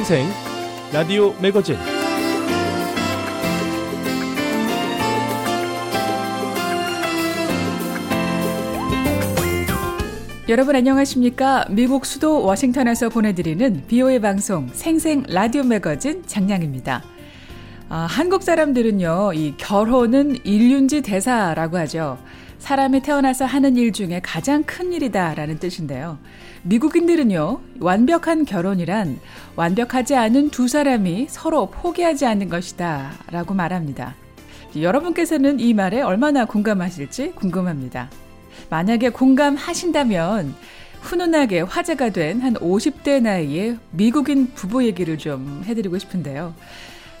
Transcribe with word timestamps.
생생 0.00 0.26
라디오 0.94 1.34
매거진 1.42 1.76
여러분 10.48 10.74
안녕하십니까? 10.74 11.66
미국 11.68 12.06
수도 12.06 12.42
워싱턴에서 12.42 13.10
보내드리는 13.10 13.82
비오의 13.88 14.20
방송 14.22 14.70
생생 14.72 15.22
라디오 15.28 15.64
매거진 15.64 16.22
장량입니다. 16.26 17.02
아, 17.90 18.06
한국 18.08 18.42
사람들은요, 18.42 19.32
이 19.34 19.54
결혼은 19.58 20.36
일륜지 20.44 21.02
대사라고 21.02 21.76
하죠. 21.78 22.16
사람이 22.60 23.00
태어나서 23.00 23.46
하는 23.46 23.76
일 23.76 23.92
중에 23.92 24.20
가장 24.22 24.62
큰 24.62 24.92
일이다라는 24.92 25.58
뜻인데요. 25.58 26.18
미국인들은요, 26.62 27.60
완벽한 27.80 28.44
결혼이란 28.44 29.18
완벽하지 29.56 30.14
않은 30.14 30.50
두 30.50 30.68
사람이 30.68 31.26
서로 31.28 31.70
포기하지 31.70 32.26
않는 32.26 32.48
것이다 32.48 33.12
라고 33.30 33.54
말합니다. 33.54 34.14
여러분께서는 34.76 35.58
이 35.58 35.74
말에 35.74 36.00
얼마나 36.00 36.44
공감하실지 36.44 37.32
궁금합니다. 37.32 38.08
만약에 38.68 39.08
공감하신다면 39.08 40.54
훈훈하게 41.00 41.62
화제가 41.62 42.10
된 42.10 42.42
한 42.42 42.54
50대 42.54 43.20
나이의 43.22 43.78
미국인 43.90 44.52
부부 44.54 44.84
얘기를 44.84 45.16
좀 45.18 45.62
해드리고 45.64 45.98
싶은데요. 45.98 46.54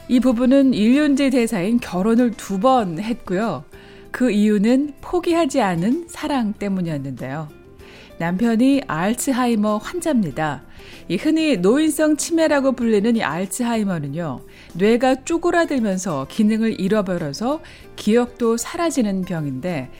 이 0.08 0.20
부부는 0.20 0.74
일륜제 0.74 1.30
대사인 1.30 1.80
결혼을 1.80 2.32
두 2.32 2.60
번 2.60 3.00
했고요. 3.00 3.64
그 4.10 4.30
이유는 4.30 4.94
포기하지 5.00 5.60
않은 5.60 6.06
사랑 6.08 6.52
때문이었는데요. 6.54 7.48
남편이 8.18 8.82
알츠하이머 8.86 9.78
환자입니다. 9.78 10.62
이 11.08 11.16
흔히 11.16 11.56
노인성 11.56 12.18
치매라고 12.18 12.72
불리는 12.72 13.16
이 13.16 13.22
알츠하이머는요, 13.22 14.40
뇌가 14.74 15.24
쪼그라들면서 15.24 16.26
기능을 16.28 16.78
잃어버려서 16.78 17.60
기억도 17.96 18.58
사라지는 18.58 19.22
병인데, 19.22 19.90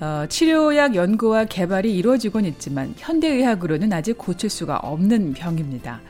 어, 0.00 0.24
치료약 0.28 0.94
연구와 0.94 1.46
개발이 1.46 1.94
이루어지곤 1.96 2.44
있지만 2.44 2.94
현대의학으로는 2.96 3.92
아직 3.92 4.18
고칠 4.18 4.50
수가 4.50 4.76
없는 4.76 5.34
병입니다. 5.34 6.00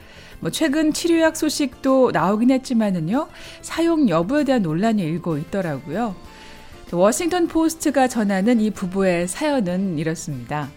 뭐 0.40 0.50
최근 0.50 0.92
치료약 0.92 1.36
소식도 1.36 2.10
나오긴 2.12 2.50
했지만은요, 2.50 3.28
사용 3.62 4.10
여부에 4.10 4.44
대한 4.44 4.62
논란이 4.62 5.02
일고 5.02 5.38
있더라고요. 5.38 6.14
워싱턴 6.92 7.48
포스트가 7.48 8.08
전하는 8.08 8.60
이 8.60 8.70
부부의 8.70 9.26
사연은 9.28 9.98
이렇습니다. 9.98 10.68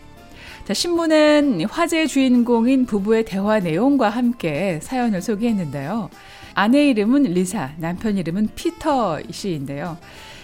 자, 0.65 0.73
신문은 0.73 1.65
화제의 1.65 2.07
주인공인 2.07 2.85
부부의 2.85 3.25
대화 3.25 3.59
내용과 3.59 4.09
함께 4.09 4.79
사연을 4.81 5.21
소개했는데요. 5.21 6.09
아내 6.55 6.89
이름은 6.89 7.23
리사, 7.23 7.71
남편 7.77 8.17
이름은 8.17 8.49
피터 8.55 9.19
씨인데요. 9.29 9.97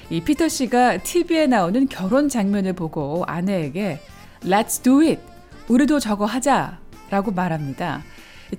이 0.09 0.21
피터 0.21 0.47
씨가 0.47 0.97
TV에 0.97 1.47
나오는 1.47 1.87
결혼 1.87 2.29
장면을 2.29 2.73
보고 2.73 3.23
아내에게 3.25 3.99
Let's 4.43 4.83
do 4.83 5.01
it! 5.01 5.19
우리도 5.67 5.99
저거 5.99 6.25
하자! 6.25 6.79
라고 7.09 7.31
말합니다. 7.31 8.03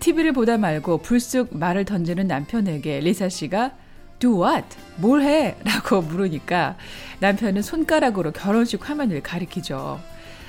TV를 0.01 0.33
보다 0.33 0.59
말고 0.59 0.99
불쑥 0.99 1.57
말을 1.57 1.85
던지는 1.85 2.27
남편에게 2.27 3.01
리사 3.01 3.29
씨가 3.29 3.73
Do 4.19 4.43
what? 4.45 4.67
뭘 4.97 5.23
해? 5.23 5.57
라고 5.65 6.03
물으니까 6.03 6.77
남편은 7.21 7.63
손가락으로 7.63 8.33
결혼식 8.33 8.89
화면을 8.89 9.23
가리키죠. 9.23 10.01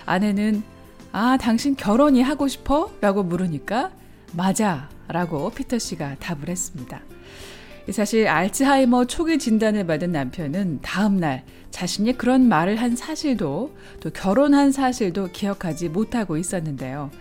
아내는 0.05 0.63
아, 1.11 1.37
당신 1.37 1.75
결혼이 1.75 2.21
하고 2.21 2.47
싶어? 2.47 2.91
라고 3.01 3.23
물으니까 3.23 3.91
맞아. 4.33 4.89
라고 5.07 5.49
피터 5.49 5.79
씨가 5.79 6.15
답을 6.19 6.49
했습니다. 6.49 7.01
사실 7.91 8.27
알츠하이머 8.27 9.05
초기 9.05 9.37
진단을 9.37 9.85
받은 9.85 10.11
남편은 10.11 10.79
다음날 10.81 11.43
자신이 11.69 12.17
그런 12.17 12.47
말을 12.47 12.77
한 12.77 12.95
사실도 12.95 13.75
또 13.99 14.09
결혼한 14.09 14.71
사실도 14.71 15.29
기억하지 15.31 15.89
못하고 15.89 16.37
있었는데요. 16.37 17.11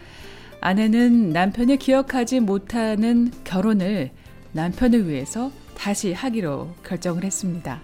아내는 0.60 1.30
남편이 1.30 1.76
기억하지 1.76 2.40
못하는 2.40 3.30
결혼을 3.44 4.10
남편을 4.52 5.08
위해서 5.08 5.52
다시 5.74 6.12
하기로 6.12 6.70
결정을 6.84 7.24
했습니다. 7.24 7.80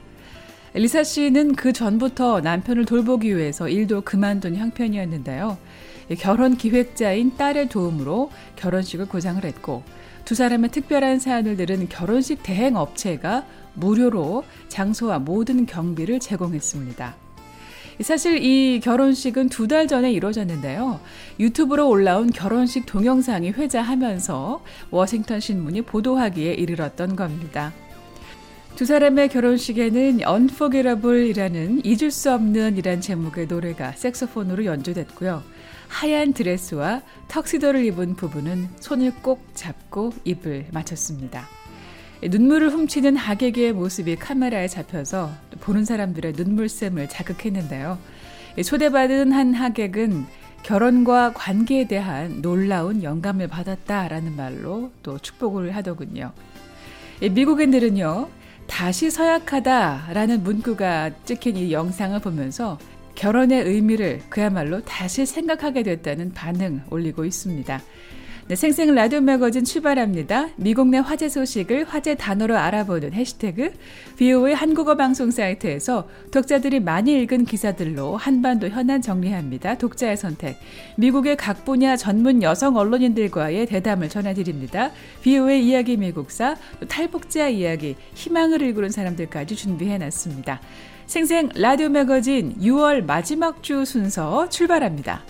리사 0.74 1.02
씨는 1.02 1.56
그 1.56 1.72
전부터 1.72 2.40
남편을 2.40 2.84
돌보기 2.84 3.36
위해서 3.36 3.68
일도 3.68 4.02
그만둔 4.02 4.56
형편이었는데요. 4.56 5.58
결혼 6.18 6.56
기획자인 6.56 7.36
딸의 7.36 7.68
도움으로 7.68 8.30
결혼식을 8.56 9.06
고장을 9.06 9.44
했고 9.44 9.82
두 10.24 10.34
사람의 10.34 10.70
특별한 10.70 11.18
사연을 11.18 11.56
들은 11.56 11.88
결혼식 11.88 12.42
대행 12.42 12.76
업체가 12.76 13.44
무료로 13.74 14.44
장소와 14.68 15.18
모든 15.18 15.66
경비를 15.66 16.20
제공했습니다. 16.20 17.29
사실 18.02 18.42
이 18.42 18.80
결혼식은 18.80 19.48
두 19.48 19.68
달 19.68 19.86
전에 19.86 20.10
이루어졌는데요. 20.12 21.00
유튜브로 21.38 21.88
올라온 21.88 22.30
결혼식 22.30 22.86
동영상이 22.86 23.50
회자하면서 23.50 24.64
워싱턴 24.90 25.38
신문이 25.38 25.82
보도하기에 25.82 26.54
이르렀던 26.54 27.14
겁니다. 27.14 27.72
두 28.74 28.84
사람의 28.84 29.28
결혼식에는 29.28 30.20
Unforgettable이라는 30.26 31.82
잊을 31.84 32.10
수 32.10 32.32
없는 32.32 32.78
이란 32.78 33.00
제목의 33.00 33.46
노래가 33.46 33.92
색소폰으로 33.92 34.64
연주됐고요. 34.64 35.42
하얀 35.88 36.32
드레스와 36.32 37.02
턱시도를 37.28 37.84
입은 37.84 38.16
부부는 38.16 38.68
손을 38.80 39.12
꼭 39.22 39.44
잡고 39.54 40.12
입을 40.24 40.66
맞췄습니다. 40.72 41.59
눈물을 42.22 42.70
훔치는 42.70 43.16
하객의 43.16 43.72
모습이 43.72 44.16
카메라에 44.16 44.69
잡혀서 44.69 45.31
보는 45.60 45.84
사람들의 45.84 46.34
눈물샘을 46.36 47.08
자극했는데요. 47.08 47.98
초대받은 48.64 49.32
한 49.32 49.54
하객은 49.54 50.26
결혼과 50.62 51.32
관계에 51.32 51.86
대한 51.86 52.42
놀라운 52.42 53.03
영감을 53.03 53.48
받았다라는 53.48 54.36
말로 54.36 54.92
또 55.03 55.19
축복을 55.19 55.75
하더군요. 55.76 56.32
미국인들은요, 57.22 58.28
다시 58.66 59.10
서약하다라는 59.10 60.42
문구가 60.42 61.10
찍힌 61.25 61.56
이 61.56 61.72
영상을 61.72 62.19
보면서 62.20 62.78
결혼의 63.14 63.64
의미를 63.64 64.20
그야말로 64.28 64.82
다시 64.82 65.26
생각하게 65.26 65.82
됐다는 65.82 66.32
반응 66.32 66.82
올리고 66.91 67.25
있습니다. 67.25 67.80
네, 68.50 68.56
생생 68.56 68.92
라디오 68.96 69.20
매거진 69.20 69.62
출발합니다. 69.62 70.48
미국 70.56 70.88
내 70.88 70.98
화제 70.98 71.28
소식을 71.28 71.84
화제 71.84 72.16
단어로 72.16 72.56
알아보는 72.56 73.12
해시태그 73.12 73.74
BO의 74.16 74.56
한국어 74.56 74.96
방송 74.96 75.30
사이트에서 75.30 76.08
독자들이 76.32 76.80
많이 76.80 77.16
읽은 77.22 77.44
기사들로 77.44 78.16
한반도 78.16 78.68
현안 78.68 79.02
정리합니다. 79.02 79.78
독자의 79.78 80.16
선택. 80.16 80.56
미국의 80.96 81.36
각 81.36 81.64
분야 81.64 81.96
전문 81.96 82.42
여성 82.42 82.76
언론인들과의 82.76 83.66
대담을 83.66 84.08
전해드립니다. 84.08 84.90
BO의 85.22 85.64
이야기 85.64 85.96
미국사, 85.96 86.56
탈북자 86.88 87.46
이야기, 87.46 87.94
희망을 88.14 88.62
일구는 88.62 88.90
사람들까지 88.90 89.54
준비해놨습니다. 89.54 90.60
생생 91.06 91.50
라디오 91.54 91.88
매거진 91.88 92.56
6월 92.58 93.04
마지막 93.04 93.62
주 93.62 93.84
순서 93.84 94.48
출발합니다. 94.48 95.22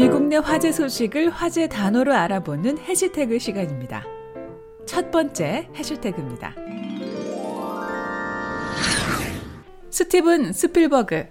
미국 0.00 0.28
내 0.28 0.36
화제 0.36 0.72
소식을 0.72 1.28
화제 1.28 1.68
단어로 1.68 2.14
알아보는 2.14 2.78
해시태그 2.78 3.38
시간입니다. 3.38 4.02
첫 4.86 5.10
번째 5.10 5.68
해시태그입니다. 5.76 6.54
스티븐 9.90 10.54
스필버그 10.54 11.26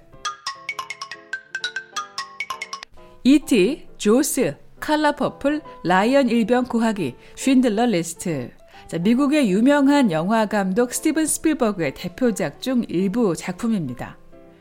E.T. 3.23 3.87
조스 3.97 4.55
칼라 4.79 5.13
퍼플, 5.13 5.61
라이언 5.83 6.29
일병 6.29 6.65
구하기, 6.65 7.15
쉰들러 7.33 7.87
리스트. 7.87 8.51
자, 8.85 8.99
미국의 8.99 9.49
유명한 9.49 10.11
영화 10.11 10.45
감독 10.45 10.93
스티븐 10.93 11.25
스필버그의 11.25 11.95
대표작 11.95 12.61
중 12.61 12.85
일부 12.87 13.35
작품입니다. 13.35 14.18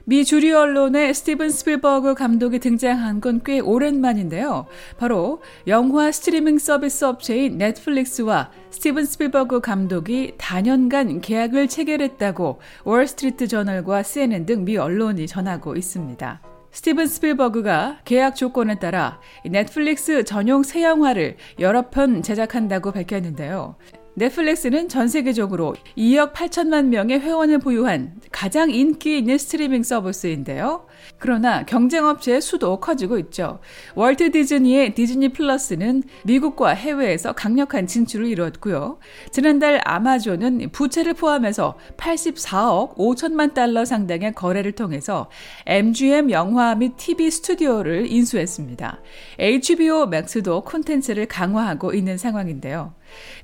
미 0.09 0.25
주류 0.25 0.57
언론에 0.57 1.13
스티븐 1.13 1.51
스필버그 1.51 2.15
감독이 2.15 2.61
등장한 2.61 3.21
건 3.21 3.43
꽤 3.45 3.61
오랜만인데요. 3.61 4.65
바로 4.97 5.43
영화 5.67 6.11
스트리밍 6.11 6.59
서비스 6.59 7.05
업체인 7.05 7.59
넷플릭스와 7.59 8.51
스티븐 8.71 9.05
스필버그 9.05 9.61
감독이 9.61 10.33
다년간 10.39 11.21
계약을 11.21 11.69
체결했다고 11.69 12.59
월스트리트 12.85 13.49
저널과 13.49 14.03
CNN 14.03 14.47
등 14.47 14.65
미 14.65 14.79
언론이 14.79 15.27
전하고 15.27 15.77
있습니다. 15.77 16.41
스티븐 16.71 17.07
스필버그가 17.07 17.99
계약 18.07 18.35
조건에 18.35 18.79
따라 18.79 19.21
넷플릭스 19.45 20.25
전용 20.25 20.63
새 20.63 20.85
영화를 20.85 21.37
여러 21.59 21.91
편 21.91 22.23
제작한다고 22.23 22.93
밝혔는데요. 22.93 23.77
넷플릭스는 24.19 24.89
전 24.89 25.07
세계적으로 25.07 25.77
2억 25.97 26.33
8천만 26.33 26.87
명의 26.87 27.21
회원을 27.21 27.61
보유한 27.61 28.15
가장 28.33 28.71
인기 28.71 29.19
있는 29.19 29.39
스트리밍 29.39 29.85
서비스인데요. 29.85 30.87
그러나 31.19 31.65
경쟁업체의 31.65 32.41
수도 32.41 32.81
커지고 32.81 33.19
있죠. 33.19 33.61
월트 33.95 34.33
디즈니의 34.33 34.95
디즈니 34.95 35.29
플러스는 35.29 36.03
미국과 36.25 36.71
해외에서 36.71 37.33
강력한 37.33 37.87
진출을 37.87 38.27
이루었고요. 38.27 38.99
지난달 39.31 39.81
아마존은 39.85 40.71
부채를 40.73 41.15
포함해서 41.15 41.79
84억 41.97 42.97
5천만 42.97 43.55
달러 43.55 43.85
상당의 43.85 44.35
거래를 44.35 44.73
통해서 44.73 45.31
MGM 45.67 46.33
영화 46.33 46.75
및 46.75 46.95
TV 46.97 47.31
스튜디오를 47.31 48.11
인수했습니다. 48.11 49.01
HBO 49.39 50.07
맥스도 50.07 50.63
콘텐츠를 50.63 51.27
강화하고 51.27 51.95
있는 51.95 52.19
상황인데요. 52.19 52.95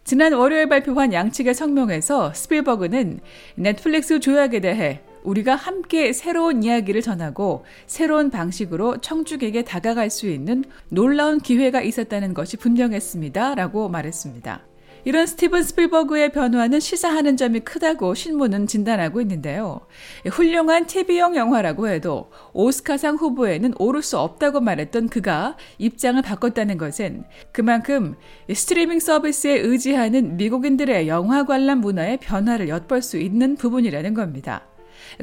지난 0.04 0.32
월요일 0.32 0.68
발표한 0.68 1.12
양측의 1.12 1.54
성명에서 1.54 2.34
스필버그는 2.34 3.20
넷플릭스 3.56 4.20
조약에 4.20 4.60
대해 4.60 5.00
우리가 5.22 5.54
함께 5.56 6.12
새로운 6.12 6.62
이야기를 6.62 7.02
전하고 7.02 7.64
새로운 7.86 8.30
방식으로 8.30 8.98
청중에게 9.00 9.64
다가갈 9.64 10.10
수 10.10 10.28
있는 10.28 10.64
놀라운 10.90 11.40
기회가 11.40 11.80
있었다는 11.80 12.34
것이 12.34 12.56
분명했습니다. 12.58 13.54
라고 13.54 13.88
말했습니다. 13.88 14.73
이런 15.04 15.26
스티븐 15.26 15.62
스필버그의 15.62 16.32
변화는 16.32 16.80
시사하는 16.80 17.36
점이 17.36 17.60
크다고 17.60 18.14
신문은 18.14 18.66
진단하고 18.66 19.20
있는데요. 19.20 19.80
훌륭한 20.26 20.86
TV용 20.86 21.36
영화라고 21.36 21.88
해도 21.88 22.30
오스카상 22.52 23.16
후보에는 23.16 23.74
오를 23.78 24.02
수 24.02 24.18
없다고 24.18 24.60
말했던 24.60 25.08
그가 25.08 25.56
입장을 25.78 26.20
바꿨다는 26.22 26.78
것은 26.78 27.24
그만큼 27.52 28.16
스트리밍 28.52 29.00
서비스에 29.00 29.58
의지하는 29.58 30.36
미국인들의 30.36 31.08
영화 31.08 31.44
관람 31.44 31.80
문화의 31.80 32.18
변화를 32.18 32.68
엿볼 32.68 33.02
수 33.02 33.18
있는 33.18 33.56
부분이라는 33.56 34.14
겁니다. 34.14 34.62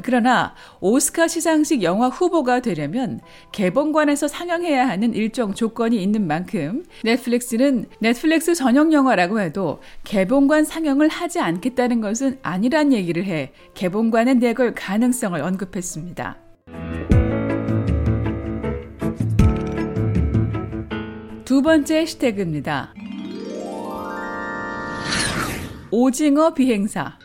그러나 0.02 0.54
오스카 0.80 1.28
시상식 1.28 1.82
영화 1.82 2.08
후보가 2.08 2.60
되려면 2.60 3.20
개봉관에서 3.52 4.28
상영해야 4.28 4.88
하는 4.88 5.14
일정 5.14 5.54
조건이 5.54 6.02
있는 6.02 6.26
만큼 6.26 6.84
넷플릭스는 7.04 7.86
넷플릭스 7.98 8.54
전용 8.54 8.92
영화라고 8.92 9.40
해도 9.40 9.80
개봉관 10.04 10.64
상영을 10.64 11.08
하지 11.08 11.40
않겠다는 11.40 12.00
것은 12.00 12.38
아니란 12.42 12.92
얘기를 12.92 13.24
해 13.24 13.52
개봉관에 13.74 14.34
내걸 14.34 14.74
가능성을 14.74 15.40
언급했습니다. 15.40 16.36
두 21.44 21.60
번째 21.60 21.98
해시태그입니다. 21.98 22.94
오징어 25.90 26.54
비행사. 26.54 27.18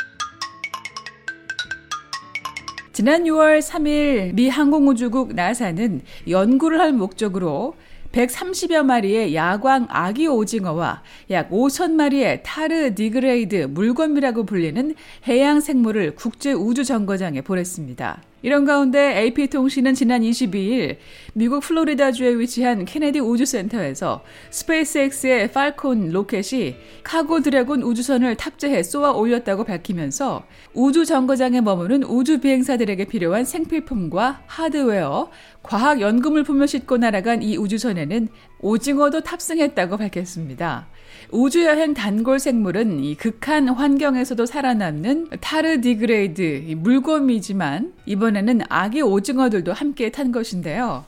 지난 2.97 3.25
6월 3.25 3.61
3일 3.61 4.33
미 4.33 4.49
항공우주국 4.49 5.35
나사는 5.35 6.01
연구를 6.27 6.79
할 6.79 6.93
목적으로 6.93 7.75
130여 8.11 8.81
마리의 8.81 9.35
야광 9.35 9.85
아기 9.87 10.25
오징어와 10.25 11.03
약 11.29 11.51
5천 11.51 11.91
마리의 11.91 12.41
tardigrade 12.43 13.67
물곰이라고 13.69 14.47
불리는 14.47 14.95
해양 15.27 15.59
생물을 15.59 16.15
국제 16.15 16.53
우주 16.53 16.83
정거장에 16.83 17.41
보냈습니다. 17.41 18.19
이런 18.43 18.65
가운데 18.65 19.19
AP통신은 19.19 19.95
지난 19.95 20.21
22일 20.21 20.97
미국 21.33 21.61
플로리다주에 21.61 22.37
위치한 22.37 22.85
케네디 22.85 23.19
우주센터에서 23.19 24.23
스페이스X의 24.51 25.51
팔콘 25.51 26.11
로켓이 26.11 26.75
카고 27.03 27.41
드래곤 27.41 27.81
우주선을 27.81 28.35
탑재해 28.35 28.83
쏘아 28.83 29.11
올렸다고 29.13 29.63
밝히면서 29.63 30.45
우주 30.73 31.05
정거장에 31.05 31.61
머무는 31.61 32.03
우주 32.03 32.39
비행사들에게 32.39 33.05
필요한 33.05 33.43
생필품과 33.43 34.43
하드웨어, 34.45 35.31
과학 35.63 35.99
연구물품을 35.99 36.67
싣고 36.67 36.97
날아간 36.97 37.41
이 37.41 37.57
우주선에는 37.57 38.27
오징어도 38.59 39.21
탑승했다고 39.21 39.97
밝혔습니다. 39.97 40.87
우주여행 41.31 41.93
단골 41.93 42.39
생물은 42.39 43.03
이 43.03 43.15
극한 43.15 43.67
환경에서도 43.67 44.45
살아남는 44.45 45.29
tardigrade 45.41 46.75
물곰이지만 46.77 47.93
이번에는 48.05 48.61
아기 48.69 49.01
오징어들도 49.01 49.73
함께 49.73 50.11
탄 50.11 50.31
것인데요. 50.31 51.05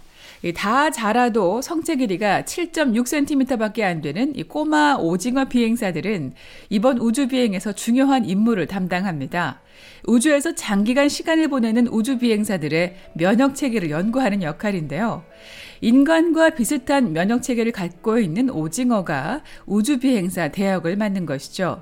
다 0.56 0.90
자라도 0.90 1.62
성체 1.62 1.98
길이가 1.98 2.44
7.6cm밖에 2.44 3.82
안 3.82 4.02
되는 4.02 4.34
이 4.36 4.44
꼬마 4.44 4.96
오징어 4.96 5.46
비행사들은 5.46 6.34
이번 6.70 6.98
우주 7.00 7.28
비행에서 7.28 7.74
중요한 7.74 8.24
임무를 8.24 8.68
담당합니다. 8.68 9.60
우주에서 10.08 10.56
장기간 10.56 11.10
시간을 11.10 11.50
보내는 11.50 11.88
우주 11.90 12.18
비행사들의 12.20 12.96
면역 13.14 13.56
체계를 13.56 13.90
연구하는 13.90 14.42
역할인데요. 14.42 15.24
인간과 15.82 16.52
비슷한 16.52 17.14
면역 17.14 17.42
체계를 17.42 17.72
갖고 17.72 18.20
있는 18.20 18.50
오징어가 18.50 19.42
우주 19.66 20.00
비행사 20.00 20.50
대역을 20.50 20.96
맡는 20.98 21.26
것이죠. 21.26 21.82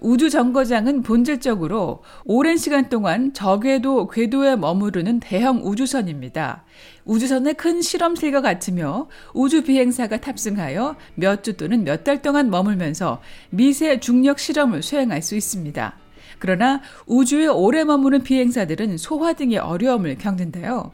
우주 0.00 0.30
정거장은 0.30 1.02
본질적으로 1.02 2.02
오랜 2.24 2.56
시간 2.56 2.88
동안 2.88 3.32
적외도 3.32 4.08
궤도에 4.08 4.56
머무르는 4.56 5.18
대형 5.20 5.60
우주선입니다. 5.64 6.64
우주선의 7.04 7.54
큰 7.54 7.80
실험실과 7.82 8.40
같으며 8.40 9.08
우주 9.34 9.62
비행사가 9.64 10.20
탑승하여 10.20 10.96
몇 11.14 11.42
주 11.42 11.56
또는 11.56 11.84
몇 11.84 12.04
달 12.04 12.22
동안 12.22 12.50
머물면서 12.50 13.20
미세 13.50 13.98
중력 13.98 14.38
실험을 14.38 14.82
수행할 14.82 15.22
수 15.22 15.36
있습니다. 15.36 15.96
그러나 16.38 16.80
우주에 17.06 17.48
오래 17.48 17.82
머무는 17.82 18.22
비행사들은 18.22 18.96
소화 18.98 19.32
등의 19.32 19.58
어려움을 19.58 20.18
겪는데요. 20.18 20.92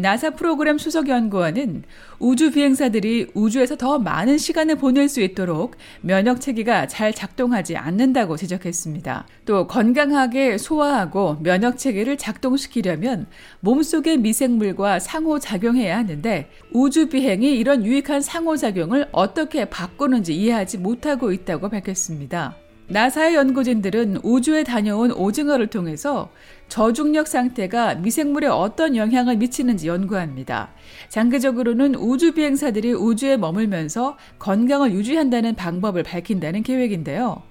나사 0.00 0.30
프로그램 0.30 0.78
수석 0.78 1.08
연구원은 1.08 1.84
우주 2.18 2.50
비행사들이 2.50 3.32
우주에서 3.34 3.76
더 3.76 3.98
많은 3.98 4.38
시간을 4.38 4.76
보낼 4.76 5.08
수 5.08 5.20
있도록 5.20 5.76
면역 6.00 6.40
체계가 6.40 6.86
잘 6.86 7.12
작동하지 7.12 7.76
않는다고 7.76 8.36
지적했습니다. 8.36 9.26
또 9.44 9.66
건강하게 9.66 10.56
소화하고 10.58 11.38
면역 11.42 11.76
체계를 11.76 12.16
작동시키려면 12.16 13.26
몸속의 13.60 14.18
미생물과 14.18 15.00
상호작용해야 15.00 15.98
하는데 15.98 16.48
우주 16.72 17.08
비행이 17.08 17.54
이런 17.56 17.84
유익한 17.84 18.20
상호작용을 18.22 19.08
어떻게 19.12 19.66
바꾸는지 19.66 20.34
이해하지 20.34 20.78
못하고 20.78 21.32
있다고 21.32 21.68
밝혔습니다. 21.68 22.61
나사의 22.92 23.36
연구진들은 23.36 24.18
우주에 24.22 24.64
다녀온 24.64 25.12
오징어를 25.12 25.68
통해서 25.68 26.30
저중력 26.68 27.26
상태가 27.26 27.94
미생물에 27.94 28.48
어떤 28.48 28.96
영향을 28.96 29.36
미치는지 29.38 29.88
연구합니다. 29.88 30.68
장기적으로는 31.08 31.94
우주 31.94 32.34
비행사들이 32.34 32.92
우주에 32.92 33.38
머물면서 33.38 34.18
건강을 34.38 34.92
유지한다는 34.92 35.54
방법을 35.54 36.02
밝힌다는 36.02 36.62
계획인데요. 36.62 37.42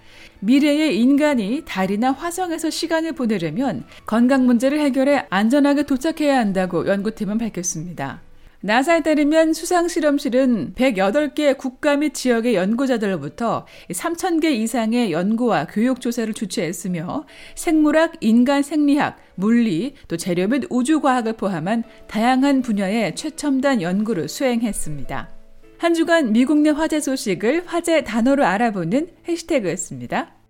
미래의 0.41 0.99
인간이 0.99 1.63
달이나 1.65 2.11
화성에서 2.11 2.69
시간을 2.69 3.13
보내려면 3.13 3.83
건강 4.05 4.45
문제를 4.45 4.79
해결해 4.79 5.25
안전하게 5.31 5.83
도착해야 5.83 6.37
한다고 6.37 6.87
연구팀은 6.87 7.39
밝혔습니다. 7.39 8.21
나사에 8.63 9.01
따르면 9.01 9.53
수상실험실은 9.53 10.73
108개 10.75 11.57
국가 11.57 11.97
및 11.97 12.13
지역의 12.13 12.53
연구자들로부터 12.53 13.65
3,000개 13.89 14.51
이상의 14.51 15.11
연구와 15.11 15.65
교육 15.65 15.99
조사를 15.99 16.31
주최했으며 16.33 17.25
생물학, 17.55 18.13
인간 18.21 18.61
생리학, 18.61 19.17
물리, 19.33 19.95
또 20.07 20.15
재료 20.15 20.47
및 20.47 20.65
우주과학을 20.69 21.33
포함한 21.33 21.83
다양한 22.07 22.61
분야의 22.61 23.15
최첨단 23.15 23.81
연구를 23.81 24.29
수행했습니다. 24.29 25.29
한 25.79 25.93
주간 25.95 26.31
미국 26.31 26.59
내 26.59 26.69
화제 26.69 26.99
소식을 26.99 27.63
화제 27.65 28.03
단어로 28.03 28.45
알아보는 28.45 29.07
해시태그였습니다. 29.27 30.40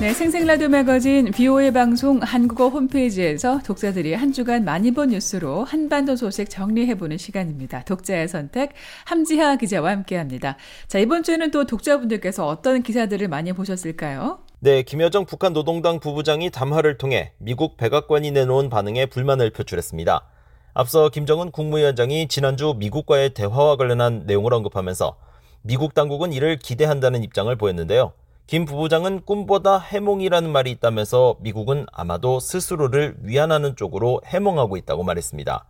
네, 0.00 0.14
생생라디오 0.14 0.68
매거진 0.68 1.30
BO의 1.30 1.74
방송 1.74 2.20
한국어 2.22 2.70
홈페이지에서 2.70 3.60
독자들이 3.62 4.14
한 4.14 4.32
주간 4.32 4.64
많이 4.64 4.92
본 4.92 5.10
뉴스로 5.10 5.64
한반도 5.64 6.16
소식 6.16 6.48
정리해보는 6.48 7.18
시간입니다. 7.18 7.84
독자의 7.84 8.26
선택 8.26 8.72
함지하 9.04 9.56
기자와 9.56 9.90
함께합니다. 9.90 10.56
자, 10.88 10.98
이번 10.98 11.22
주에는 11.22 11.50
또 11.50 11.66
독자분들께서 11.66 12.46
어떤 12.46 12.82
기사들을 12.82 13.28
많이 13.28 13.52
보셨을까요? 13.52 14.38
네, 14.60 14.82
김여정 14.84 15.26
북한 15.26 15.52
노동당 15.52 16.00
부부장이 16.00 16.48
담화를 16.48 16.96
통해 16.96 17.32
미국 17.36 17.76
백악관이 17.76 18.30
내놓은 18.30 18.70
반응에 18.70 19.04
불만을 19.04 19.50
표출했습니다. 19.50 20.24
앞서 20.72 21.10
김정은 21.10 21.50
국무위원장이 21.50 22.28
지난주 22.28 22.74
미국과의 22.78 23.34
대화와 23.34 23.76
관련한 23.76 24.22
내용을 24.24 24.54
언급하면서 24.54 25.18
미국 25.60 25.92
당국은 25.92 26.32
이를 26.32 26.56
기대한다는 26.56 27.22
입장을 27.22 27.54
보였는데요. 27.54 28.14
김 28.46 28.64
부부장은 28.64 29.22
꿈보다 29.24 29.78
해몽이라는 29.78 30.50
말이 30.50 30.70
있다면서 30.72 31.36
미국은 31.40 31.86
아마도 31.92 32.40
스스로를 32.40 33.16
위안하는 33.22 33.76
쪽으로 33.76 34.20
해몽하고 34.26 34.76
있다고 34.76 35.04
말했습니다. 35.04 35.66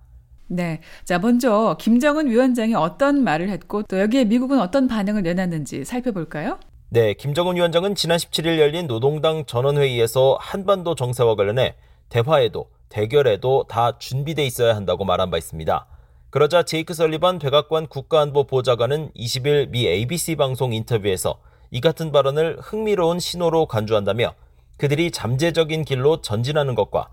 네. 0.48 0.80
자, 1.04 1.18
먼저 1.18 1.76
김정은 1.78 2.28
위원장이 2.28 2.74
어떤 2.74 3.22
말을 3.22 3.50
했고 3.50 3.82
또 3.84 4.00
여기에 4.00 4.24
미국은 4.24 4.58
어떤 4.58 4.88
반응을 4.88 5.22
내놨는지 5.22 5.84
살펴볼까요? 5.84 6.58
네, 6.88 7.14
김정은 7.14 7.54
위원장은 7.54 7.94
지난 7.94 8.18
17일 8.18 8.58
열린 8.58 8.88
노동당 8.88 9.44
전원회의에서 9.44 10.38
한반도 10.40 10.96
정세와 10.96 11.36
관련해 11.36 11.76
대화에도 12.08 12.68
대결에도 12.88 13.64
다 13.68 13.96
준비돼 13.96 14.44
있어야 14.44 14.74
한다고 14.74 15.04
말한 15.04 15.30
바 15.30 15.38
있습니다. 15.38 15.86
그러자 16.30 16.64
제이크 16.64 16.94
설리반 16.94 17.38
백악관 17.38 17.86
국가안보 17.86 18.44
보좌관은 18.44 19.12
20일 19.12 19.70
미 19.70 19.86
ABC 19.86 20.34
방송 20.34 20.72
인터뷰에서 20.72 21.40
이 21.70 21.80
같은 21.80 22.10
발언을 22.10 22.58
흥미로운 22.60 23.20
신호로 23.20 23.66
간주한다며 23.66 24.34
그들이 24.76 25.10
잠재적인 25.10 25.84
길로 25.84 26.20
전진하는 26.20 26.74
것과 26.74 27.08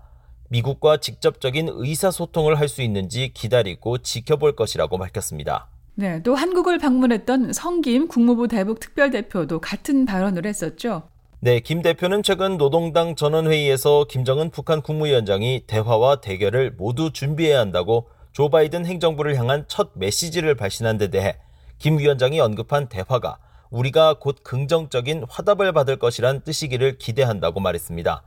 미국과 0.50 0.96
직접적인 0.96 1.68
의사소통을 1.70 2.58
할 2.58 2.68
수 2.68 2.82
있는지 2.82 3.30
기다리고 3.34 3.98
지켜볼 3.98 4.56
것이라고 4.56 4.98
밝혔습니다. 4.98 5.68
네, 5.94 6.22
또 6.22 6.34
한국을 6.34 6.78
방문했던 6.78 7.52
성김 7.52 8.08
국무부 8.08 8.48
대북 8.48 8.80
특별대표도 8.80 9.60
같은 9.60 10.06
발언을 10.06 10.46
했었죠. 10.46 11.02
네, 11.40 11.60
김 11.60 11.82
대표는 11.82 12.22
최근 12.22 12.56
노동당 12.56 13.14
전원회의에서 13.14 14.06
김정은 14.08 14.50
북한 14.50 14.80
국무위원장이 14.80 15.64
대화와 15.66 16.20
대결을 16.20 16.72
모두 16.72 17.12
준비해야 17.12 17.60
한다고 17.60 18.08
조 18.32 18.48
바이든 18.48 18.86
행정부를 18.86 19.36
향한 19.36 19.64
첫 19.68 19.90
메시지를 19.94 20.54
발신한 20.54 20.98
데 20.98 21.08
대해 21.08 21.36
김 21.78 21.98
위원장이 21.98 22.40
언급한 22.40 22.88
대화가 22.88 23.38
우리가 23.70 24.14
곧 24.14 24.38
긍정적인 24.42 25.24
화답을 25.28 25.72
받을 25.72 25.96
것이란 25.96 26.42
뜻이기를 26.42 26.98
기대한다고 26.98 27.60
말했습니다. 27.60 28.22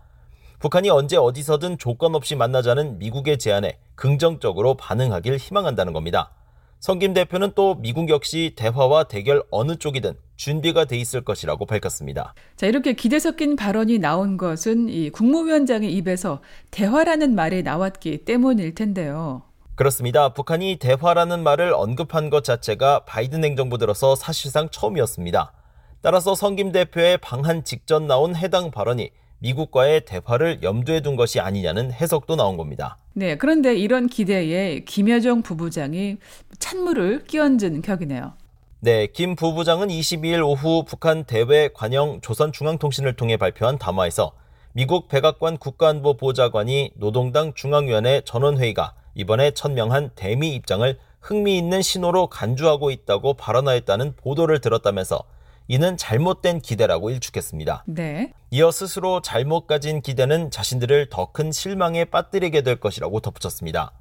북한이 0.60 0.90
언제 0.90 1.18
어디서든 1.18 1.80
조건 1.80 2.14
없이 2.14 2.36
만나자는 2.36 3.00
미국의 3.00 3.40
제안에 3.40 3.80
긍정적으로 3.96 4.76
반응하길 4.76 5.38
희망한다는 5.38 5.92
겁니다. 5.94 6.32
성김 6.80 7.14
대표는 7.14 7.52
또 7.54 7.76
미국 7.76 8.10
역시 8.10 8.54
대화와 8.56 9.04
대결 9.04 9.44
어느 9.52 9.76
쪽이든 9.76 10.16
준비가 10.36 10.86
돼 10.86 10.98
있을 10.98 11.22
것이라고 11.22 11.68
밝혔습니다. 11.68 12.34
자, 12.56 12.66
이렇게 12.66 12.94
기대 12.94 13.20
섞인 13.20 13.56
발언이 13.56 14.00
나온 14.00 14.38
것은 14.38 14.90
이 14.90 15.12
국무위원장의 15.12 15.94
입에서 15.94 16.42
대화라는 16.72 17.36
말이 17.36 17.62
나왔기 17.62 18.26
때문일 18.26 18.74
텐데요. 18.74 19.44
그렇습니다. 19.76 20.34
북한이 20.34 20.78
대화라는 20.78 21.44
말을 21.44 21.74
언급한 21.74 22.30
것 22.30 22.44
자체가 22.44 23.06
바이든 23.06 23.44
행정부 23.44 23.78
들어서 23.78 24.16
사실상 24.16 24.70
처음이었습니다. 24.70 25.54
따라서 26.02 26.36
성김 26.36 26.72
대표의 26.72 27.18
방한 27.20 27.64
직전 27.64 28.08
나온 28.08 28.36
해당 28.36 28.72
발언이 28.72 29.12
미국과의 29.40 30.06
대화를 30.06 30.62
염두에 30.62 31.02
둔 31.02 31.16
것이 31.16 31.40
아니냐는 31.40 31.92
해석도 31.92 32.36
나온 32.36 32.58
겁니다. 32.58 32.98
네, 33.14 33.38
그런데 33.38 33.76
이런 33.76 34.08
기대에 34.08 34.82
김여정 34.82 35.42
부부장이 35.42 36.18
찬물을 36.60 37.26
끼얹은 37.26 37.82
격이네요. 37.82 38.34
네, 38.82 39.08
김 39.08 39.36
부부장은 39.36 39.88
22일 39.88 40.46
오후 40.46 40.84
북한 40.86 41.24
대외 41.24 41.70
관영 41.74 42.20
조선중앙통신을 42.22 43.16
통해 43.16 43.38
발표한 43.38 43.78
담화에서 43.78 44.34
미국 44.74 45.08
백악관 45.08 45.58
국가안보 45.58 46.18
보좌관이 46.18 46.92
노동당 46.96 47.54
중앙위원회 47.54 48.22
전원회의가 48.26 48.94
이번에 49.16 49.52
천명한 49.52 50.12
대미 50.16 50.56
입장을 50.56 50.98
흥미있는 51.22 51.82
신호로 51.82 52.28
간주하고 52.28 52.92
있다고 52.92 53.36
발언하였다는 53.36 54.16
보도를 54.16 54.60
들었다면서 54.60 55.24
이는 55.68 55.96
잘못된 55.96 56.60
기대라고 56.60 57.12
일축했습니다. 57.12 57.86
네. 57.88 58.34
이어 58.50 58.72
스스로 58.72 59.22
잘못 59.22 59.68
가진 59.68 60.02
기대는 60.02 60.52
자신들을 60.52 61.10
더 61.10 61.32
큰 61.32 61.52
실망에 61.52 62.06
빠뜨리게 62.06 62.62
될 62.62 62.78
것이라고 62.78 63.20
덧붙였습니다. 63.22 63.94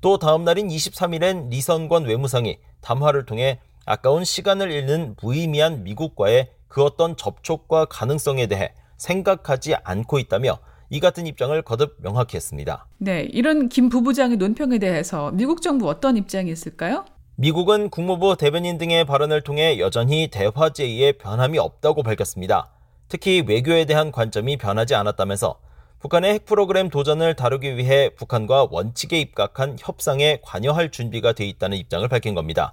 또 0.00 0.18
다음 0.18 0.44
날인 0.44 0.68
23일엔 0.68 1.50
리선권 1.50 2.04
외무상이 2.06 2.58
담화를 2.80 3.26
통해 3.26 3.60
아까운 3.86 4.24
시간을 4.24 4.70
잃는 4.70 5.14
무의미한 5.22 5.84
미국과의 5.84 6.50
그 6.68 6.82
어떤 6.82 7.16
접촉과 7.16 7.84
가능성에 7.84 8.46
대해 8.46 8.72
생각하지 8.96 9.76
않고 9.84 10.18
있다며 10.18 10.58
이 10.94 11.00
같은 11.00 11.26
입장을 11.26 11.60
거듭 11.62 11.96
명확히 12.00 12.36
했습니다. 12.36 12.86
네, 12.98 13.22
이런 13.22 13.68
김 13.68 13.88
부부장의 13.88 14.36
논평에 14.36 14.78
대해서 14.78 15.32
미국 15.32 15.60
정부 15.60 15.88
어떤 15.88 16.16
입장이 16.16 16.52
있을까요? 16.52 17.04
미국은 17.34 17.90
국무부 17.90 18.36
대변인 18.36 18.78
등의 18.78 19.04
발언을 19.04 19.40
통해 19.40 19.80
여전히 19.80 20.28
대화 20.30 20.70
제의에 20.72 21.10
변함이 21.10 21.58
없다고 21.58 22.04
밝혔습니다. 22.04 22.70
특히 23.08 23.42
외교에 23.44 23.86
대한 23.86 24.12
관점이 24.12 24.56
변하지 24.56 24.94
않았다면서 24.94 25.58
북한의 25.98 26.34
핵 26.34 26.44
프로그램 26.44 26.90
도전을 26.90 27.34
다루기 27.34 27.76
위해 27.76 28.10
북한과 28.10 28.68
원칙에 28.70 29.18
입각한 29.18 29.78
협상에 29.80 30.38
관여할 30.42 30.92
준비가 30.92 31.32
돼 31.32 31.44
있다는 31.44 31.76
입장을 31.76 32.06
밝힌 32.06 32.36
겁니다. 32.36 32.72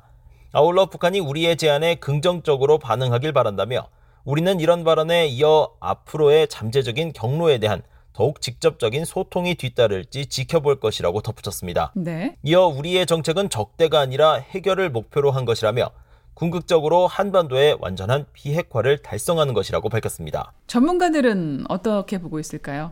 아울러 0.52 0.86
북한이 0.86 1.20
우리의 1.20 1.58
제안에 1.58 1.96
긍정적으로 1.96 2.78
반응하길 2.78 3.34
바란다며 3.34 3.88
우리는 4.26 4.60
이런 4.60 4.84
발언에 4.84 5.26
이어 5.26 5.72
앞으로의 5.80 6.50
잠재적인 6.50 7.14
경로에 7.14 7.58
대한 7.58 7.82
더욱 8.14 8.42
직접적인 8.42 9.06
소통이 9.06 9.56
뒤따를지 9.56 10.26
지켜볼 10.28 10.80
것이라고 10.80 11.22
덧붙였습니다. 11.22 11.92
네. 11.96 12.36
이어 12.44 12.68
우리의 12.68 13.06
정책은 13.06 13.50
적대가 13.50 14.00
아니라 14.00 14.34
해결을 14.34 14.90
목표로 14.90 15.32
한 15.32 15.46
것이라며 15.46 15.92
궁극적으로 16.34 17.08
한반도의 17.08 17.78
완전한 17.80 18.26
비핵화를 18.34 19.00
달성하는 19.00 19.54
것이라고 19.54 19.90
밝혔습니다. 19.90 20.54
전문가들은 20.68 21.66
어떻게 21.70 22.20
보고 22.20 22.40
있을까요? 22.40 22.92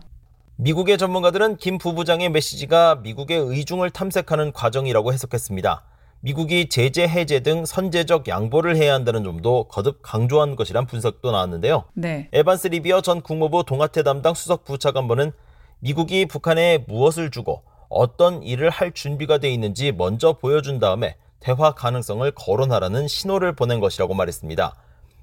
미국의 0.58 0.98
전문가들은 0.98 1.58
김 1.58 1.78
부부장의 1.78 2.30
메시지가 2.32 2.96
미국의 2.96 3.38
의중을 3.40 3.92
탐색하는 3.92 4.52
과정이라고 4.52 5.14
해석했습니다. 5.14 5.84
미국이 6.22 6.68
제재 6.68 7.08
해제 7.08 7.40
등 7.40 7.66
선제적 7.66 8.28
양보를 8.28 8.76
해야 8.76 8.94
한다는 8.94 9.24
점도 9.24 9.66
거듭 9.70 10.00
강조한 10.02 10.58
것이란 10.58 10.86
분석도 10.86 11.32
나왔는데요. 11.32 11.86
네. 11.94 12.28
에반스 12.34 12.68
리비어 12.68 13.02
전 13.02 13.22
국무부 13.22 13.64
동아태 13.64 14.04
담당 14.04 14.34
수석 14.34 14.66
부차관보는 14.66 15.32
미국이 15.80 16.26
북한에 16.26 16.80
무엇을 16.88 17.32
주고 17.32 17.64
어떤 17.88 18.44
일을 18.44 18.70
할 18.70 18.92
준비가 18.92 19.38
돼 19.38 19.50
있는지 19.50 19.94
먼저 19.94 20.34
보여준 20.34 20.80
다음에 20.80 21.16
대화 21.40 21.72
가능성을 21.72 22.30
거론하라는 22.32 23.08
신호를 23.08 23.56
보낸 23.56 23.80
것이라고 23.80 24.14
말했습니다. 24.14 24.76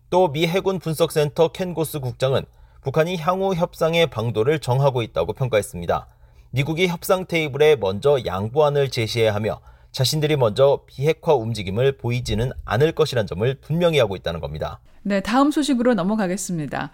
또 0.09 0.29
미 0.29 0.47
해군 0.47 0.79
분석센터 0.79 1.49
켄 1.49 1.75
고스 1.75 2.00
국장은 2.00 2.47
북한이 2.81 3.17
향후 3.19 3.55
협상의 3.55 4.07
방도를 4.07 4.61
정하고 4.61 5.03
있다고 5.03 5.35
평가했습니다. 5.35 6.07
미국이 6.53 6.87
협상 6.87 7.26
테이블에 7.26 7.76
먼저 7.76 8.19
양보안을 8.25 8.91
제시해야 8.91 9.35
하며 9.35 9.61
자신들이 9.97 10.37
먼저 10.37 10.81
비핵화 10.85 11.33
움직임을 11.33 11.97
보이지는 11.97 12.53
않을 12.67 12.93
것이란 12.93 13.26
점을 13.26 13.55
분명히 13.62 13.99
하고 13.99 14.15
있다는 14.15 14.41
겁니다. 14.41 14.79
네, 15.03 15.21
다음 15.21 15.50
소식으로 15.50 15.95
넘어가겠습니다. 15.95 16.91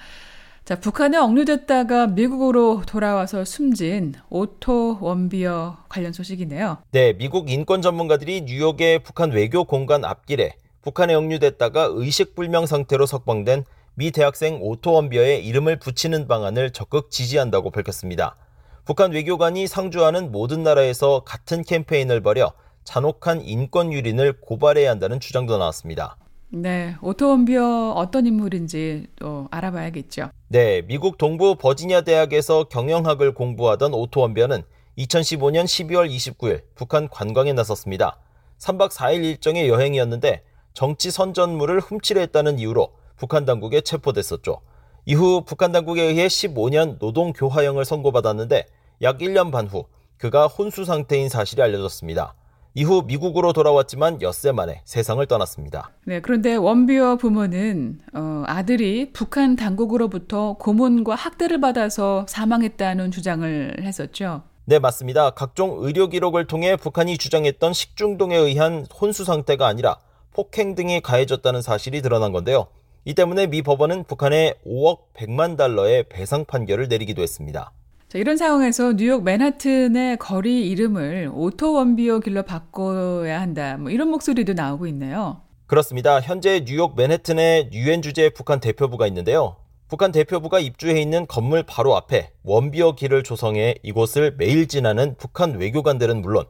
자, 0.64 0.78
북한에 0.78 1.18
억류됐다가 1.18 2.06
미국으로 2.06 2.82
돌아와서 2.86 3.44
숨진 3.44 4.14
오토 4.30 4.98
원비어 5.00 5.78
관련 5.88 6.12
소식이네요. 6.12 6.78
네, 6.92 7.14
미국 7.14 7.50
인권 7.50 7.82
전문가들이 7.82 8.42
뉴욕의 8.42 9.00
북한 9.00 9.32
외교 9.32 9.64
공관 9.64 10.04
앞길에 10.04 10.54
북한에 10.82 11.14
억류됐다가 11.14 11.88
의식불명 11.90 12.66
상태로 12.66 13.06
석방된 13.06 13.64
미 13.94 14.12
대학생 14.12 14.60
오토 14.62 14.92
원비어의 14.92 15.44
이름을 15.44 15.80
붙이는 15.80 16.28
방안을 16.28 16.70
적극 16.70 17.10
지지한다고 17.10 17.72
밝혔습니다. 17.72 18.36
북한 18.84 19.10
외교관이 19.10 19.66
상주하는 19.66 20.30
모든 20.30 20.62
나라에서 20.62 21.24
같은 21.24 21.64
캠페인을 21.64 22.20
벌여 22.20 22.52
잔혹한 22.84 23.42
인권 23.44 23.92
유린을 23.92 24.40
고발해야 24.40 24.90
한다는 24.90 25.20
주장도 25.20 25.58
나왔습니다. 25.58 26.16
네, 26.50 26.96
오토원비어 27.00 27.92
어떤 27.96 28.26
인물인지 28.26 29.06
또 29.16 29.48
알아봐야겠죠. 29.50 30.30
네, 30.48 30.82
미국 30.82 31.16
동부 31.16 31.56
버지니아 31.56 32.02
대학에서 32.02 32.64
경영학을 32.64 33.32
공부하던 33.32 33.94
오토원비어는 33.94 34.62
2015년 34.98 35.64
12월 35.64 36.10
29일 36.10 36.62
북한 36.74 37.08
관광에 37.08 37.54
나섰습니다. 37.54 38.18
3박 38.58 38.90
4일 38.90 39.24
일정의 39.24 39.68
여행이었는데 39.68 40.42
정치 40.74 41.10
선전물을 41.10 41.80
훔치려 41.80 42.20
했다는 42.20 42.58
이유로 42.58 42.92
북한 43.16 43.46
당국에 43.46 43.80
체포됐었죠. 43.80 44.60
이후 45.06 45.42
북한 45.46 45.72
당국에 45.72 46.02
의해 46.02 46.26
15년 46.26 46.98
노동 46.98 47.32
교화형을 47.32 47.84
선고받았는데 47.84 48.66
약 49.02 49.18
1년 49.18 49.50
반 49.50 49.66
후 49.66 49.86
그가 50.18 50.46
혼수 50.46 50.84
상태인 50.84 51.28
사실이 51.28 51.62
알려졌습니다. 51.62 52.34
이후 52.74 53.02
미국으로 53.06 53.52
돌아왔지만 53.52 54.22
엿새 54.22 54.52
만에 54.52 54.80
세상을 54.84 55.24
떠났습니다. 55.26 55.90
네, 56.04 56.20
그런데 56.20 56.56
원비어 56.56 57.16
부모는 57.16 58.00
어, 58.14 58.44
아들이 58.46 59.12
북한 59.12 59.56
당국으로부터 59.56 60.54
고문과 60.54 61.14
학대를 61.14 61.60
받아서 61.60 62.24
사망했다는 62.28 63.10
주장을 63.10 63.76
했었죠. 63.82 64.42
네, 64.64 64.78
맞습니다. 64.78 65.30
각종 65.30 65.76
의료 65.80 66.08
기록을 66.08 66.46
통해 66.46 66.76
북한이 66.76 67.18
주장했던 67.18 67.72
식중독에 67.72 68.36
의한 68.36 68.86
혼수 68.98 69.24
상태가 69.24 69.66
아니라 69.66 69.98
폭행 70.32 70.74
등이 70.74 71.02
가해졌다는 71.02 71.60
사실이 71.60 72.00
드러난 72.00 72.32
건데요. 72.32 72.68
이 73.04 73.14
때문에 73.14 73.48
미 73.48 73.60
법원은 73.62 74.04
북한에 74.04 74.54
5억 74.64 75.12
100만 75.14 75.58
달러의 75.58 76.04
배상 76.08 76.44
판결을 76.44 76.88
내리기도 76.88 77.20
했습니다. 77.20 77.72
자, 78.12 78.18
이런 78.18 78.36
상황에서 78.36 78.92
뉴욕 78.92 79.24
맨하튼의 79.24 80.18
거리 80.18 80.68
이름을 80.68 81.30
오토 81.32 81.72
원비어 81.72 82.20
길로 82.20 82.42
바꿔야 82.42 83.40
한다. 83.40 83.78
뭐 83.78 83.90
이런 83.90 84.10
목소리도 84.10 84.52
나오고 84.52 84.86
있네요. 84.88 85.40
그렇습니다. 85.66 86.20
현재 86.20 86.62
뉴욕 86.66 86.94
맨해튼에 86.94 87.70
유엔 87.72 88.02
주재 88.02 88.28
북한 88.28 88.60
대표부가 88.60 89.06
있는데요. 89.06 89.56
북한 89.88 90.12
대표부가 90.12 90.60
입주해 90.60 91.00
있는 91.00 91.26
건물 91.26 91.62
바로 91.62 91.96
앞에 91.96 92.32
원비어 92.42 92.96
길을 92.96 93.22
조성해 93.22 93.76
이곳을 93.82 94.34
매일 94.36 94.68
지나는 94.68 95.14
북한 95.16 95.58
외교관들은 95.58 96.20
물론 96.20 96.44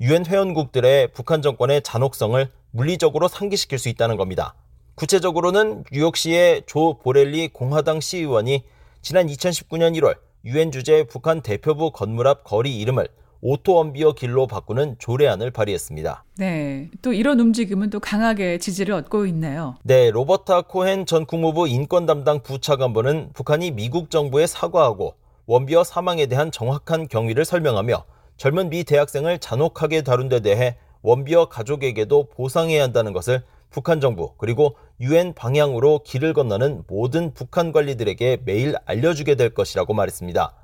유엔 0.00 0.24
회원국들의 0.24 1.08
북한 1.14 1.42
정권의 1.42 1.82
잔혹성을 1.82 2.48
물리적으로 2.70 3.26
상기시킬 3.26 3.80
수 3.80 3.88
있다는 3.88 4.18
겁니다. 4.18 4.54
구체적으로는 4.94 5.82
뉴욕시의 5.90 6.62
조 6.66 6.96
보렐리 6.98 7.48
공화당 7.48 7.98
시의원이 7.98 8.62
지난 9.02 9.26
2019년 9.26 9.98
1월 9.98 10.27
유엔 10.44 10.70
주재 10.70 11.04
북한 11.04 11.40
대표부 11.40 11.90
건물 11.90 12.28
앞 12.28 12.44
거리 12.44 12.78
이름을 12.78 13.08
오토원비어 13.40 14.12
길로 14.12 14.46
바꾸는 14.46 14.96
조례안을 14.98 15.50
발의했습니다. 15.50 16.24
네. 16.38 16.88
또 17.02 17.12
이런 17.12 17.38
움직임은 17.38 17.90
또 17.90 18.00
강하게 18.00 18.58
지지를 18.58 18.94
얻고 18.94 19.26
있네요. 19.26 19.76
네, 19.82 20.10
로버타 20.10 20.62
코헨 20.62 21.06
전 21.06 21.24
국무부 21.24 21.68
인권 21.68 22.06
담당 22.06 22.42
부차관보는 22.42 23.30
북한이 23.34 23.72
미국 23.72 24.10
정부에 24.10 24.46
사과하고 24.46 25.14
원비어 25.46 25.84
사망에 25.84 26.26
대한 26.26 26.50
정확한 26.50 27.08
경위를 27.08 27.44
설명하며 27.44 28.04
젊은 28.36 28.70
미 28.70 28.84
대학생을 28.84 29.38
잔혹하게 29.38 30.02
다룬 30.02 30.28
데 30.28 30.40
대해 30.40 30.76
원비어 31.02 31.48
가족에게도 31.48 32.28
보상해야 32.30 32.82
한다는 32.82 33.12
것을 33.12 33.42
북한 33.70 34.00
정부 34.00 34.34
그리고 34.38 34.76
유엔 35.00 35.34
방향으로 35.34 36.00
길을 36.04 36.32
건너는 36.32 36.84
모든 36.88 37.32
북한 37.34 37.72
관리들에게 37.72 38.38
매일 38.44 38.74
알려주게 38.84 39.34
될 39.34 39.50
것이라고 39.50 39.94
말했습니다. 39.94 40.54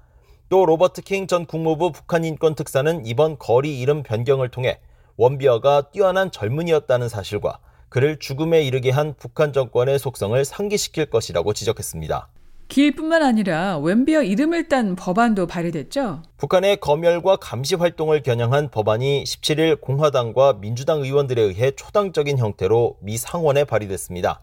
또 0.48 0.66
로버트 0.66 1.02
킹 1.02 1.26
전 1.26 1.46
국무부 1.46 1.92
북한 1.92 2.24
인권 2.24 2.54
특사는 2.54 3.06
이번 3.06 3.38
거리 3.38 3.80
이름 3.80 4.02
변경을 4.02 4.50
통해 4.50 4.78
원비어가 5.16 5.90
뛰어난 5.90 6.30
젊은이였다는 6.30 7.08
사실과 7.08 7.58
그를 7.88 8.18
죽음에 8.18 8.62
이르게 8.62 8.90
한 8.90 9.14
북한 9.16 9.52
정권의 9.52 9.98
속성을 9.98 10.44
상기시킬 10.44 11.06
것이라고 11.06 11.52
지적했습니다. 11.52 12.28
길뿐만 12.68 13.22
아니라 13.22 13.78
웬비어 13.78 14.22
이름을 14.22 14.68
딴 14.68 14.96
법안도 14.96 15.46
발의됐죠. 15.46 16.22
북한의 16.38 16.78
검열과 16.78 17.36
감시 17.36 17.74
활동을 17.74 18.22
겨냥한 18.22 18.70
법안이 18.70 19.24
17일 19.24 19.80
공화당과 19.80 20.54
민주당 20.60 21.02
의원들에 21.02 21.40
의해 21.42 21.70
초당적인 21.72 22.38
형태로 22.38 22.98
미 23.00 23.16
상원에 23.16 23.64
발의됐습니다. 23.64 24.40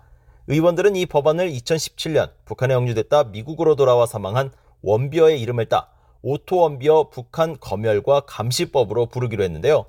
의원들은 0.47 0.95
이 0.95 1.05
법안을 1.05 1.51
2017년 1.51 2.31
북한에 2.45 2.73
억류됐다 2.73 3.25
미국으로 3.25 3.75
돌아와 3.75 4.05
사망한 4.05 4.51
원비어의 4.81 5.41
이름을 5.41 5.65
따 5.65 5.89
오토원비어 6.23 7.09
북한 7.09 7.57
검열과 7.59 8.21
감시법으로 8.21 9.07
부르기로 9.07 9.43
했는데요. 9.43 9.85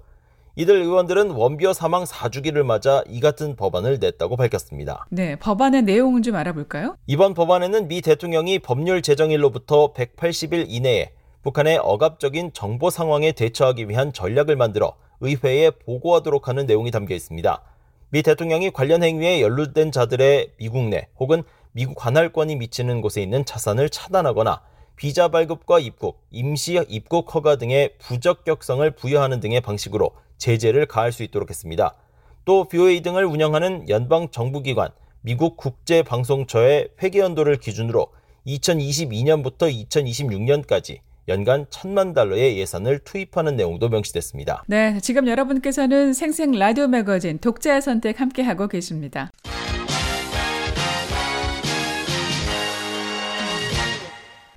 이들 0.55 0.83
의원들은 0.83 1.31
원비어 1.31 1.73
사망 1.73 2.05
4주기를 2.05 2.63
맞아 2.63 3.03
이 3.09 3.21
같은 3.21 3.57
법안을 3.57 3.99
냈다고 4.01 4.37
밝혔습니다. 4.37 5.07
네, 5.09 5.37
법안의 5.37 5.83
내용은 5.83 6.23
좀 6.23 6.37
알아볼까요? 6.37 6.97
이번 7.07 7.33
법안에는 7.33 7.89
미 7.89 8.03
대통령이 8.03 8.59
법률 8.59 9.01
제정일로부터 9.01 9.95
180일 9.95 10.67
이내에 10.69 11.13
북한의 11.43 11.79
억압적인 11.79 12.53
정보 12.53 12.91
상황에 12.91 13.33
대처하기 13.33 13.89
위한 13.89 14.13
전략을 14.13 14.57
만들어 14.57 14.95
의회에 15.21 15.71
보고하도록 15.71 16.47
하는 16.49 16.67
내용이 16.67 16.91
담겨 16.91 17.15
있습니다. 17.15 17.63
미 18.11 18.23
대통령이 18.23 18.73
관련 18.73 19.03
행위에 19.03 19.41
연루된 19.41 19.91
자들의 19.91 20.53
미국 20.59 20.85
내 20.91 21.09
혹은 21.19 21.45
미국 21.73 21.95
관할권이 21.97 22.57
미치는 22.57 23.01
곳에 23.01 23.23
있는 23.23 23.47
자산을 23.47 23.89
차단하거나 23.89 24.61
비자 25.03 25.27
발급과 25.27 25.81
입국, 25.81 26.21
임시 26.31 26.81
입국 26.89 27.35
허가 27.35 27.57
등의 27.57 27.95
부적격성을 27.99 28.89
부여하는 28.93 29.41
등의 29.41 29.61
방식으로 29.61 30.13
제재를 30.39 30.87
가할 30.87 31.11
수 31.11 31.25
있도록 31.25 31.51
했습니다. 31.51 31.97
또 32.45 32.69
BOA 32.69 33.01
등을 33.01 33.25
운영하는 33.25 33.89
연방 33.89 34.29
정부기관 34.31 34.91
미국 35.23 35.57
국제방송처의 35.57 36.91
회계연도를 37.03 37.57
기준으로 37.57 38.13
2022년부터 38.47 39.89
2026년까지 39.91 40.99
연간 41.27 41.67
천만 41.69 42.13
달러의 42.13 42.57
예산을 42.59 43.01
투입하는 43.01 43.57
내용도 43.57 43.89
명시됐습니다. 43.89 44.63
네, 44.69 45.01
지금 45.01 45.27
여러분께서는 45.27 46.13
생생 46.13 46.53
라디오 46.53 46.87
매거진 46.87 47.39
독자의 47.39 47.83
선택 47.83 48.21
함께하고 48.21 48.69
계십니다. 48.69 49.33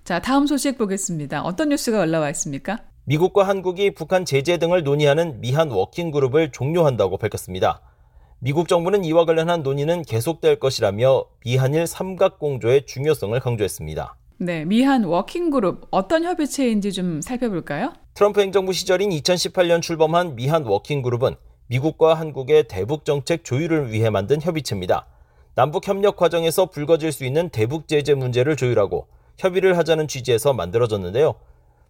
자, 0.06 0.20
다음 0.20 0.46
소식 0.46 0.78
보겠습니다. 0.78 1.42
어떤 1.42 1.70
뉴스가 1.70 2.00
올라와 2.00 2.30
있습니까? 2.30 2.78
미국과 3.06 3.48
한국이 3.48 3.96
북한 3.96 4.24
제재 4.24 4.58
등을 4.58 4.84
논의하는 4.84 5.42
미한 5.42 5.72
워킹 5.72 6.12
그룹을 6.12 6.52
종료한다고 6.52 7.18
밝혔습니다. 7.18 7.82
미국 8.38 8.68
정부는 8.68 9.04
이와 9.04 9.26
관련한 9.26 9.64
논의는 9.64 10.04
계속될 10.04 10.60
것이라며 10.60 11.26
미한일 11.44 11.88
삼각공조의 11.88 12.86
중요성을 12.86 13.40
강조했습니다. 13.40 14.16
네, 14.38 14.64
미한 14.66 15.06
워킹 15.06 15.50
그룹 15.50 15.88
어떤 15.90 16.24
협의체인지 16.24 16.94
좀 16.94 17.20
살펴볼까요? 17.22 17.94
트럼프 18.14 18.42
행정부 18.42 18.74
시절인 18.74 19.10
2018년 19.10 19.82
출범한 19.82 20.36
미한 20.36 20.66
워킹 20.66 21.02
그룹은 21.02 21.36
미국과 21.66 22.14
한국의 22.14 22.68
대북 22.68 23.06
정책 23.06 23.44
조율을 23.44 23.92
위해 23.92 24.12
만든 24.12 24.40
협의체입니다. 24.40 25.08
남북 25.56 25.88
협력 25.88 26.16
과정에서 26.16 26.68
불거질 26.68 27.12
수 27.12 27.26
있는 27.26 27.50
대북 27.50 27.88
제재 27.88 28.14
문제를 28.14 28.56
조율하고 28.56 29.08
협의를 29.38 29.78
하자는 29.78 30.08
취지에서 30.08 30.54
만들어졌는데요. 30.54 31.36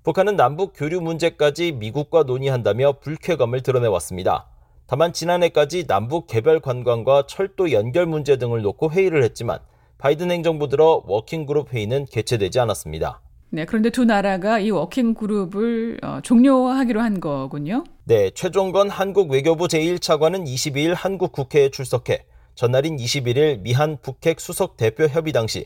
북한은 0.03 0.35
남북 0.35 0.73
교류 0.75 1.01
문제까지 1.01 1.71
미국과 1.73 2.23
논의한다며 2.23 2.99
불쾌감을 3.01 3.61
드러내왔습니다. 3.61 4.47
다만 4.87 5.13
지난해까지 5.13 5.87
남북 5.87 6.27
개별 6.27 6.59
관광과 6.59 7.25
철도 7.27 7.71
연결 7.71 8.05
문제 8.05 8.37
등을 8.37 8.61
놓고 8.61 8.91
회의를 8.91 9.23
했지만 9.23 9.59
바이든 9.97 10.29
행정부 10.29 10.69
들어 10.69 11.01
워킹그룹 11.07 11.73
회의는 11.73 12.05
개최되지 12.05 12.59
않았습니다. 12.59 13.21
네, 13.49 13.65
그런데 13.65 13.89
두 13.89 14.05
나라가 14.05 14.59
이 14.59 14.69
워킹 14.69 15.13
그룹을 15.13 15.99
어, 16.03 16.19
종료하기로 16.21 17.01
한 17.01 17.19
거군요. 17.19 17.83
네, 18.03 18.29
최종건 18.31 18.89
한국 18.89 19.31
외교부 19.31 19.67
제1차관은 19.67 20.45
22일 20.45 20.93
한국 20.95 21.31
국회에 21.31 21.69
출석해 21.69 22.25
전날인 22.53 22.97
21일 22.97 23.61
미한 23.61 23.97
북핵 24.01 24.39
수석 24.39 24.77
대표 24.77 25.05
협의 25.07 25.33
당시 25.33 25.65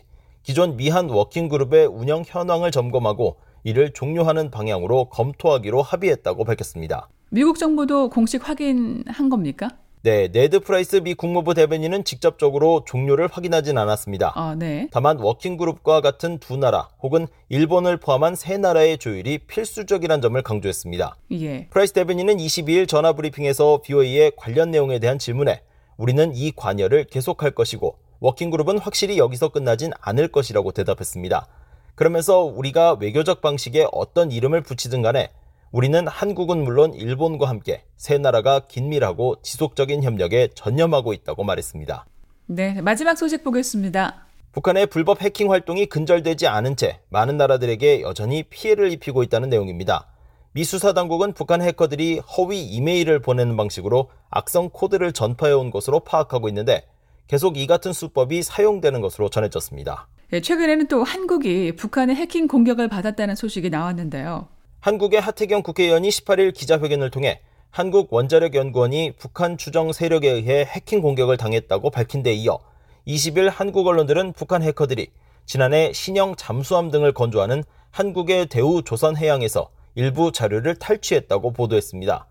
기존 0.49 0.77
미한 0.77 1.11
워킹그룹의 1.11 1.85
운영 1.85 2.23
현황을 2.25 2.71
점검하고 2.71 3.35
이를 3.63 3.93
종료하는 3.93 4.49
방향으로 4.49 5.05
검토하기로 5.09 5.83
합의했다고 5.83 6.43
밝혔습니다. 6.43 7.07
미국 7.29 7.59
정부도 7.59 8.09
공식 8.09 8.49
확인한 8.49 9.29
겁니까? 9.29 9.67
네, 10.01 10.27
네드 10.29 10.61
프라이스 10.61 10.95
미 11.03 11.13
국무부 11.13 11.53
대변인은 11.53 12.03
직접적으로 12.03 12.83
종료를 12.87 13.27
확인하진 13.31 13.77
않았습니다. 13.77 14.31
아, 14.33 14.55
네. 14.57 14.87
다만 14.91 15.19
워킹그룹과 15.19 16.01
같은 16.01 16.39
두 16.39 16.57
나라 16.57 16.89
혹은 17.03 17.27
일본을 17.49 17.97
포함한 17.97 18.33
세 18.33 18.57
나라의 18.57 18.97
조율이 18.97 19.37
필수적이란 19.45 20.19
점을 20.19 20.41
강조했습니다. 20.41 21.15
예. 21.33 21.67
프라이스 21.69 21.93
대변인은 21.93 22.37
22일 22.37 22.87
전화 22.87 23.13
브리핑에서 23.13 23.81
VOA의 23.83 24.31
관련 24.35 24.71
내용에 24.71 24.97
대한 24.97 25.19
질문에 25.19 25.61
우리는 25.97 26.31
이 26.33 26.51
관여를 26.55 27.03
계속할 27.03 27.51
것이고 27.51 28.08
워킹그룹은 28.19 28.79
확실히 28.79 29.17
여기서 29.17 29.49
끝나진 29.49 29.91
않을 30.01 30.29
것이라고 30.29 30.71
대답했습니다. 30.71 31.47
그러면서 31.95 32.43
우리가 32.43 32.97
외교적 32.99 33.41
방식에 33.41 33.87
어떤 33.91 34.31
이름을 34.31 34.61
붙이든 34.61 35.01
간에 35.01 35.31
우리는 35.71 36.07
한국은 36.07 36.63
물론 36.63 36.93
일본과 36.93 37.47
함께 37.47 37.83
세 37.95 38.17
나라가 38.17 38.61
긴밀하고 38.61 39.35
지속적인 39.41 40.03
협력에 40.03 40.49
전념하고 40.55 41.13
있다고 41.13 41.43
말했습니다. 41.43 42.05
네, 42.47 42.81
마지막 42.81 43.17
소식 43.17 43.43
보겠습니다. 43.43 44.25
북한의 44.51 44.87
불법 44.87 45.21
해킹 45.21 45.51
활동이 45.51 45.85
근절되지 45.85 46.47
않은 46.47 46.75
채 46.75 46.99
많은 47.09 47.37
나라들에게 47.37 48.01
여전히 48.01 48.43
피해를 48.43 48.91
입히고 48.91 49.21
있다는 49.23 49.49
내용입니다. 49.49 50.07
미 50.53 50.63
수사 50.63 50.93
당국은 50.93 51.33
북한 51.33 51.61
해커들이 51.61 52.17
허위 52.19 52.63
이메일을 52.65 53.21
보내는 53.21 53.55
방식으로 53.55 54.09
악성 54.31 54.69
코드를 54.71 55.11
전파해 55.11 55.53
온 55.53 55.69
것으로 55.69 55.99
파악하고 55.99 56.47
있는데 56.49 56.87
계속 57.29 57.57
이 57.57 57.67
같은 57.67 57.93
수법이 57.93 58.41
사용되는 58.41 59.01
것으로 59.01 59.29
전해졌습니다. 59.29 60.07
네, 60.31 60.41
최근에는 60.41 60.87
또 60.87 61.03
한국이 61.03 61.75
북한의 61.75 62.15
해킹 62.15 62.47
공격을 62.47 62.87
받았다는 62.87 63.35
소식이 63.35 63.69
나왔는데요. 63.69 64.47
한국의 64.79 65.21
하태경 65.21 65.61
국회의원이 65.61 66.09
18일 66.09 66.55
기자회견을 66.55 67.11
통해 67.11 67.39
한국 67.69 68.11
원자력 68.11 68.55
연구원이 68.55 69.13
북한 69.19 69.57
추정 69.57 69.93
세력에 69.93 70.27
의해 70.27 70.65
해킹 70.65 71.01
공격을 71.01 71.37
당했다고 71.37 71.91
밝힌 71.91 72.23
데 72.23 72.33
이어 72.33 72.59
20일 73.07 73.51
한국 73.53 73.85
언론들은 73.85 74.33
북한 74.33 74.63
해커들이 74.63 75.11
지난해 75.45 75.93
신형 75.93 76.35
잠수함 76.35 76.89
등을 76.89 77.13
건조하는 77.13 77.63
한국의 77.91 78.47
대우 78.47 78.81
조선 78.81 79.15
해양에서 79.15 79.69
일부 79.93 80.31
자료를 80.31 80.77
탈취했다고 80.77 81.53
보도했습니다. 81.53 82.25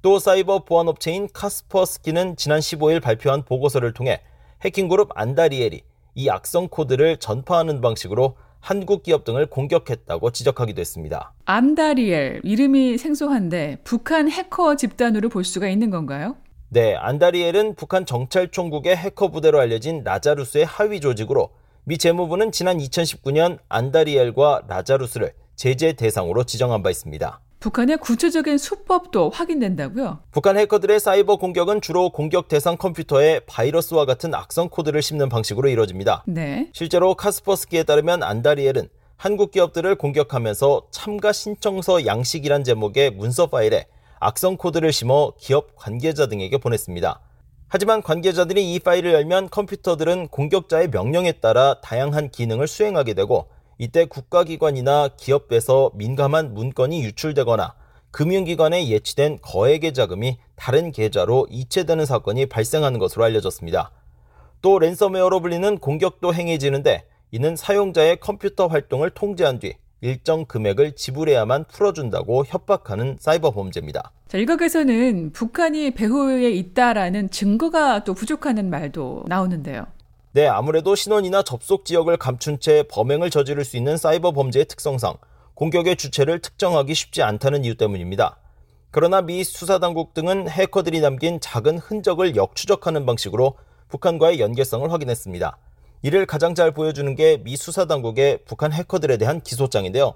또 0.00 0.18
사이버 0.18 0.64
보안 0.64 0.88
업체인 0.88 1.28
카스퍼스키는 1.32 2.34
지난 2.34 2.58
15일 2.58 3.00
발표한 3.00 3.44
보고서를 3.44 3.92
통해 3.92 4.20
해킹그룹 4.64 5.10
안다리엘이 5.14 5.82
이 6.14 6.28
악성 6.28 6.68
코드를 6.68 7.16
전파하는 7.16 7.80
방식으로 7.80 8.36
한국 8.60 9.02
기업 9.02 9.24
등을 9.24 9.46
공격했다고 9.46 10.30
지적하기도 10.30 10.80
했습니다. 10.80 11.34
안다리엘 11.46 12.42
이름이 12.44 12.96
생소한데 12.96 13.78
북한 13.82 14.30
해커 14.30 14.76
집단으로 14.76 15.28
볼 15.28 15.44
수가 15.44 15.68
있는 15.68 15.90
건가요? 15.90 16.36
네, 16.68 16.94
안다리엘은 16.94 17.74
북한 17.74 18.06
정찰총국의 18.06 18.96
해커 18.96 19.28
부대로 19.28 19.58
알려진 19.58 20.04
라자루스의 20.04 20.64
하위 20.64 21.00
조직으로 21.00 21.50
미 21.84 21.98
재무부는 21.98 22.52
지난 22.52 22.78
2019년 22.78 23.58
안다리엘과 23.68 24.62
라자루스를 24.68 25.32
제재 25.56 25.94
대상으로 25.94 26.44
지정한 26.44 26.82
바 26.84 26.90
있습니다. 26.90 27.40
북한의 27.62 27.98
구체적인 27.98 28.58
수법도 28.58 29.30
확인된다고요? 29.30 30.18
북한 30.32 30.58
해커들의 30.58 30.98
사이버 30.98 31.36
공격은 31.36 31.80
주로 31.80 32.10
공격 32.10 32.48
대상 32.48 32.76
컴퓨터에 32.76 33.38
바이러스와 33.46 34.04
같은 34.04 34.34
악성 34.34 34.68
코드를 34.68 35.00
심는 35.00 35.28
방식으로 35.28 35.68
이루어집니다. 35.68 36.24
네. 36.26 36.70
실제로 36.72 37.14
카스퍼스키에 37.14 37.84
따르면 37.84 38.24
안다리엘은 38.24 38.88
한국 39.16 39.52
기업들을 39.52 39.94
공격하면서 39.94 40.88
참가 40.90 41.30
신청서 41.30 42.04
양식이란 42.04 42.64
제목의 42.64 43.12
문서 43.12 43.46
파일에 43.46 43.86
악성 44.18 44.56
코드를 44.56 44.92
심어 44.92 45.32
기업 45.38 45.76
관계자 45.76 46.26
등에게 46.26 46.58
보냈습니다. 46.58 47.20
하지만 47.68 48.02
관계자들이 48.02 48.74
이 48.74 48.80
파일을 48.80 49.12
열면 49.12 49.50
컴퓨터들은 49.50 50.28
공격자의 50.28 50.88
명령에 50.88 51.30
따라 51.32 51.80
다양한 51.80 52.30
기능을 52.30 52.66
수행하게 52.66 53.14
되고 53.14 53.46
이때 53.78 54.04
국가기관이나 54.04 55.10
기업에서 55.16 55.90
민감한 55.94 56.54
문건이 56.54 57.02
유출되거나 57.04 57.74
금융기관에 58.10 58.88
예치된 58.88 59.38
거액의 59.42 59.94
자금이 59.94 60.38
다른 60.54 60.92
계좌로 60.92 61.46
이체되는 61.50 62.04
사건이 62.04 62.46
발생하는 62.46 62.98
것으로 62.98 63.24
알려졌습니다. 63.24 63.90
또 64.60 64.78
랜섬웨어로 64.78 65.40
불리는 65.40 65.78
공격도 65.78 66.34
행해지는데 66.34 67.06
이는 67.32 67.56
사용자의 67.56 68.20
컴퓨터 68.20 68.66
활동을 68.66 69.10
통제한 69.10 69.58
뒤 69.58 69.74
일정 70.02 70.44
금액을 70.44 70.96
지불해야만 70.96 71.64
풀어준다고 71.64 72.44
협박하는 72.44 73.16
사이버 73.18 73.52
범죄입니다. 73.52 74.12
자, 74.28 74.36
일각에서는 74.36 75.32
북한이 75.32 75.92
배후에 75.92 76.50
있다라는 76.50 77.30
증거가 77.30 78.02
또 78.04 78.12
부족하는 78.12 78.68
말도 78.68 79.24
나오는데요. 79.28 79.86
네, 80.34 80.46
아무래도 80.46 80.94
신원이나 80.94 81.42
접속 81.42 81.84
지역을 81.84 82.16
감춘 82.16 82.58
채 82.58 82.84
범행을 82.88 83.28
저지를 83.28 83.66
수 83.66 83.76
있는 83.76 83.98
사이버 83.98 84.32
범죄의 84.32 84.64
특성상 84.64 85.18
공격의 85.52 85.96
주체를 85.96 86.38
특정하기 86.38 86.94
쉽지 86.94 87.22
않다는 87.22 87.66
이유 87.66 87.76
때문입니다. 87.76 88.38
그러나 88.90 89.20
미 89.20 89.44
수사당국 89.44 90.14
등은 90.14 90.48
해커들이 90.48 91.00
남긴 91.00 91.38
작은 91.38 91.76
흔적을 91.78 92.34
역추적하는 92.34 93.04
방식으로 93.04 93.58
북한과의 93.88 94.40
연계성을 94.40 94.90
확인했습니다. 94.90 95.58
이를 96.00 96.24
가장 96.24 96.54
잘 96.54 96.72
보여주는 96.72 97.14
게 97.14 97.36
미 97.44 97.54
수사당국의 97.56 98.38
북한 98.46 98.72
해커들에 98.72 99.18
대한 99.18 99.42
기소장인데요. 99.42 100.14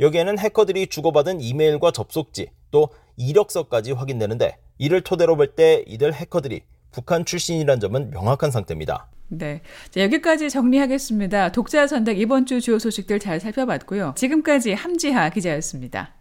여기에는 0.00 0.38
해커들이 0.38 0.86
주고받은 0.86 1.42
이메일과 1.42 1.90
접속지, 1.90 2.48
또 2.70 2.88
이력서까지 3.18 3.92
확인되는데 3.92 4.56
이를 4.78 5.02
토대로 5.02 5.36
볼 5.36 5.54
때 5.54 5.84
이들 5.86 6.14
해커들이 6.14 6.62
북한 6.90 7.26
출신이란 7.26 7.78
점은 7.78 8.10
명확한 8.10 8.50
상태입니다. 8.50 9.08
네. 9.30 9.62
자, 9.90 10.00
여기까지 10.00 10.50
정리하겠습니다. 10.50 11.52
독자 11.52 11.86
선택 11.86 12.18
이번 12.18 12.46
주 12.46 12.60
주요 12.60 12.78
소식들 12.78 13.18
잘 13.18 13.40
살펴봤고요. 13.40 14.14
지금까지 14.16 14.72
함지하 14.72 15.30
기자였습니다. 15.30 16.19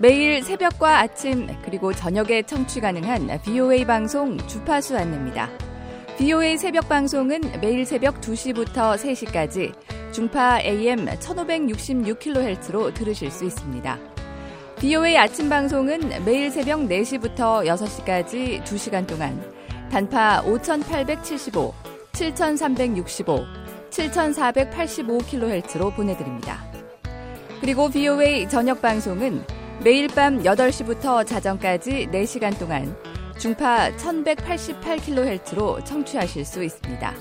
매일 0.00 0.42
새벽과 0.42 1.00
아침 1.00 1.46
그리고 1.62 1.92
저녁에 1.92 2.40
청취 2.40 2.80
가능한 2.80 3.38
BOA 3.44 3.84
방송 3.84 4.38
주파수 4.46 4.96
안내입니다. 4.96 5.50
BOA 6.16 6.56
새벽 6.56 6.88
방송은 6.88 7.60
매일 7.60 7.84
새벽 7.84 8.22
2시부터 8.22 8.96
3시까지 8.96 9.74
중파 10.10 10.62
AM 10.62 11.04
1566kHz로 11.04 12.94
들으실 12.94 13.30
수 13.30 13.44
있습니다. 13.44 13.98
BOA 14.80 15.18
아침 15.18 15.50
방송은 15.50 16.24
매일 16.24 16.50
새벽 16.50 16.80
4시부터 16.80 17.66
6시까지 17.66 18.64
2시간 18.64 19.06
동안 19.06 19.38
단파 19.90 20.44
5875, 20.46 21.74
7365, 22.14 23.44
7485kHz로 23.90 25.94
보내드립니다. 25.94 26.64
그리고 27.60 27.90
BOA 27.90 28.48
저녁 28.48 28.80
방송은 28.80 29.59
매일 29.82 30.08
밤 30.08 30.42
8시부터 30.42 31.26
자정까지 31.26 32.08
4시간 32.12 32.58
동안 32.58 32.94
중파 33.38 33.90
1188kHz로 33.92 35.82
청취하실 35.86 36.44
수 36.44 36.62
있습니다. 36.62 37.14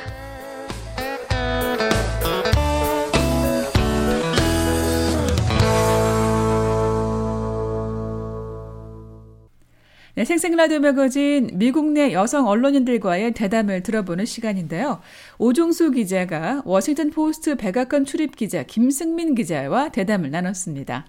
네, 10.14 10.26
생생 10.26 10.58
라디오 10.58 10.80
매거진 10.80 11.52
미국 11.54 11.94
내 11.94 12.12
여성 12.12 12.46
언론인들과의 12.46 13.32
대담을 13.34 13.82
들어보는 13.82 14.26
시간인데요. 14.26 15.00
오종수 15.38 15.92
기자가 15.92 16.62
워싱턴 16.66 17.12
포스트 17.12 17.56
백악관 17.56 18.04
출입 18.04 18.36
기자 18.36 18.64
김승민 18.64 19.36
기자와 19.36 19.90
대담을 19.90 20.30
나눴습니다. 20.30 21.06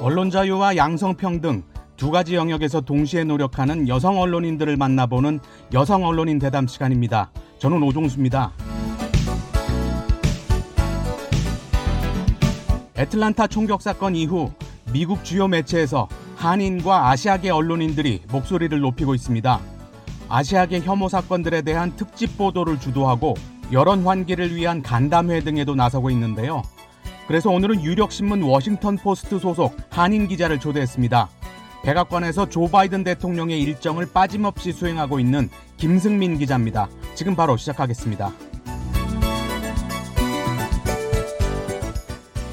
언론 0.00 0.28
자유와 0.28 0.76
양성평등 0.76 1.62
두 1.96 2.10
가지 2.10 2.34
영역에서 2.34 2.82
동시에 2.82 3.24
노력하는 3.24 3.88
여성 3.88 4.20
언론인들을 4.20 4.76
만나보는 4.76 5.40
여성 5.72 6.04
언론인 6.04 6.38
대담 6.38 6.66
시간입니다. 6.66 7.32
저는 7.58 7.82
오종수입니다. 7.82 8.67
애틀란타 12.98 13.46
총격 13.46 13.80
사건 13.80 14.16
이후 14.16 14.50
미국 14.92 15.24
주요 15.24 15.46
매체에서 15.46 16.08
한인과 16.34 17.10
아시아계 17.10 17.48
언론인들이 17.48 18.22
목소리를 18.28 18.76
높이고 18.80 19.14
있습니다. 19.14 19.60
아시아계 20.28 20.80
혐오 20.80 21.08
사건들에 21.08 21.62
대한 21.62 21.94
특집 21.94 22.36
보도를 22.36 22.80
주도하고 22.80 23.34
여론 23.70 24.04
환기를 24.04 24.56
위한 24.56 24.82
간담회 24.82 25.42
등에도 25.44 25.76
나서고 25.76 26.10
있는데요. 26.10 26.62
그래서 27.28 27.50
오늘은 27.50 27.84
유력 27.84 28.10
신문 28.10 28.42
워싱턴 28.42 28.96
포스트 28.96 29.38
소속 29.38 29.76
한인 29.90 30.26
기자를 30.26 30.58
초대했습니다. 30.58 31.28
백악관에서 31.84 32.48
조 32.48 32.66
바이든 32.66 33.04
대통령의 33.04 33.62
일정을 33.62 34.06
빠짐없이 34.12 34.72
수행하고 34.72 35.20
있는 35.20 35.48
김승민 35.76 36.36
기자입니다. 36.36 36.88
지금 37.14 37.36
바로 37.36 37.56
시작하겠습니다. 37.56 38.32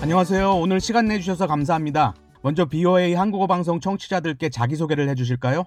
안녕하세요. 0.09 0.51
오늘 0.57 0.79
시간 0.81 1.07
내주셔서 1.07 1.47
감사합니다. 1.47 2.13
먼저 2.43 2.65
BOA 2.65 3.15
한국어 3.15 3.47
방송 3.47 3.79
청취자들께 3.79 4.49
자기소개를 4.49 5.09
해주실까요? 5.09 5.61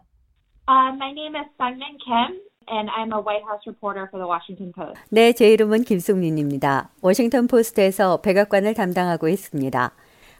Uh, 0.68 0.94
my 0.94 1.10
name 1.10 1.34
is 1.34 1.48
Sungmin 1.58 1.98
Kim, 1.98 2.38
and 2.70 2.88
I'm 2.88 3.12
a 3.12 3.18
White 3.18 3.42
House 3.42 3.66
reporter 3.66 4.06
for 4.08 4.22
the 4.22 4.28
Washington 4.30 4.70
Post. 4.72 4.94
네, 5.10 5.32
제 5.32 5.52
이름은 5.52 5.82
김숙민입니다. 5.82 6.90
워싱턴 7.02 7.48
포스트에서 7.48 8.20
백악관을 8.20 8.74
담당하고 8.74 9.26
있습니다. 9.28 9.90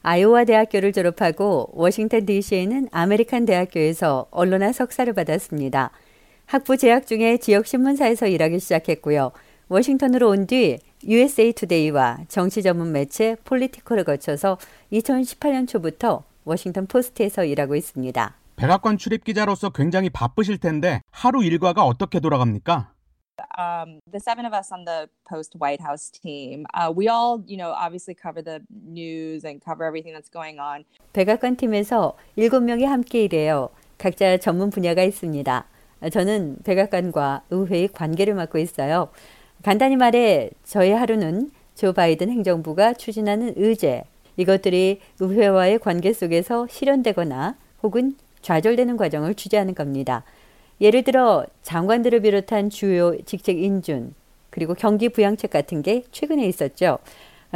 아이오와 0.02 0.44
대학교를 0.44 0.92
졸업하고 0.92 1.70
워싱턴 1.72 2.24
DC에 2.24 2.44
있는 2.44 2.90
아메리칸 2.92 3.46
대학교에서 3.46 4.28
언론학 4.30 4.76
석사를 4.76 5.12
받았습니다. 5.12 5.90
학부 6.46 6.76
재학 6.76 7.08
중에 7.08 7.38
지역 7.38 7.66
신문사에서 7.66 8.28
일하기 8.28 8.60
시작했고요. 8.60 9.32
워싱턴으로 9.68 10.28
온 10.28 10.46
뒤 10.46 10.78
USA 11.06 11.52
투데이와 11.52 12.18
정치 12.28 12.62
전문 12.62 12.92
매체 12.92 13.36
폴리티컬을 13.44 14.04
거쳐서 14.04 14.58
2018년 14.92 15.68
초부터 15.68 16.24
워싱턴 16.44 16.86
포스트에서 16.86 17.44
일하고 17.44 17.76
있습니다. 17.76 18.34
백악관 18.56 18.98
출입 18.98 19.24
기자로서 19.24 19.70
굉장히 19.70 20.10
바쁘실 20.10 20.58
텐데 20.58 21.00
하루 21.10 21.44
일과가 21.44 21.84
어떻게 21.84 22.18
돌아갑니까? 22.20 22.92
um, 23.56 24.00
the 24.10 24.20
seven 24.20 24.44
of 24.46 24.52
us 24.52 24.72
on 24.72 24.84
the 24.84 25.08
post 25.28 25.54
White 25.58 25.80
House 25.80 26.10
team, 26.10 26.66
uh, 26.74 26.92
we 26.94 27.08
all, 27.08 27.42
you 27.46 27.56
know, 27.56 27.70
obviously 27.70 28.14
cover 28.14 28.42
the 28.42 28.60
news 28.70 29.44
and 29.44 29.60
cover 29.64 29.84
everything 29.84 30.14
that's 30.14 30.30
going 30.30 30.58
on. 30.58 30.84
백악관 31.12 31.56
팀에서 31.56 32.16
7명이 32.36 32.84
함께 32.84 33.24
일해요. 33.24 33.70
각자 33.98 34.36
전문 34.38 34.70
분야가 34.70 35.02
있습니다. 35.02 35.64
저는 36.12 36.58
백악관과 36.64 37.42
의회의 37.50 37.88
관계를 37.88 38.34
맡고 38.34 38.58
있어요. 38.58 39.08
간단히 39.62 39.96
말해 39.96 40.50
저희 40.64 40.90
하루는 40.92 41.50
조 41.74 41.92
바이든 41.92 42.30
행정부가 42.30 42.94
추진하는 42.94 43.54
의제, 43.56 44.04
이것들이 44.36 45.00
의회와의 45.20 45.78
관계 45.80 46.12
속에서 46.12 46.66
실현되거나 46.68 47.56
혹은 47.82 48.16
좌절되는 48.40 48.96
과정을 48.96 49.34
취재하는 49.34 49.74
겁니다. 49.74 50.22
예를 50.80 51.02
들어 51.02 51.44
장관들을 51.62 52.20
비롯한 52.20 52.70
주요 52.70 53.16
직책 53.24 53.58
인준 53.58 54.14
그리고 54.50 54.74
경기 54.74 55.08
부양책 55.08 55.50
같은 55.50 55.82
게 55.82 56.04
최근에 56.12 56.46
있었죠. 56.46 56.98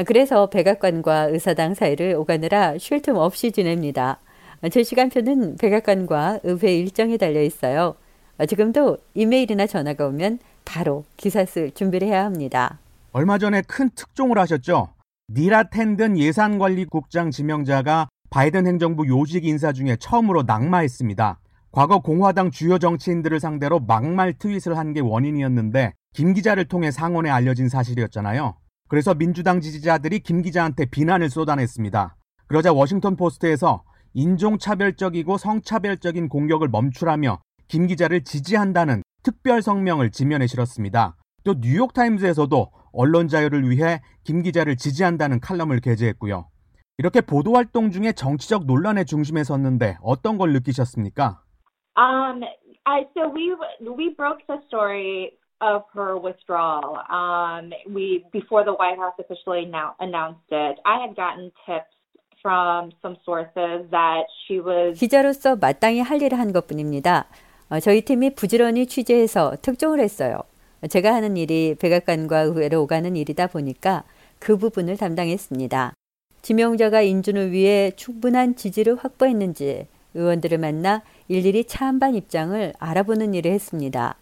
그래서 0.07 0.47
백악관과 0.47 1.25
의사당 1.25 1.75
사이를 1.75 2.15
오가느라 2.17 2.79
쉴 2.79 3.01
틈 3.01 3.17
없이 3.17 3.53
지냅니다. 3.53 4.19
제 4.71 4.83
시간표는 4.83 5.57
백악관과 5.57 6.41
의회 6.43 6.77
일정에 6.77 7.17
달려 7.17 7.43
있어요. 7.43 7.95
지금도 8.49 8.99
이메일이나 9.15 9.67
전화가 9.67 10.07
오면 10.07 10.39
바로 10.73 11.05
기사 11.19 11.45
쓸 11.45 11.71
준비를 11.73 12.09
해야 12.09 12.25
합니다. 12.25 12.79
얼마 13.13 13.37
전에 13.37 13.61
큰 13.61 13.91
특종을 13.95 14.39
하셨죠. 14.39 14.89
니라 15.29 15.65
텐든 15.65 16.17
예산관리국장 16.17 17.31
지명자가 17.31 18.09
바이든 18.31 18.67
행정부 18.67 19.07
요직 19.07 19.45
인사 19.45 19.75
중에 19.75 19.97
처음으로 20.01 20.45
낙마했습니다. 20.45 21.39
과거 21.73 21.99
공화당 21.99 22.51
주요 22.51 22.79
정치인들을 22.79 23.39
상대로 23.39 23.81
막말 23.81 24.33
트윗을 24.39 24.79
한 24.79 24.95
게 24.95 25.01
원인이었는데 25.01 25.93
김 26.15 26.33
기자를 26.33 26.65
통해 26.65 26.91
상원에 26.91 27.29
알려진 27.29 27.69
사실이었잖아요. 27.69 28.55
그래서 28.89 29.13
민주당 29.13 29.61
지지자들이 29.61 30.21
김 30.21 30.41
기자한테 30.41 30.87
비난을 30.87 31.29
쏟아냈습니다. 31.29 32.17
그러자 32.47 32.73
워싱턴 32.73 33.17
포스트에서 33.17 33.83
인종차별적이고 34.15 35.37
성차별적인 35.37 36.31
공격을 36.31 36.69
멈추라며 36.69 37.43
김 37.69 37.87
기자를 37.87 38.25
지지한다는 38.25 39.03
특별 39.23 39.63
성명을 39.63 40.11
지면에 40.11 40.47
실었습니다. 40.47 41.17
또 41.45 41.55
뉴욕타임즈에서도 41.61 42.71
언론 42.93 43.29
자유를 43.29 43.69
위해 43.69 44.01
김 44.25 44.43
기자를 44.43 44.77
지지한다는 44.77 45.41
칼럼을 45.41 45.81
게재했고요. 45.81 46.49
이렇게 46.99 47.21
보도 47.21 47.55
활동 47.55 47.91
중에 47.91 48.13
정치적 48.13 48.67
논란의 48.67 49.07
중심에 49.07 49.45
섰는데 49.45 49.97
어떤 50.03 50.39
걸 50.39 50.53
느끼셨습니까? 50.53 51.43
Um, 51.97 52.43
I 52.85 53.07
so 53.15 53.29
we 53.29 53.55
we 53.81 54.15
broke 54.15 54.45
the 54.47 54.61
story 54.67 55.33
of 55.61 55.83
her 55.95 56.17
withdrawal. 56.17 56.99
Um, 57.09 57.73
we 57.89 58.25
before 58.33 58.65
the 58.65 58.75
White 58.75 58.99
House 58.99 59.15
officially 59.19 59.65
now 59.65 59.95
announced 60.01 60.49
it. 60.51 60.81
I 60.85 61.01
had 61.01 61.17
gotten 61.17 61.51
tips 61.67 61.95
from 62.43 62.91
some 63.01 63.17
sources 63.25 63.89
that 63.91 64.27
she 64.47 64.61
was 64.61 64.99
기자로서 64.99 65.57
마땅히 65.57 66.01
할 66.01 66.21
일을 66.21 66.39
한 66.39 66.53
것뿐입니다. 66.53 67.27
어, 67.73 67.81
저희 67.81 68.03
팀이 68.03 68.35
부지런히 68.35 68.85
취재해서 68.85 69.57
특종을 69.63 69.99
했어요. 69.99 70.43
제가 70.91 71.15
하는 71.15 71.39
일이 71.39 71.75
백악관과 71.79 72.41
의회로 72.41 72.83
오가는 72.83 73.17
일이다 73.17 73.47
보니까 73.47 74.05
그 74.39 74.59
부분을 74.59 74.99
담당했습니다. 74.99 75.95
지명자가 76.43 77.01
인준을 77.01 77.51
위해 77.53 77.93
충분한 77.97 78.57
지지를 78.57 78.97
확보했는지 78.97 79.87
의원들을 80.13 80.59
만나 80.59 81.01
일일이 81.29 81.65
차한반 81.65 82.15
입장을 82.15 82.75
알아보는 82.79 83.33
일을 83.33 83.51
했습니다. 83.53 84.17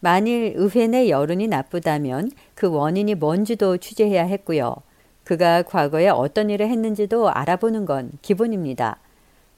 만일 0.00 0.52
의회 0.54 0.86
내 0.86 1.08
여론이 1.08 1.48
나쁘다면 1.48 2.30
그 2.54 2.68
원인이 2.68 3.14
뭔지도 3.14 3.78
취재해야 3.78 4.24
했고요. 4.24 4.76
그가 5.24 5.62
과거에 5.62 6.08
어떤 6.10 6.50
일을 6.50 6.68
했는지도 6.68 7.30
알아보는 7.30 7.86
건 7.86 8.10
기본입니다. 8.20 8.98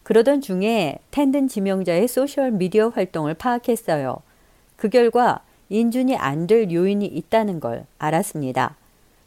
그러던 0.05 0.41
중에 0.43 0.99
텐든 1.11 1.49
지명자의 1.49 2.09
소셜 2.09 2.51
미디어 2.53 2.89
활동을 2.91 3.35
파악했어요. 3.35 4.19
그 4.77 4.89
결과 4.89 5.41
인준이 5.71 6.17
안 6.17 6.47
될 6.47 6.71
요인이 6.71 7.05
있다는 7.07 7.59
걸 7.59 7.87
알았습니다. 7.99 8.77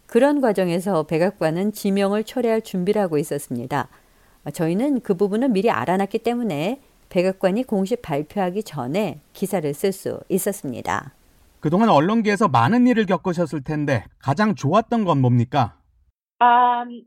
그런 0.06 0.40
과정에서 0.40 1.04
백악관은 1.04 1.74
지명을 1.74 2.24
철회할 2.24 2.62
준비를 2.62 3.02
하고 3.02 3.18
있었습니다. 3.18 3.90
저희는 4.54 5.02
그 5.02 5.16
부분을 5.16 5.50
미리 5.50 5.70
알아놨기 5.70 6.20
때문에 6.20 6.80
백악관이 7.10 7.64
공식 7.64 8.02
발표하기 8.02 8.64
전에 8.64 9.20
기사를 9.34 9.74
쓸 9.74 9.92
수 9.92 10.20
있었습니다. 10.30 11.12
그동안 11.60 11.90
언론계에서 11.90 12.48
많은 12.48 12.86
일을 12.88 13.08
겪으셨을 13.08 13.64
텐데 13.64 14.06
가장 14.20 14.56
좋았던 14.56 15.06
건 15.06 15.20
뭡니까? 15.22 15.76
um 16.40 17.02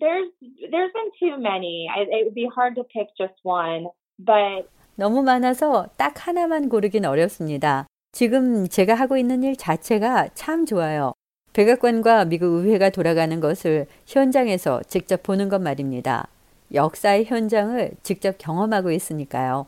there's 0.00 0.92
been 0.92 1.10
too 1.18 1.38
many. 1.40 1.88
It 1.96 2.24
would 2.24 2.34
be 2.34 2.48
hard 2.54 2.74
to 2.76 2.84
pick 2.84 3.08
just 3.16 3.34
one, 3.42 3.88
but 4.18 4.68
너무 4.96 5.22
많아서 5.22 5.86
딱 5.96 6.26
하나만 6.26 6.68
고르긴 6.68 7.04
어렵습니다. 7.04 7.86
지금 8.12 8.68
제가 8.68 8.94
하고 8.94 9.16
있는 9.16 9.42
일 9.42 9.56
자체가 9.56 10.28
참 10.34 10.66
좋아요. 10.66 11.12
백악관과 11.52 12.26
미국 12.26 12.46
의회가 12.54 12.90
돌아가는 12.90 13.40
것을 13.40 13.86
현장에서 14.06 14.82
직접 14.86 15.22
보는 15.22 15.48
것 15.48 15.60
말입니다. 15.60 16.28
역사의 16.74 17.24
현장을 17.24 17.90
직접 18.02 18.36
경험하고 18.38 18.90
있으니까요. 18.90 19.66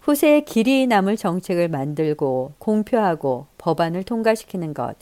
후세에 0.00 0.42
길이 0.42 0.86
남을 0.86 1.16
정책을 1.16 1.68
만들고 1.68 2.52
공표하고 2.58 3.46
법안을 3.58 4.04
통과시키는 4.04 4.74
것, 4.74 4.94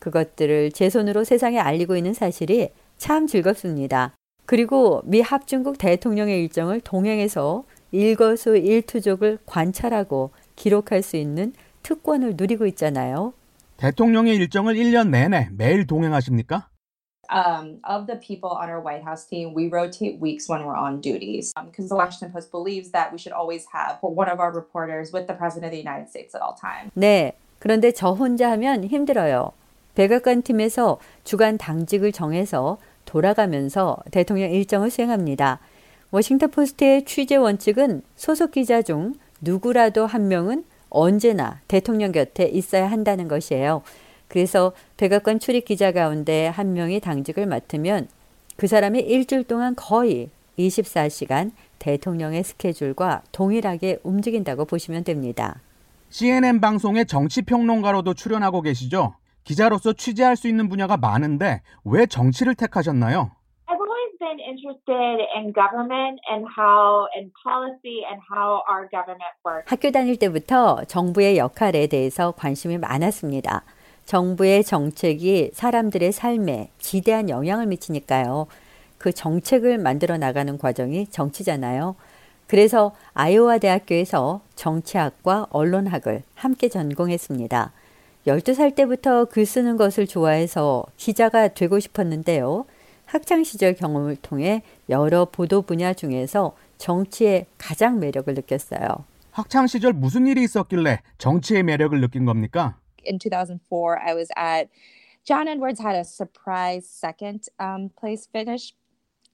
그것들을 0.00 0.72
제 0.72 0.90
손으로 0.90 1.24
세상에 1.24 1.58
알리고 1.58 1.96
있는 1.96 2.12
사실이 2.12 2.70
참 3.00 3.26
즐겁습니다. 3.26 4.12
그리고 4.44 5.00
미 5.04 5.22
합중국 5.22 5.78
대통령의 5.78 6.38
일정을 6.42 6.82
동행해서 6.82 7.64
일거수 7.92 8.56
일투족을 8.56 9.38
관찰하고 9.46 10.30
기록할 10.54 11.02
수 11.02 11.16
있는 11.16 11.54
특권을 11.82 12.34
누리고 12.36 12.66
있잖아요. 12.66 13.32
대통령의 13.78 14.36
일정을 14.36 14.74
1년 14.74 15.08
내내 15.08 15.48
매일 15.56 15.86
동행하십니까? 15.86 16.68
Um, 17.32 17.80
of 17.88 18.06
the 18.06 18.20
people 18.20 18.50
on 18.50 18.68
our 18.68 18.82
White 18.82 19.02
House 19.02 19.24
team, 19.26 19.54
we 19.56 19.70
rotate 19.72 20.20
weeks 20.20 20.50
when 20.50 20.66
we're 20.66 20.76
on 20.76 21.00
duties 21.00 21.54
because 21.56 21.88
the 21.88 21.96
Washington 21.96 22.32
Post 22.32 22.52
believes 22.52 22.92
that 22.92 23.12
we 23.12 23.18
should 23.18 23.32
always 23.32 23.64
have 23.72 23.96
one 24.02 24.28
of 24.28 24.40
our 24.40 24.52
reporters 24.52 25.10
with 25.10 25.26
the 25.26 25.34
President 25.34 25.64
of 25.64 25.72
the 25.72 25.80
United 25.80 26.10
States 26.10 26.34
at 26.34 26.42
all 26.42 26.54
times. 26.54 26.92
네. 26.94 27.32
그런데 27.60 27.92
저 27.92 28.10
혼자 28.12 28.50
하면 28.50 28.84
힘들어요. 28.84 29.52
백악관 29.94 30.42
팀에서 30.42 30.98
주간 31.24 31.58
당직을 31.58 32.12
정해서 32.12 32.78
돌아가면서 33.10 33.98
대통령 34.12 34.52
일정을 34.52 34.88
수행합니다. 34.88 35.58
워싱턴 36.12 36.50
포스트의 36.50 37.04
취재 37.04 37.34
원칙은 37.34 38.02
소속 38.14 38.52
기자 38.52 38.82
중 38.82 39.14
누구라도 39.40 40.06
한 40.06 40.28
명은 40.28 40.64
언제나 40.90 41.60
대통령 41.66 42.12
곁에 42.12 42.44
있어야 42.44 42.88
한다는 42.88 43.26
것이에요. 43.26 43.82
그래서 44.28 44.72
백악관 44.96 45.40
출입 45.40 45.64
기자 45.64 45.90
가운데 45.90 46.46
한 46.46 46.72
명이 46.72 47.00
당직을 47.00 47.46
맡으면 47.46 48.06
그 48.56 48.68
사람이 48.68 49.00
일주일 49.00 49.42
동안 49.44 49.74
거의 49.74 50.30
24시간 50.56 51.50
대통령의 51.80 52.44
스케줄과 52.44 53.22
동일하게 53.32 53.98
움직인다고 54.04 54.66
보시면 54.66 55.02
됩니다. 55.02 55.60
CNN 56.10 56.60
방송의 56.60 57.06
정치 57.06 57.42
평론가로도 57.42 58.14
출연하고 58.14 58.62
계시죠? 58.62 59.14
기자로서 59.44 59.92
취재할 59.92 60.36
수 60.36 60.48
있는 60.48 60.68
분야가 60.68 60.96
많은데 60.96 61.62
왜 61.84 62.06
정치를 62.06 62.54
택하셨나요? 62.54 63.30
I've 63.66 63.80
always 63.80 64.18
been 64.18 64.40
interested 64.40 65.22
in 65.36 65.52
government 65.52 66.20
and 66.30 66.46
how 66.58 67.06
and 67.16 67.32
policy 67.42 68.04
and 68.04 68.20
how 68.30 68.62
our 68.68 68.88
government 68.90 69.34
works. 69.44 69.66
학교 69.66 69.90
다닐 69.90 70.18
때부터 70.18 70.84
정부의 70.84 71.38
역할에 71.38 71.86
대해서 71.86 72.32
관심이 72.32 72.78
많았습니다. 72.78 73.62
정부의 74.04 74.64
정책이 74.64 75.50
사람들의 75.52 76.10
삶에 76.12 76.70
지대한 76.78 77.28
영향을 77.28 77.66
미치니까요. 77.66 78.46
그 78.98 79.12
정책을 79.12 79.78
만들어 79.78 80.18
나가는 80.18 80.58
과정이 80.58 81.06
정치잖아요. 81.06 81.94
그래서 82.46 82.92
아이오와 83.14 83.58
대학교에서 83.58 84.40
정치학과 84.56 85.46
언론학을 85.50 86.22
함께 86.34 86.68
전공했습니다. 86.68 87.72
12살 88.26 88.74
때부터 88.74 89.24
글 89.24 89.46
쓰는 89.46 89.76
것을 89.76 90.06
좋아해서 90.06 90.84
기자가 90.96 91.48
되고 91.48 91.78
싶었는데요. 91.80 92.66
학창 93.06 93.42
시절 93.42 93.74
경험을 93.74 94.16
통해 94.16 94.62
여러 94.88 95.24
보도 95.24 95.62
분야 95.62 95.92
중에서 95.94 96.54
정치의 96.78 97.46
가장 97.58 97.98
매력을 97.98 98.32
느꼈어요. 98.32 99.04
학창 99.32 99.66
시절 99.66 99.92
무슨 99.92 100.26
일이 100.26 100.42
있었길래 100.44 101.00
정치의 101.18 101.62
매력을 101.62 101.98
느낀 102.00 102.24
겁니까? 102.24 102.76
In 103.06 103.18
2004, 103.18 103.98
I 103.98 104.14
was 104.14 104.28
at 104.36 104.68
John 105.24 105.48
Edwards 105.48 105.80
had 105.80 105.96
a 105.96 106.04
surprise 106.04 106.86
second 106.86 107.48
um, 107.58 107.90
place 107.98 108.28
finish 108.30 108.74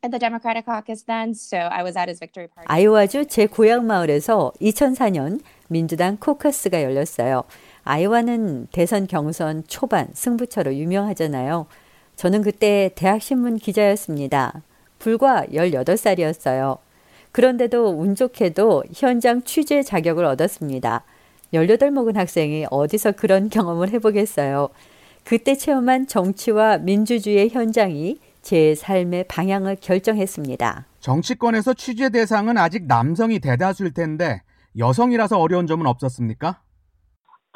at 0.03 0.11
the 0.11 0.19
Democratic 0.19 0.67
caucus 0.67 1.05
then, 1.05 1.35
so 1.35 1.57
I 1.57 1.83
was 1.83 1.97
at 1.97 2.09
his 2.09 2.21
victory 2.21 2.49
party. 2.49 2.67
아이오와주 2.69 3.27
제 3.27 3.47
고향 3.47 3.87
마을에서 3.87 4.53
2004년 4.61 5.41
민주당 5.69 6.17
코커스가 6.17 6.83
열렸어요. 6.83 7.45
아이오와는 7.87 8.67
대선 8.73 9.07
경선 9.07 9.65
초반 9.69 10.09
승부처로 10.13 10.75
유명하잖아요. 10.75 11.67
저는 12.17 12.43
그때 12.43 12.91
대학신문 12.95 13.57
기자였습니다. 13.59 14.63
불과 14.99 15.45
18살이었어요. 15.53 16.79
그런데도 17.33 17.91
운 17.91 18.15
좋게도 18.15 18.85
현장 18.95 19.43
취재 19.43 19.83
자격을 19.83 20.25
얻었습니다. 20.25 21.05
18 21.53 21.91
먹은 21.93 22.17
학생이 22.17 22.67
어디서 22.71 23.13
그런 23.13 23.49
경험을 23.51 23.91
해보겠어요. 23.91 24.69
그때 25.25 25.55
체험한 25.55 26.07
정치와 26.07 26.79
민주주의의 26.79 27.51
현장이 27.51 28.19
제 28.43 28.75
삶의 28.75 29.25
방향을 29.29 29.77
결정했습니다. 29.81 30.87
정치권에서 31.01 31.75
취재 31.75 32.09
대상은 32.11 32.59
아직 32.59 32.87
남성이 32.87 33.39
대다수일 33.39 33.93
텐데 33.93 34.43
여성이라서 34.77 35.39
어려운 35.39 35.67
점은 35.67 35.87
없었습니까? 35.87 36.61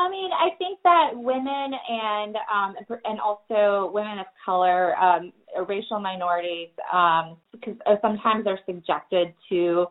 I 0.01 0.09
mean, 0.09 0.31
I 0.33 0.57
think 0.57 0.79
that 0.83 1.11
women 1.13 1.77
and 1.77 2.35
um, 2.49 2.75
and 3.05 3.21
also 3.21 3.91
women 3.93 4.19
of 4.19 4.27
color, 4.47 4.97
um, 4.97 5.31
racial 5.69 6.01
minorities, 6.01 6.71
um, 6.91 7.37
because 7.53 7.77
sometimes 8.01 8.45
they're 8.45 8.65
subjected 8.65 9.35
to, 9.51 9.87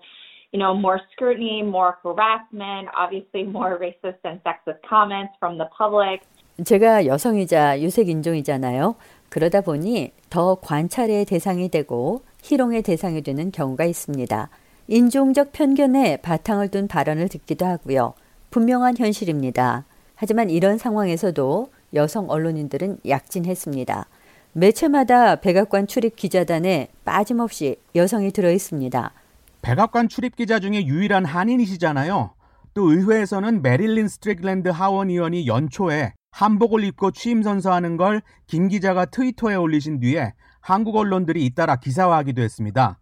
you 0.51 0.59
know, 0.59 0.73
more 0.73 0.99
scrutiny, 1.11 1.61
more 1.61 1.99
harassment, 2.01 2.89
obviously 2.97 3.43
more 3.43 3.77
racist 3.77 4.17
and 4.23 4.41
sexist 4.41 4.81
comments 4.89 5.33
from 5.39 5.59
the 5.59 5.69
public. 5.77 6.21
제가 6.65 7.05
여성이자 7.05 7.79
유색 7.79 8.09
인종이잖아요. 8.09 8.95
그러다 9.29 9.61
보니 9.61 10.11
더 10.31 10.55
관찰의 10.55 11.25
대상이 11.25 11.69
되고 11.69 12.23
희롱의 12.41 12.81
대상이 12.81 13.21
되는 13.21 13.51
경우가 13.51 13.85
있습니다. 13.85 14.49
인종적 14.87 15.51
편견에 15.51 16.17
바탕을 16.23 16.71
둔 16.71 16.87
발언을 16.87 17.29
듣기도 17.29 17.67
하고요. 17.67 18.15
분명한 18.49 18.97
현실입니다. 18.97 19.85
하지만 20.21 20.49
이런 20.49 20.77
상황에서도 20.77 21.71
여성 21.93 22.29
언론인들은 22.29 22.97
약진했습니다. 23.07 24.05
매체마다 24.51 25.37
백악관 25.37 25.87
출입 25.87 26.17
기자단에 26.17 26.89
빠짐없이 27.05 27.77
여성이 27.95 28.31
들어 28.31 28.51
있습니다. 28.51 29.13
백악관 29.61 30.09
출입 30.09 30.35
기자 30.35 30.59
중에 30.59 30.85
유일한 30.85 31.23
한인이시잖아요. 31.23 32.31
또 32.73 32.91
의회에서는 32.91 33.61
메릴린 33.61 34.09
스트릭랜드 34.09 34.67
하원 34.67 35.09
의원이 35.09 35.47
연초에 35.47 36.11
한복을 36.31 36.83
입고 36.83 37.11
취임 37.11 37.41
선서하는 37.41 37.95
걸 37.95 38.21
김 38.45 38.67
기자가 38.67 39.05
트위터에 39.05 39.55
올리신 39.55 40.01
뒤에 40.01 40.33
한국 40.59 40.97
언론들이 40.97 41.45
잇따라 41.45 41.77
기사화하기도 41.77 42.41
했습니다. 42.41 42.99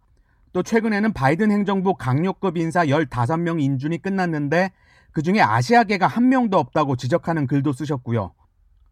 또 0.52 0.62
최근에는 0.62 1.12
바이든 1.14 1.50
행정부 1.50 1.94
강력급 1.96 2.58
인사 2.58 2.84
15명 2.86 3.60
인준이 3.60 4.00
끝났는데 4.02 4.70
그 5.18 5.22
중에 5.22 5.40
아시아계가 5.40 6.06
한 6.06 6.28
명도 6.28 6.58
없다고 6.58 6.94
지적하는 6.94 7.48
글도 7.48 7.72
쓰셨고요. 7.72 8.34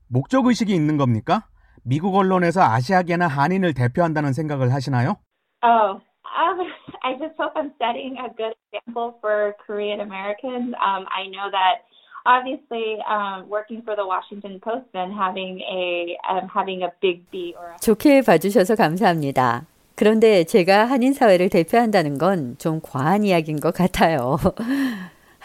목적 0.08 0.46
의식이 0.46 0.74
있는 0.74 0.96
겁니까? 0.96 1.46
미국 1.84 2.16
언론에서 2.16 2.62
아시아계나 2.62 3.28
한인을 3.28 3.74
대표한다는 3.74 4.32
생각을 4.32 4.74
하시나요? 4.74 5.18
Oh, 5.62 6.00
um, 6.26 6.66
I 7.04 7.14
just 7.16 7.38
hope 7.38 7.54
I'm 7.54 7.70
setting 7.78 8.18
a 8.18 8.26
good 8.36 8.56
example 8.74 9.14
for 9.20 9.54
Korean 9.64 10.00
Americans. 10.00 10.74
Um, 10.82 11.06
I 11.14 11.30
know 11.30 11.46
that 11.54 11.86
obviously 12.26 12.98
um, 13.06 13.46
working 13.48 13.82
for 13.86 13.94
the 13.94 14.02
Washington 14.04 14.58
Post 14.58 14.90
and 14.98 15.14
having 15.14 15.62
a 15.62 16.18
um, 16.26 16.50
having 16.52 16.82
a 16.82 16.90
big 17.00 17.22
B 17.30 17.54
or 17.54 17.70
a 17.70 17.78
좋게 17.78 18.22
봐주셔서 18.26 18.74
감사합니다. 18.74 19.62
그런데 19.94 20.42
제가 20.42 20.86
한인 20.86 21.12
사회를 21.12 21.50
대표한다는 21.50 22.18
건 22.18 22.56
좀 22.58 22.80
과한 22.82 23.22
이야기인 23.22 23.60
것 23.60 23.72
같아요. 23.72 24.38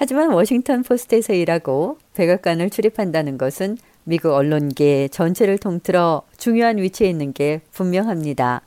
하지만 0.03 0.31
워싱턴 0.31 0.81
포스트에서 0.81 1.31
일하고 1.33 1.99
백악관을 2.15 2.71
출입한다는 2.71 3.37
것은 3.37 3.77
미국 4.03 4.33
언론계 4.33 5.09
전체를 5.09 5.59
통틀어 5.59 6.23
중요한 6.37 6.79
위치에 6.79 7.07
있는 7.07 7.33
게 7.33 7.61
분명합니다. 7.71 8.63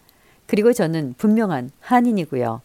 그리고 0.47 0.73
저는 0.73 1.15
분명한 1.19 1.73
한인이고요. 1.81 2.61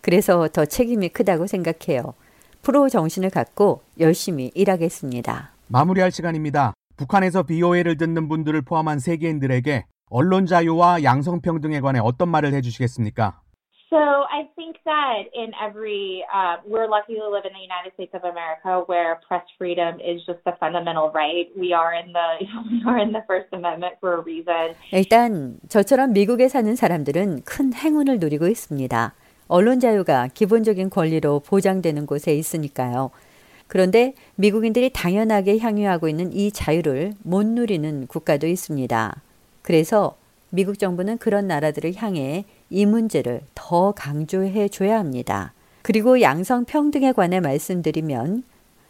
그래서 0.00 0.48
더 0.48 0.64
책임이 0.64 1.10
크다고 1.10 1.46
생각해요. 1.46 2.14
프로 2.62 2.88
정신을 2.88 3.28
갖고 3.28 3.82
열심히 4.00 4.50
일하겠습니다. 4.54 5.52
마무리할 5.66 6.10
시간입니다. 6.10 6.72
북한에서 6.96 7.42
BOA를 7.42 7.98
듣는 7.98 8.30
분들을 8.30 8.62
포함한 8.62 9.00
세계인들에게 9.00 9.84
언론 10.08 10.46
자유와 10.46 11.02
양성평등에 11.02 11.80
관해 11.80 12.00
어떤 12.02 12.30
말을 12.30 12.54
해주시겠습니까? 12.54 13.43
So 13.94 14.26
I 14.26 14.50
think 14.56 14.74
that 14.86 15.30
in 15.32 15.52
every, 15.62 16.24
uh, 16.26 16.56
we're 16.66 16.88
lucky 16.90 17.14
to 17.14 17.30
live 17.30 17.46
in 17.46 17.52
the 17.54 17.62
United 17.62 17.94
States 17.94 18.10
of 18.12 18.24
America 18.24 18.82
where 18.90 19.20
press 19.28 19.46
freedom 19.56 20.00
is 20.00 20.18
just 20.26 20.42
a 20.46 20.56
fundamental 20.58 21.12
right. 21.14 21.46
We 21.56 21.72
are 21.72 21.94
in 21.94 22.10
the 22.10 22.42
we 22.72 22.82
are 22.90 22.98
in 22.98 23.12
the 23.12 23.22
First 23.28 23.54
Amendment 23.54 23.94
for 24.00 24.18
a 24.18 24.20
reason. 24.20 24.74
일단 24.90 25.60
저처럼 25.68 26.12
미국에 26.12 26.48
사는 26.48 26.74
사람들은 26.74 27.42
큰 27.44 27.72
행운을 27.72 28.18
누리고 28.18 28.48
있습니다. 28.48 29.14
언론 29.46 29.78
자유가 29.78 30.26
기본적인 30.26 30.90
권리로 30.90 31.38
보장되는 31.46 32.06
곳에 32.06 32.34
있으니까요. 32.34 33.12
그런데 33.68 34.14
미국인들이 34.34 34.90
당연하게 34.90 35.60
향유하고 35.60 36.08
있는 36.08 36.32
이 36.32 36.50
자유를 36.50 37.12
못 37.22 37.46
누리는 37.46 38.08
국가도 38.08 38.48
있습니다. 38.48 39.22
그래서 39.62 40.16
미국 40.50 40.80
정부는 40.80 41.18
그런 41.18 41.46
나라들을 41.46 41.94
향해 41.94 42.44
이 42.70 42.86
문제를 42.86 43.42
더 43.54 43.92
강조해 43.92 44.68
줘야 44.68 44.98
합니다. 44.98 45.52
그리고 45.82 46.20
양성평등에 46.20 47.12
관해 47.12 47.40
말씀드리면 47.40 48.42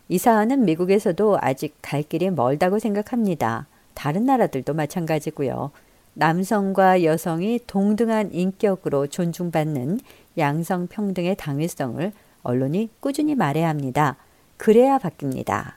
이 0.08 0.18
사안은 0.18 0.64
미국에서도 0.64 1.38
아직 1.40 1.76
갈 1.82 2.02
길이 2.02 2.30
멀다고 2.30 2.78
생각합니다. 2.78 3.66
다른 3.94 4.26
나라들도 4.26 4.74
마찬가지고요. 4.74 5.70
남성과 6.14 7.02
여성이 7.02 7.58
동등한 7.66 8.32
인격으로 8.32 9.08
존중받는 9.08 10.00
양성평등의 10.38 11.36
당위성을 11.36 12.12
언론이 12.42 12.90
꾸준히 13.00 13.34
말해야 13.34 13.68
합니다. 13.68 14.16
그래야 14.56 14.98
바뀝니다. 14.98 15.72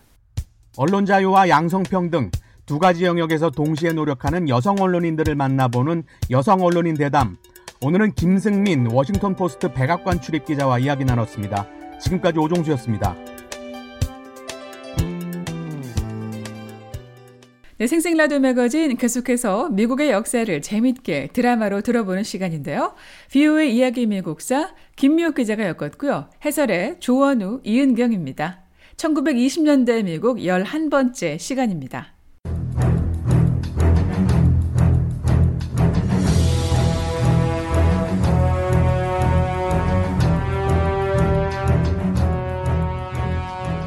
언론 0.77 1.05
자유와 1.05 1.49
양성평등 1.49 2.29
두 2.67 2.77
가지 2.77 3.05
영역에서 3.05 3.49
동시에 3.49 3.93
노력하는 3.93 4.49
여성 4.49 4.75
언론인들을 4.79 5.33
만나보는 5.33 6.03
여성 6.29 6.61
언론인 6.61 6.95
대담. 6.95 7.37
오늘은 7.79 8.13
김승민 8.13 8.87
워싱턴 8.87 9.35
포스트 9.35 9.71
백악관 9.71 10.19
출입 10.19 10.45
기자와 10.45 10.79
이야기 10.79 11.05
나눴습니다. 11.05 11.67
지금까지 11.99 12.39
오종수였습니다. 12.39 13.15
네, 17.77 17.85
생생 17.85 18.17
라디오 18.17 18.39
매거진 18.39 18.97
계속해서 18.97 19.69
미국의 19.69 20.09
역사를 20.09 20.59
재밌게 20.59 21.29
드라마로 21.33 21.81
들어보는 21.81 22.23
시간인데요. 22.23 22.95
비오의 23.31 23.75
이야기 23.75 24.07
미국사 24.07 24.73
김미옥 24.95 25.35
기자가 25.35 25.67
엮었고요. 25.67 26.31
해설의 26.43 26.99
조원우, 26.99 27.61
이은경입니다. 27.63 28.63
1920년대 28.95 30.03
미국 30.03 30.37
11번째 30.37 31.37
시간입니다. 31.37 32.16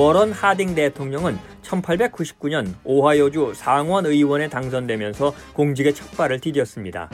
워런 0.00 0.32
하딩 0.32 0.74
대통령은 0.74 1.38
1899년 1.60 2.72
오하이오주 2.84 3.52
상원 3.54 4.06
의원에 4.06 4.48
당선되면서 4.48 5.34
공직의 5.52 5.94
첫 5.94 6.10
발을 6.12 6.38
디뎠습니다. 6.38 7.10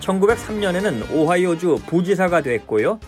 1903년에는 0.00 1.10
오하이오주 1.10 1.84
부지사가 1.86 2.42
됐고요. 2.42 3.00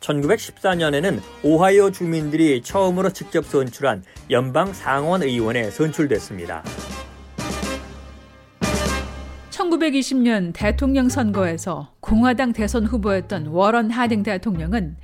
1914년에는 0.00 1.20
오하이오 1.42 1.90
주민들이 1.92 2.60
처음으로 2.60 3.08
직접 3.08 3.46
선출한 3.46 4.04
연방 4.28 4.74
상원 4.74 5.22
의원에 5.22 5.70
선출됐습니다. 5.70 6.62
1920년 9.48 10.52
대통령 10.52 11.08
선거에서 11.08 11.92
공화당 12.00 12.52
대선 12.52 12.84
후보였던 12.84 13.46
워런 13.46 13.90
하딩 13.90 14.22
대통령은 14.22 14.96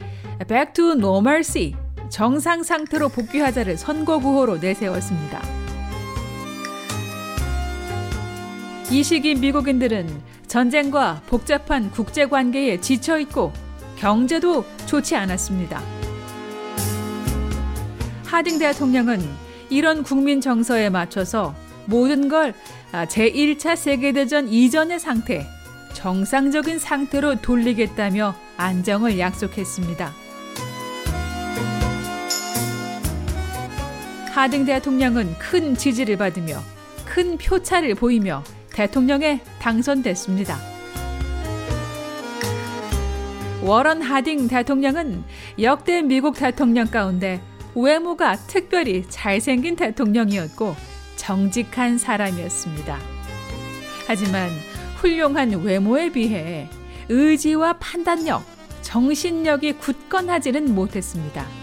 Back 0.46 0.72
to 0.74 0.92
Normalcy 0.92 1.74
정상 2.10 2.62
상태로 2.62 3.08
복귀하자를 3.08 3.76
선거 3.76 4.18
구호로 4.18 4.58
내세웠습니다. 4.58 5.42
이 8.90 9.02
시기 9.02 9.34
미국인들은 9.34 10.08
전쟁과 10.46 11.22
복잡한 11.26 11.90
국제 11.90 12.26
관계에 12.26 12.80
지쳐 12.80 13.18
있고 13.18 13.52
경제도 13.96 14.64
좋지 14.86 15.16
않았습니다. 15.16 15.82
하딩 18.24 18.58
대통령은 18.58 19.20
이런 19.68 20.02
국민 20.02 20.40
정서에 20.40 20.88
맞춰서 20.88 21.54
모든 21.84 22.28
걸 22.28 22.54
제1차 22.92 23.76
세계대전 23.76 24.48
이전의 24.48 25.00
상태, 25.00 25.46
정상적인 25.92 26.78
상태로 26.78 27.42
돌리겠다며 27.42 28.34
안정을 28.56 29.18
약속했습니다. 29.18 30.27
하딩 34.38 34.66
대통령은 34.66 35.36
큰 35.40 35.74
지지를 35.74 36.16
받으며 36.16 36.62
큰 37.04 37.36
표차를 37.38 37.96
보이며 37.96 38.44
대통령에 38.72 39.40
당선됐습니다. 39.58 40.56
워런 43.64 44.00
하딩 44.00 44.46
대통령은 44.46 45.24
역대 45.60 46.02
미국 46.02 46.36
대통령 46.36 46.86
가운데 46.86 47.42
외모가 47.74 48.36
특별히 48.36 49.04
잘생긴 49.08 49.74
대통령이었고 49.74 50.76
정직한 51.16 51.98
사람이었습니다. 51.98 52.96
하지만 54.06 54.50
훌륭한 54.98 55.50
외모에 55.64 56.12
비해 56.12 56.70
의지와 57.08 57.72
판단력, 57.80 58.44
정신력이 58.82 59.72
굳건하지는 59.72 60.76
못했습니다. 60.76 61.57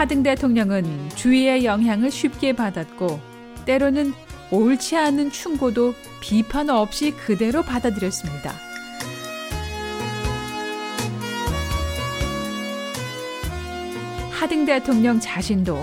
하등 0.00 0.22
대통령은 0.22 1.10
주위의 1.14 1.66
영향을 1.66 2.10
쉽게 2.10 2.54
받았고 2.54 3.20
때로는 3.66 4.14
옳지 4.50 4.96
않은 4.96 5.30
충고도 5.30 5.92
비판 6.22 6.70
없이 6.70 7.10
그대로 7.10 7.60
받아들였습니다. 7.60 8.50
하등 14.30 14.64
대통령 14.64 15.20
자신도 15.20 15.76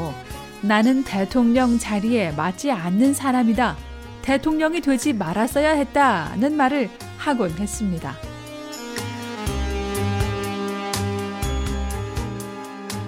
나는 0.64 1.04
대통령 1.04 1.78
자리에 1.78 2.32
맞지 2.32 2.72
않는 2.72 3.14
사람이다. 3.14 3.78
대통령이 4.24 4.82
되지 4.82 5.14
말았어야 5.14 5.74
했다는 5.74 6.58
말을 6.58 6.90
하곤 7.20 7.52
했습니다. 7.52 8.16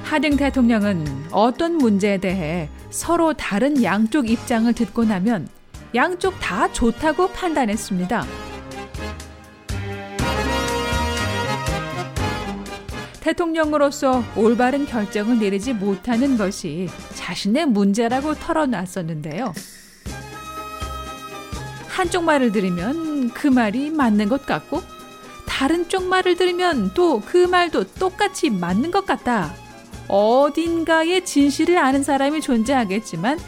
하등 0.09 0.37
대통령은 0.37 1.05
어떤 1.29 1.77
문제에 1.77 2.17
대해 2.17 2.67
서로 2.89 3.33
다른 3.33 3.83
양쪽 3.83 4.27
입장을 4.27 4.73
듣고 4.73 5.05
나면 5.05 5.47
양쪽 5.93 6.39
다 6.39 6.73
좋다고 6.73 7.27
판단했습니다. 7.29 8.25
대통령으로서 13.21 14.23
올바른 14.35 14.87
결정을 14.87 15.37
내리지 15.37 15.73
못하는 15.73 16.37
것이 16.37 16.89
자신의 17.13 17.67
문제라고 17.67 18.33
털어놨었는데요. 18.33 19.53
한쪽 21.87 22.23
말을 22.23 22.51
들으면 22.51 23.29
그 23.29 23.45
말이 23.45 23.91
맞는 23.91 24.27
것 24.27 24.47
같고, 24.47 24.81
다른 25.45 25.87
쪽 25.87 26.07
말을 26.07 26.35
들으면 26.35 26.95
또 26.95 27.21
그 27.23 27.45
말도 27.45 27.83
똑같이 27.99 28.49
맞는 28.49 28.89
것 28.89 29.05
같다. 29.05 29.53
어딘가에 30.09 31.23
진실을 31.23 31.77
아는 31.77 32.03
사람이 32.03 32.41
존재하겠지만 32.41 33.39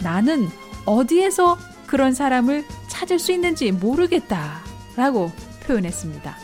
나는 0.00 0.48
어디에서 0.84 1.58
그런 1.86 2.14
사람을 2.14 2.64
찾을 2.88 3.18
수 3.18 3.32
있는지 3.32 3.72
모르겠다. 3.72 4.60
라고 4.96 5.32
표현했습니다. 5.66 6.36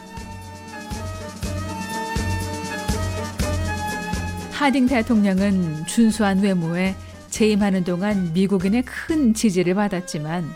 하딩 4.53 4.87
대통령은 4.87 5.87
준수한 5.87 6.41
외모에 6.41 6.97
재임하는 7.29 7.85
동안 7.85 8.33
미국인의 8.33 8.83
큰 8.85 9.35
지지를 9.35 9.75
받았지만 9.75 10.51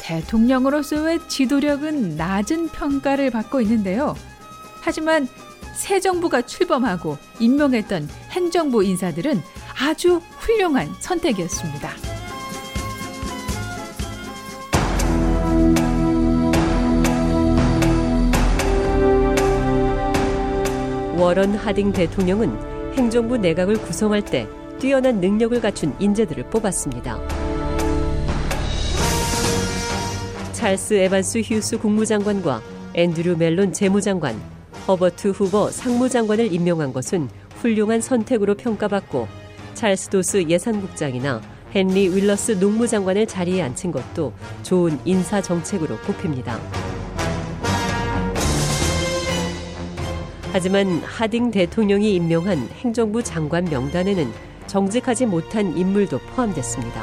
대통령으로서의 0.00 1.28
지도력은 1.28 2.16
낮은 2.16 2.68
평가를 2.68 3.30
받고 3.30 3.60
있는데요. 3.60 4.16
하지만 4.80 5.28
새 5.74 6.00
정부가 6.00 6.42
출범하고 6.42 7.18
임명했던 7.40 8.08
행정부 8.30 8.82
인사들은 8.84 9.40
아주 9.78 10.20
훌륭한 10.38 10.88
선택이었습니다. 11.00 11.90
워런 21.16 21.54
하딩 21.54 21.92
대통령은 21.92 22.94
행정부 22.94 23.36
내각을 23.36 23.76
구성할 23.80 24.22
때 24.24 24.46
뛰어난 24.78 25.20
능력을 25.20 25.60
갖춘 25.60 25.94
인재들을 25.98 26.50
뽑았습니다. 26.50 27.18
찰스 30.52 30.94
에반스 30.94 31.40
휴스 31.44 31.78
국무장관과 31.78 32.62
앤드류 32.94 33.36
멜론 33.36 33.72
재무장관, 33.72 34.40
허버트 34.86 35.28
후버 35.28 35.70
상무장관을 35.70 36.52
임명한 36.52 36.92
것은 36.92 37.30
훌륭한 37.56 38.02
선택으로 38.02 38.54
평가받고 38.54 39.26
찰스 39.72 40.10
도스 40.10 40.44
예산국장이나 40.48 41.40
헨리 41.74 42.08
월러스 42.08 42.52
농무장관을 42.52 43.26
자리에 43.26 43.62
앉힌 43.62 43.90
것도 43.92 44.32
좋은 44.62 44.98
인사 45.04 45.40
정책으로 45.40 45.96
꼽힙니다. 46.00 46.60
하지만 50.52 51.00
하딩 51.02 51.50
대통령이 51.50 52.14
임명한 52.14 52.68
행정부 52.80 53.22
장관 53.24 53.64
명단에는 53.64 54.30
정직하지 54.66 55.26
못한 55.26 55.76
인물도 55.76 56.18
포함됐습니다. 56.18 57.02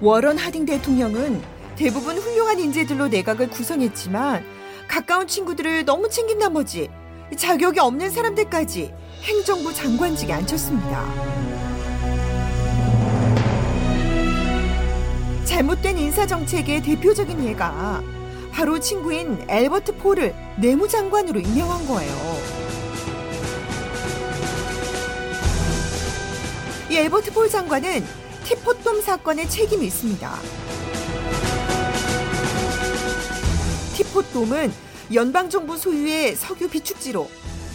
워런 0.00 0.38
하딩 0.38 0.66
대통령은 0.66 1.55
대부분 1.76 2.16
훌륭한 2.16 2.58
인재들로 2.58 3.08
내각을 3.08 3.50
구성했지만 3.50 4.44
가까운 4.88 5.26
친구들을 5.26 5.84
너무 5.84 6.08
챙긴 6.08 6.38
나머지 6.38 6.88
자격이 7.36 7.78
없는 7.80 8.10
사람들까지 8.10 8.94
행정부 9.22 9.74
장관직에 9.74 10.32
앉혔습니다. 10.32 11.04
잘못된 15.44 15.98
인사정책의 15.98 16.82
대표적인 16.82 17.44
예가 17.44 18.02
바로 18.52 18.80
친구인 18.80 19.44
엘버트 19.48 19.96
폴을 19.96 20.34
내무장관으로 20.58 21.40
임명한 21.40 21.86
거예요. 21.86 22.12
이 26.90 26.96
엘버트 26.96 27.32
폴 27.32 27.50
장관은 27.50 28.02
티포돔 28.44 29.02
사건에 29.02 29.46
책임이 29.46 29.86
있습니다. 29.86 30.65
티포돔은 34.16 34.72
연방정부 35.12 35.76
소유의 35.76 36.36
석유 36.36 36.68
비축지로 36.68 37.28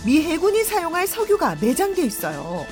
미 0.06 0.24
해군이 0.24 0.64
사용할 0.64 1.06
석유가 1.06 1.56
매장돼 1.62 2.02
있어요. 2.04 2.66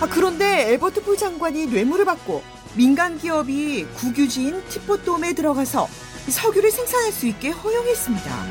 아, 0.00 0.06
그런데 0.08 0.72
엘버트 0.72 1.02
폴 1.02 1.16
장관이 1.16 1.66
뇌물을 1.66 2.04
받고 2.04 2.42
민간 2.74 3.18
기업이 3.18 3.86
국유지인 3.96 4.62
티포돔에 4.68 5.32
들어가서 5.32 5.88
석유를 6.28 6.70
생산할 6.70 7.10
수 7.10 7.26
있게 7.26 7.50
허용했습니다. 7.50 8.46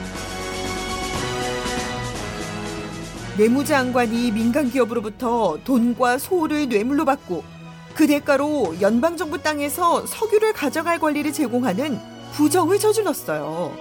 내무장관이 3.38 4.32
민간 4.32 4.70
기업으로부터 4.70 5.60
돈과 5.64 6.18
소를 6.18 6.68
뇌물로 6.68 7.06
받고 7.06 7.57
그 7.98 8.06
대가로 8.06 8.76
연방정부 8.80 9.42
땅에서 9.42 10.06
석유를 10.06 10.54
가져갈 10.54 11.00
권리를 11.00 11.34
제공하는 11.34 12.00
부정을 12.34 12.78
저질렀어요. 12.78 13.76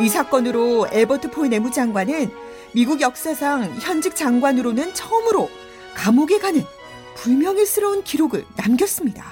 이 0.00 0.08
사건으로 0.10 0.88
엘버트 0.92 1.30
폴 1.30 1.48
내무장관은 1.48 2.30
미국 2.74 3.00
역사상 3.00 3.76
현직 3.80 4.14
장관으로는 4.14 4.92
처음으로 4.92 5.48
감옥에 5.94 6.38
가는 6.38 6.62
불명예스러운 7.16 8.04
기록을 8.04 8.44
남겼습니다. 8.56 9.24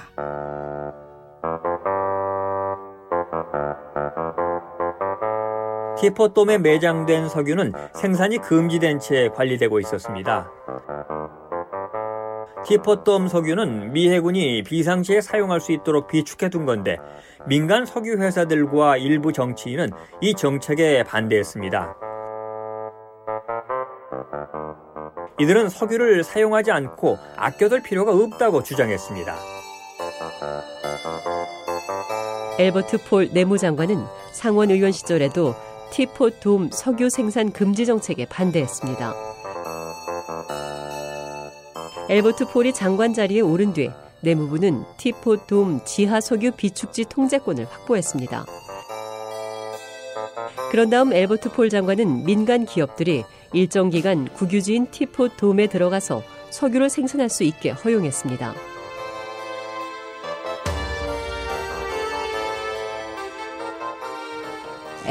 티포돔에 6.03 6.57
매장된 6.57 7.29
석유는 7.29 7.71
생산이 7.95 8.39
금지된 8.39 8.99
채 8.99 9.29
관리되고 9.33 9.79
있었습니다. 9.79 10.51
티포돔 12.65 13.29
석유는 13.29 13.93
미 13.93 14.09
해군이 14.09 14.63
비상시에 14.63 15.21
사용할 15.21 15.61
수 15.61 15.71
있도록 15.71 16.07
비축해 16.07 16.49
둔 16.49 16.65
건데 16.65 16.97
민간 17.47 17.85
석유 17.85 18.17
회사들과 18.17 18.97
일부 18.97 19.31
정치인은 19.31 19.91
이 20.19 20.33
정책에 20.33 21.03
반대했습니다. 21.03 21.95
이들은 25.39 25.69
석유를 25.69 26.25
사용하지 26.25 26.71
않고 26.71 27.17
아껴둘 27.37 27.81
필요가 27.81 28.11
없다고 28.11 28.61
주장했습니다. 28.61 29.35
엘버트 32.59 32.97
폴 33.09 33.29
내무장관은 33.33 34.03
상원 34.33 34.69
의원 34.69 34.91
시절에도 34.91 35.55
티포돔 35.93 36.71
석유 36.71 37.07
생산 37.07 37.51
금지 37.51 37.85
정책에 37.85 38.25
반대했습니다. 38.25 39.13
엘버트 42.09 42.47
폴이 42.47 42.73
장관 42.73 43.13
자리에 43.13 43.41
오른 43.41 43.73
뒤 43.73 43.91
내무부는 44.21 44.85
티포돔 44.97 45.81
지하 45.85 46.19
석유 46.19 46.49
비축지 46.51 47.05
통제권을 47.05 47.65
확보했습니다. 47.65 48.43
그런 50.71 50.89
다음 50.89 51.13
엘버트 51.13 51.51
폴 51.51 51.69
장관은 51.69 52.25
민간 52.25 52.65
기업들이 52.65 53.23
일정 53.53 53.91
기간 53.91 54.27
국유지인 54.29 54.87
티포돔에 54.89 55.67
들어가서 55.67 56.23
석유를 56.49 56.89
생산할 56.89 57.29
수 57.29 57.43
있게 57.43 57.69
허용했습니다. 57.69 58.72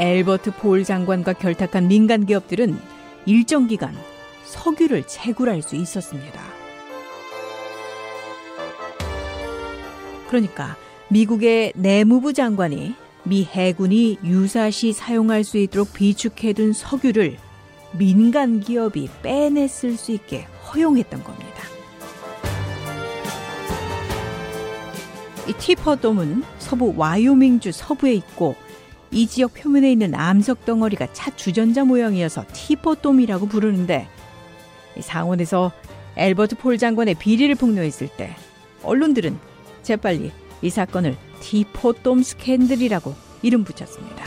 엘버트 0.03 0.55
폴 0.57 0.83
장관과 0.83 1.31
결탁한 1.31 1.87
민간 1.87 2.25
기업들은 2.25 2.77
일정 3.25 3.67
기간 3.67 3.95
석유를 4.43 5.07
채굴할 5.07 5.61
수 5.61 5.77
있었습니다. 5.77 6.41
그러니까 10.27 10.75
미국의 11.07 11.71
내무부 11.77 12.33
장관이 12.33 12.95
미 13.23 13.45
해군이 13.45 14.19
유사시 14.25 14.91
사용할 14.91 15.45
수 15.45 15.57
있도록 15.57 15.93
비축해둔 15.93 16.73
석유를 16.73 17.37
민간 17.97 18.59
기업이 18.59 19.07
빼냈을 19.21 19.95
수 19.95 20.11
있게 20.11 20.47
허용했던 20.73 21.23
겁니다. 21.23 21.63
이 25.47 25.53
티퍼돔은 25.53 26.43
서부 26.59 26.93
와이오밍주 26.97 27.71
서부에 27.71 28.13
있고 28.15 28.57
이 29.13 29.27
지역 29.27 29.53
표면에 29.53 29.91
있는 29.91 30.15
암석 30.15 30.65
덩어리가 30.65 31.13
차 31.13 31.29
주전자 31.35 31.85
모양이어서 31.85 32.45
티퍼돔이라고 32.51 33.47
부르는데 33.47 34.07
상원에서 34.99 35.71
엘버트 36.17 36.55
폴 36.55 36.79
장관의 36.79 37.15
비리를 37.15 37.53
폭로했을 37.53 38.07
때 38.07 38.35
언론들은 38.81 39.37
재빨리 39.83 40.31
이 40.63 40.69
사건을 40.69 41.15
티포돔 41.41 42.23
스캔들이라고 42.23 43.13
이름 43.43 43.63
붙였습니다. 43.63 44.25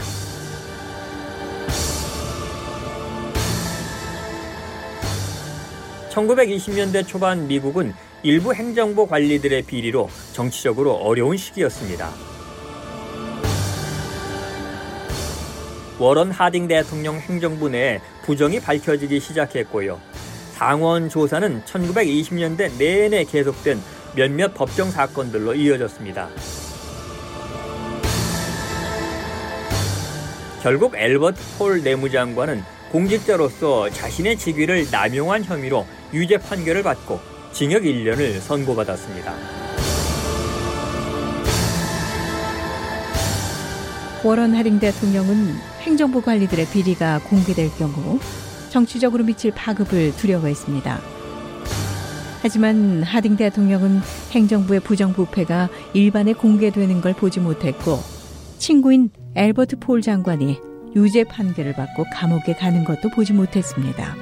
(1920년대) 6.10 7.06
초반 7.06 7.46
미국은 7.46 7.92
일부 8.22 8.54
행정부 8.54 9.06
관리들의 9.06 9.62
비리로 9.62 10.08
정치적으로 10.32 10.94
어려운 10.94 11.36
시기였습니다. 11.36 12.35
워런 15.98 16.30
하딩 16.30 16.68
대통령 16.68 17.16
행정부 17.16 17.68
내에 17.68 18.00
부정이 18.24 18.60
밝혀지기 18.60 19.18
시작했고요. 19.18 20.00
상원 20.52 21.08
조사는 21.08 21.62
1920년대 21.64 22.76
내내 22.78 23.24
계속된 23.24 23.80
몇몇 24.14 24.54
법정 24.54 24.90
사건들로 24.90 25.54
이어졌습니다. 25.54 26.28
결국 30.62 30.94
엘버트 30.96 31.40
폴 31.58 31.82
내무장관은 31.82 32.62
공직자로서 32.90 33.90
자신의 33.90 34.38
직위를 34.38 34.86
남용한 34.90 35.44
혐의로 35.44 35.86
유죄 36.12 36.38
판결을 36.38 36.82
받고 36.82 37.20
징역 37.52 37.82
1년을 37.82 38.40
선고받았습니다. 38.40 39.34
워런 44.24 44.54
하링 44.54 44.80
대통령은 44.80 45.75
행정부 45.86 46.20
관리들의 46.20 46.66
비리가 46.66 47.20
공개될 47.20 47.70
경우 47.78 48.18
정치적으로 48.70 49.22
미칠 49.22 49.52
파급을 49.52 50.16
두려워했습니다. 50.16 51.00
하지만 52.42 53.04
하딩 53.04 53.36
대통령은 53.36 54.00
행정부의 54.32 54.80
부정부패가 54.80 55.68
일반에 55.94 56.32
공개되는 56.32 57.00
걸 57.00 57.14
보지 57.14 57.38
못했고 57.38 58.00
친구인 58.58 59.10
엘버트 59.36 59.78
폴 59.78 60.02
장관이 60.02 60.58
유죄 60.96 61.22
판결을 61.22 61.74
받고 61.74 62.04
감옥에 62.12 62.54
가는 62.54 62.82
것도 62.84 63.08
보지 63.10 63.32
못했습니다. 63.32 64.16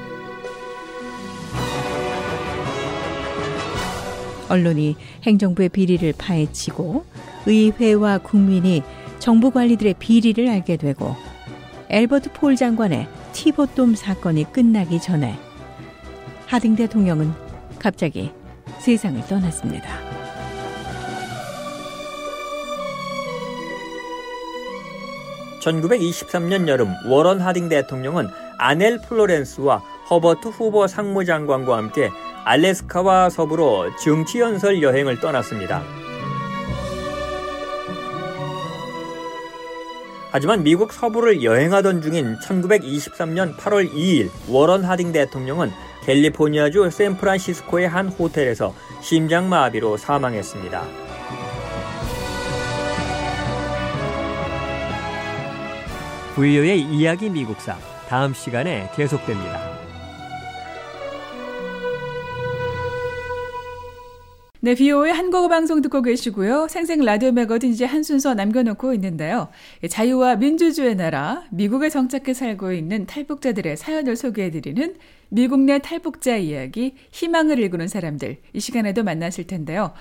언론이 4.50 4.96
행정부의 5.22 5.70
비리를 5.70 6.12
파헤치고 6.18 7.06
의회와 7.46 8.18
국민이 8.18 8.82
정부 9.18 9.50
관리들의 9.50 9.94
비리를 9.98 10.46
알게 10.46 10.76
되고 10.76 11.16
엘버트 11.94 12.32
폴 12.32 12.56
장관의 12.56 13.06
티보돔 13.32 13.94
사건이 13.94 14.52
끝나기 14.52 15.00
전에 15.00 15.38
하딩 16.46 16.74
대통령은 16.74 17.32
갑자기 17.78 18.32
세상을 18.80 19.24
떠났습니다. 19.28 19.86
(1923년) 25.60 26.66
여름 26.66 26.92
워런 27.08 27.40
하딩 27.40 27.68
대통령은 27.68 28.26
아넬 28.58 29.00
플로렌스와 29.02 29.80
허버트 30.10 30.48
후보 30.48 30.88
상무장관과 30.88 31.76
함께 31.76 32.10
알래스카와 32.44 33.30
서부로 33.30 33.94
정치연설 33.98 34.82
여행을 34.82 35.20
떠났습니다. 35.20 36.03
하지만 40.36 40.64
미국 40.64 40.92
서부를 40.92 41.44
여행하던 41.44 42.02
중인 42.02 42.38
1923년 42.40 43.56
8월 43.56 43.88
2일 43.88 44.30
워런 44.48 44.82
하딩 44.82 45.12
대통령은 45.12 45.70
캘리포니아주 46.04 46.90
샌프란시스코의 46.90 47.88
한 47.88 48.08
호텔에서 48.08 48.74
심장마비로 49.00 49.96
사망했습니다. 49.96 50.82
부이오의 56.34 56.80
이야기 56.80 57.30
미국사 57.30 57.78
다음 58.08 58.34
시간에 58.34 58.90
계속됩니다. 58.96 59.73
네, 64.64 64.74
비오의 64.74 65.12
한국어 65.12 65.48
방송 65.48 65.82
듣고 65.82 66.00
계시고요. 66.00 66.68
생생 66.68 67.04
라디오 67.04 67.32
매거진 67.32 67.70
이제 67.70 67.84
한 67.84 68.02
순서 68.02 68.32
남겨놓고 68.32 68.94
있는데요. 68.94 69.48
자유와 69.90 70.36
민주주의 70.36 70.96
나라, 70.96 71.44
미국에 71.50 71.90
정착해 71.90 72.32
살고 72.32 72.72
있는 72.72 73.04
탈북자들의 73.04 73.76
사연을 73.76 74.16
소개해드리는 74.16 74.96
미국 75.28 75.60
내 75.60 75.80
탈북자 75.80 76.38
이야기, 76.38 76.94
희망을 77.10 77.58
일구는 77.58 77.88
사람들. 77.88 78.38
이 78.54 78.58
시간에도 78.58 79.04
만나실 79.04 79.46
텐데요. 79.48 79.92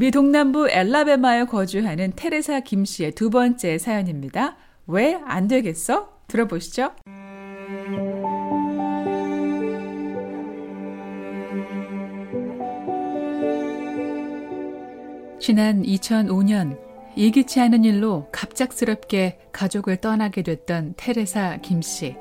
미 0.00 0.10
동남부 0.10 0.68
엘라베마에 0.68 1.44
거주하는 1.44 2.14
테레사 2.16 2.58
김 2.58 2.84
씨의 2.84 3.12
두 3.12 3.30
번째 3.30 3.78
사연입니다. 3.78 4.56
왜 4.88 5.16
안 5.26 5.46
되겠어? 5.46 6.08
들어보시죠. 6.26 6.90
지난 15.48 15.82
2005년 15.82 16.78
예기치 17.16 17.58
않은 17.58 17.82
일로 17.82 18.28
갑작스럽게 18.32 19.38
가족을 19.50 19.96
떠나게 19.96 20.42
됐던 20.42 20.92
테레사 20.98 21.56
김 21.62 21.80
씨. 21.80 22.16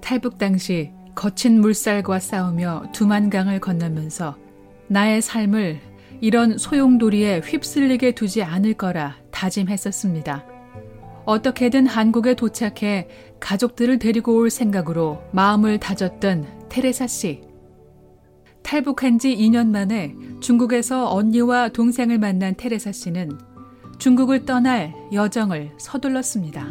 탈북 0.00 0.38
당시 0.38 0.90
거친 1.14 1.60
물살과 1.60 2.18
싸우며 2.18 2.92
두만강을 2.94 3.60
건너면서 3.60 4.38
나의 4.86 5.20
삶을 5.20 5.80
이런 6.22 6.56
소용돌이에 6.56 7.40
휩쓸리게 7.40 8.12
두지 8.12 8.42
않을 8.42 8.72
거라 8.72 9.16
다짐했었습니다. 9.30 10.46
어떻게든 11.26 11.86
한국에 11.86 12.32
도착해 12.32 13.06
가족들을 13.38 13.98
데리고 13.98 14.34
올 14.34 14.48
생각으로 14.48 15.22
마음을 15.32 15.78
다졌던 15.78 16.68
테레사 16.70 17.06
씨. 17.06 17.47
탈북한 18.68 19.18
지 19.18 19.34
2년 19.34 19.68
만에 19.68 20.14
중국에서 20.40 21.10
언니와 21.10 21.70
동생을 21.70 22.18
만난 22.18 22.54
테레사 22.54 22.92
씨는 22.92 23.38
중국을 23.98 24.44
떠날 24.44 24.94
여정을 25.10 25.72
서둘렀습니다. 25.78 26.68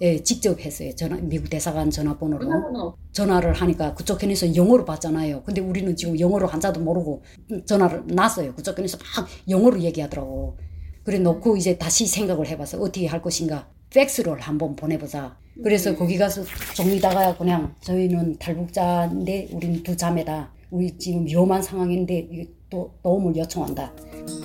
예, 0.00 0.22
직접 0.22 0.58
했어요. 0.58 0.94
전화, 0.96 1.16
미국 1.16 1.50
대사관 1.50 1.90
전화번호로. 1.90 2.96
전화를 3.12 3.52
하니까 3.52 3.92
그쪽 3.92 4.18
편에서 4.20 4.56
영어로 4.56 4.86
받잖아요. 4.86 5.42
근데 5.42 5.60
우리는 5.60 5.94
지금 5.96 6.18
영어로 6.18 6.46
한자도 6.46 6.80
모르고 6.80 7.24
전화를 7.66 8.04
놨어요. 8.06 8.54
그쪽 8.54 8.74
편에서 8.74 8.96
막 8.96 9.28
영어로 9.50 9.80
얘기하더라고. 9.80 10.56
그래 11.04 11.18
놓고 11.18 11.56
이제 11.56 11.76
다시 11.76 12.06
생각을 12.06 12.46
해봐서 12.48 12.78
어떻게 12.78 13.06
할 13.06 13.20
것인가. 13.22 13.68
팩스를 13.90 14.40
한번 14.40 14.74
보내보자. 14.74 15.36
그래서 15.62 15.90
음. 15.90 15.96
거기 15.96 16.18
가서 16.18 16.42
좀 16.74 16.90
이따가 16.90 17.36
그냥 17.36 17.74
저희는 17.80 18.38
탈북자인데 18.38 19.50
우리는 19.52 19.82
두 19.82 19.96
자매다. 19.96 20.50
우리 20.70 20.96
지금 20.98 21.26
위험한 21.26 21.62
상황인데 21.62 22.48
또 22.70 22.92
도움을 23.02 23.36
요청한다. 23.36 23.92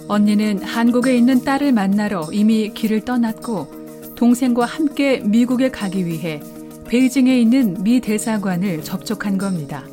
언니는 0.07 0.61
한국에 0.61 1.17
있는 1.17 1.43
딸을 1.43 1.71
만나러 1.71 2.27
이미 2.31 2.71
길을 2.73 3.05
떠났고 3.05 4.15
동생과 4.15 4.65
함께 4.65 5.19
미국에 5.19 5.71
가기 5.71 6.05
위해 6.05 6.39
베이징에 6.87 7.39
있는 7.39 7.81
미 7.83 8.01
대사관을 8.01 8.83
접촉한 8.83 9.37
겁니다. 9.37 9.85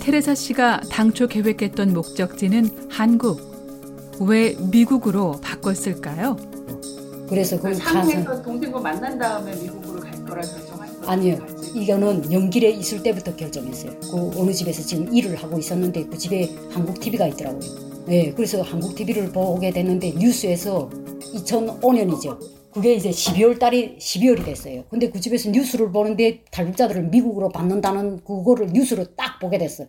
테레사 0.00 0.34
씨가 0.34 0.80
당초 0.90 1.28
계획했던 1.28 1.92
목적지는 1.92 2.88
한국. 2.90 3.51
왜 4.26 4.54
미국으로 4.70 5.32
바꿨을까요? 5.40 6.36
그래서 7.28 7.58
그 7.58 7.72
한국에서 7.72 8.42
동생과 8.42 8.80
만난 8.80 9.18
다음에 9.18 9.54
미국으로 9.56 10.00
갈 10.00 10.12
거라 10.24 10.42
결정한? 10.42 10.88
아니요. 11.06 11.38
이거는 11.74 12.30
연길에 12.30 12.70
있을 12.70 13.02
때부터 13.02 13.34
결정했어요. 13.34 13.92
그 14.00 14.30
어느 14.36 14.52
집에서 14.52 14.82
지금 14.82 15.12
일을 15.12 15.36
하고 15.36 15.58
있었는데 15.58 16.06
그 16.06 16.18
집에 16.18 16.54
한국 16.70 17.00
TV가 17.00 17.26
있더라고요. 17.28 17.60
네, 18.06 18.32
그래서 18.34 18.60
한국 18.62 18.94
TV를 18.94 19.32
보게 19.32 19.70
됐는데 19.70 20.12
뉴스에서 20.18 20.90
2005년이죠. 21.34 22.38
그게 22.72 22.94
이제 22.94 23.10
12월 23.10 23.58
달이 23.58 23.98
12월이 23.98 24.44
됐어요. 24.44 24.84
근데 24.88 25.10
그 25.10 25.20
집에서 25.20 25.50
뉴스를 25.50 25.92
보는데 25.92 26.42
탈북자들을 26.50 27.04
미국으로 27.04 27.48
받는다는 27.50 28.24
그거를 28.24 28.68
뉴스로 28.72 29.04
딱 29.16 29.38
보게 29.40 29.58
됐어요. 29.58 29.88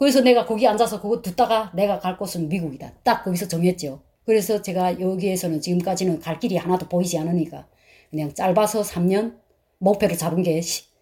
그래서 0.00 0.22
내가 0.22 0.46
거기 0.46 0.66
앉아서 0.66 1.02
그거 1.02 1.20
듣다가 1.20 1.70
내가 1.74 1.98
갈 1.98 2.16
곳은 2.16 2.48
미국이다. 2.48 2.90
딱 3.04 3.22
거기서 3.22 3.48
정했죠. 3.48 4.00
그래서 4.24 4.62
제가 4.62 4.98
여기에서는 4.98 5.60
지금까지는 5.60 6.20
갈 6.20 6.40
길이 6.40 6.56
하나도 6.56 6.88
보이지 6.88 7.18
않으니까 7.18 7.66
그냥 8.08 8.32
짧아서 8.32 8.80
3년 8.80 9.36
목표를 9.76 10.16
잡은 10.16 10.42
게 10.42 10.58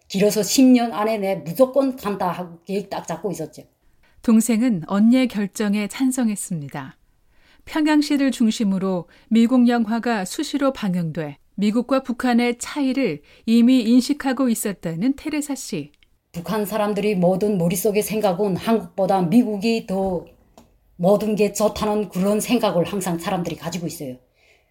길어서 0.09 0.41
10년 0.41 0.93
안에 0.93 1.19
내 1.19 1.37
무조건 1.37 1.95
간다 1.95 2.29
하고 2.29 2.59
계획 2.65 2.91
딱 2.91 3.07
잡고 3.07 3.31
있었죠. 3.31 3.63
동생은 4.23 4.83
언니의 4.89 5.29
결정에 5.29 5.87
찬성했습니다. 5.87 6.97
평양시를 7.67 8.33
중심으로 8.33 9.09
미국 9.29 9.69
영화가 9.69 10.25
수시로 10.25 10.73
방영돼 10.73 11.39
미국과 11.55 12.03
북한의 12.03 12.59
차이를 12.59 13.23
이미 13.47 13.81
인식하고 13.83 14.49
있었다는 14.49 15.15
테레사 15.15 15.55
씨. 15.55 15.93
북한 16.33 16.67
사람들이 16.67 17.15
모든 17.15 17.59
머릿속의 17.59 18.03
생각은 18.03 18.57
한국보다 18.57 19.23
미국이 19.23 19.87
더 19.87 20.25
모든 20.97 21.37
게 21.37 21.53
좋다는 21.53 22.09
그런 22.11 22.41
생각을 22.41 22.85
항상 22.85 23.19
사람들이 23.19 23.57
가지고 23.57 23.87
있어요. 23.87 24.17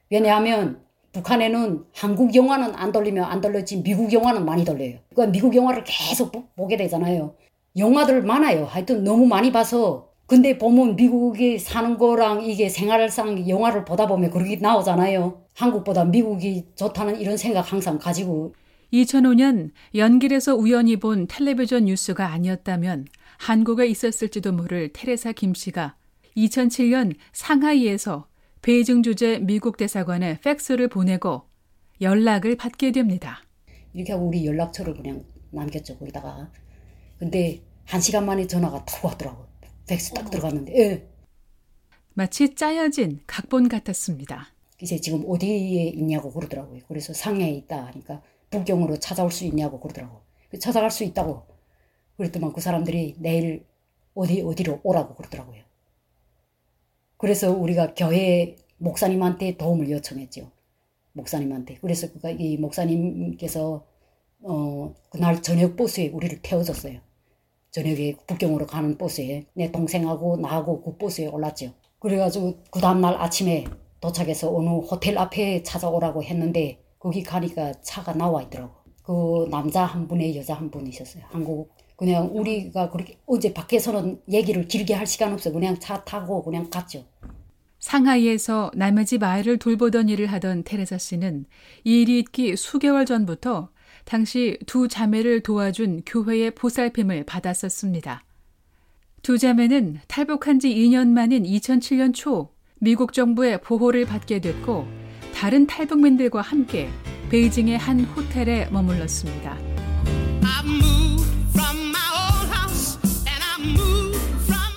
왜냐하면 0.10 0.82
북한에는 1.14 1.86
한국 1.94 2.36
영화는 2.36 2.76
안 2.76 2.92
돌리면 2.92 3.24
안 3.24 3.42
돌렸지 3.42 3.82
미국 3.82 4.14
영화는 4.14 4.46
많이 4.46 4.64
돌려요. 4.64 5.00
그러니까 5.10 5.32
미국 5.32 5.56
영화를 5.56 5.84
계속 5.86 6.32
보게 6.56 6.78
되잖아요. 6.78 7.34
영화들 7.76 8.22
많아요. 8.24 8.66
하여튼 8.66 9.04
너무 9.04 9.26
많이 9.26 9.52
봐서 9.52 10.10
근데 10.28 10.58
보면 10.58 10.98
미국에 10.98 11.58
사는 11.58 11.98
거랑 11.98 12.44
이게 12.44 12.68
생활상 12.68 13.48
영화를 13.48 13.86
보다 13.86 14.08
보면 14.08 14.30
그렇게 14.30 14.58
나오잖아요. 14.58 15.42
한국보다 15.56 16.04
미국이 16.04 16.66
좋다는 16.76 17.20
이런 17.20 17.38
생각 17.38 17.72
항상 17.72 17.98
가지고. 17.98 18.54
2005년 18.94 19.72
연길에서 19.96 20.56
우연히 20.56 20.98
본 20.98 21.28
텔레비전 21.28 21.86
뉴스가 21.86 22.28
아니었다면 22.32 23.08
한국에 23.38 23.88
있었을지도 23.88 24.54
모를 24.54 24.92
테레사 24.94 25.34
김 25.34 25.54
씨가 25.54 25.96
2007년 26.36 27.16
상하이에서 27.34 28.28
베이징 28.62 29.04
주재 29.04 29.40
미국 29.40 29.78
대사관에 29.78 30.40
팩스를 30.42 30.88
보내고 30.88 31.44
연락을 32.02 32.56
받게 32.56 32.92
됩니다. 32.92 33.44
이렇게 33.94 34.14
하고 34.14 34.28
우리 34.28 34.46
연락처를 34.46 34.94
그냥 34.94 35.24
남겼죠, 35.52 35.98
거기다가. 35.98 36.52
근데 37.18 37.62
한 37.86 38.02
시간 38.02 38.26
만에 38.26 38.46
전화가 38.46 38.86
탁 38.86 39.06
왔더라고요. 39.06 39.48
팩스 39.88 40.14
딱 40.14 40.30
들어갔는데, 40.30 40.78
예. 40.78 41.08
마치 42.14 42.54
짜여진 42.54 43.22
각본 43.26 43.70
같았습니다. 43.70 44.48
이제 44.82 45.00
지금 45.00 45.24
어디에 45.28 45.88
있냐고 45.90 46.32
그러더라고요. 46.32 46.82
그래서 46.88 47.14
상해에 47.14 47.52
있다 47.52 47.88
하니까 47.88 48.22
북경으로 48.50 48.98
찾아올 49.00 49.32
수 49.32 49.46
있냐고 49.46 49.80
그러더라고. 49.80 50.22
찾아갈 50.60 50.92
수 50.92 51.04
있다고. 51.04 51.44
그랬더만 52.18 52.54
그 52.54 52.62
사람들이 52.62 53.16
내일 53.20 53.66
어디 54.14 54.42
어디로 54.42 54.82
오라고 54.84 55.16
그러더라고요. 55.16 55.64
그래서 57.18 57.52
우리가 57.52 57.94
교회 57.94 58.56
목사님한테 58.78 59.58
도움을 59.58 59.90
요청했죠. 59.90 60.52
목사님한테. 61.14 61.78
그래서 61.82 62.12
그가 62.12 62.30
이 62.30 62.58
목사님께서 62.58 63.86
어 64.42 64.94
그날 65.10 65.42
저녁 65.42 65.76
버스에 65.76 66.10
우리를 66.10 66.42
태워줬어요. 66.42 67.00
저녁에 67.72 68.16
북경으로 68.28 68.66
가는 68.68 68.98
버스에 68.98 69.46
내 69.54 69.72
동생하고 69.72 70.38
나하고 70.38 70.82
그 70.82 70.98
버스에 70.98 71.28
올랐죠. 71.28 71.74
그래가지고 72.00 72.64
그 72.72 72.80
다음날 72.80 73.16
아침에 73.16 73.66
도착해서 74.00 74.56
어느 74.56 74.70
호텔 74.70 75.18
앞에 75.18 75.64
찾아오라고 75.64 76.24
했는데 76.24 76.80
거기 77.08 77.24
가니까 77.24 77.72
차가 77.82 78.14
나와 78.14 78.42
있더라고. 78.44 78.76
그 79.02 79.48
남자 79.50 79.86
한 79.86 80.10
분에 80.10 80.36
여자 80.36 80.56
한분 80.56 80.86
있었어요. 80.88 81.24
한국 81.30 81.74
그냥 81.96 82.30
우리가 82.34 82.90
그렇게 82.90 83.18
어제 83.26 83.54
밖에서는 83.54 84.24
얘기를 84.30 84.68
길게 84.68 84.94
할 84.94 85.08
시간 85.08 85.32
없어. 85.32 85.54
그냥 85.54 85.80
차 85.80 86.04
타고 86.04 86.44
그냥 86.44 86.70
갔죠. 86.70 87.06
상하이에서 87.80 88.72
남의 88.76 89.06
집 89.06 89.24
아이를 89.24 89.58
돌보던 89.58 90.10
일을 90.10 90.28
하던 90.28 90.66
테레사 90.66 90.98
씨는 90.98 91.46
이 91.86 92.02
일이 92.02 92.20
있기 92.20 92.58
수개월 92.58 93.06
전부터 93.06 93.70
당시 94.04 94.60
두 94.66 94.90
자매를 94.90 95.44
도와준 95.44 96.02
교회의 96.06 96.52
보살핌을 96.52 97.24
받았었습니다. 97.24 98.26
두 99.22 99.38
자매는 99.38 100.02
탈북한 100.10 100.60
지 100.60 100.76
2년 100.76 101.08
만인 101.08 101.44
2007년 101.44 102.14
초 102.14 102.50
미국 102.80 103.14
정부의 103.14 103.62
보호를 103.62 104.06
받게 104.06 104.42
됐고 104.42 105.07
다른 105.38 105.68
탈북민들과 105.68 106.42
함께 106.42 106.90
베이징의 107.30 107.78
한 107.78 108.00
호텔에 108.06 108.68
머물렀습니다. 108.72 109.56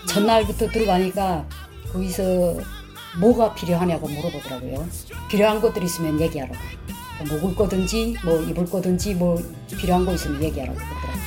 전날부터 0.07 0.69
들어가니까 0.69 1.49
거기서 1.91 2.59
뭐가 3.19 3.55
필요하냐고 3.55 4.07
물어보더라고요. 4.07 4.87
필요한 5.31 5.63
것들 5.63 5.83
있으면 5.83 6.21
얘기하라고. 6.21 6.59
먹을 7.31 7.55
거든지 7.55 8.17
뭐 8.23 8.43
입을 8.43 8.67
거든지 8.67 9.15
뭐 9.15 9.43
필요한 9.79 10.05
거 10.05 10.13
있으면 10.13 10.43
얘기하라고 10.43 10.79
그러더라고요. 10.79 11.21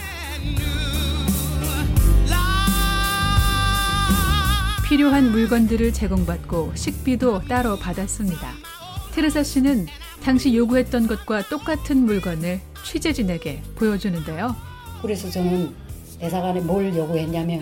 필요한 4.86 5.32
물건들을 5.32 5.92
제공받고 5.92 6.74
식비도 6.76 7.46
따로 7.48 7.80
받았습니다. 7.80 8.73
테레사 9.14 9.44
씨는 9.44 9.86
당시 10.24 10.56
요구했던 10.56 11.06
것과 11.06 11.44
똑같은 11.44 11.98
물건을 11.98 12.60
취재진에게 12.84 13.62
보여주는데요. 13.76 14.56
그래서 15.04 15.30
저는 15.30 15.72
대사관에 16.20 16.62
뭘 16.62 16.96
요구했냐면 16.96 17.62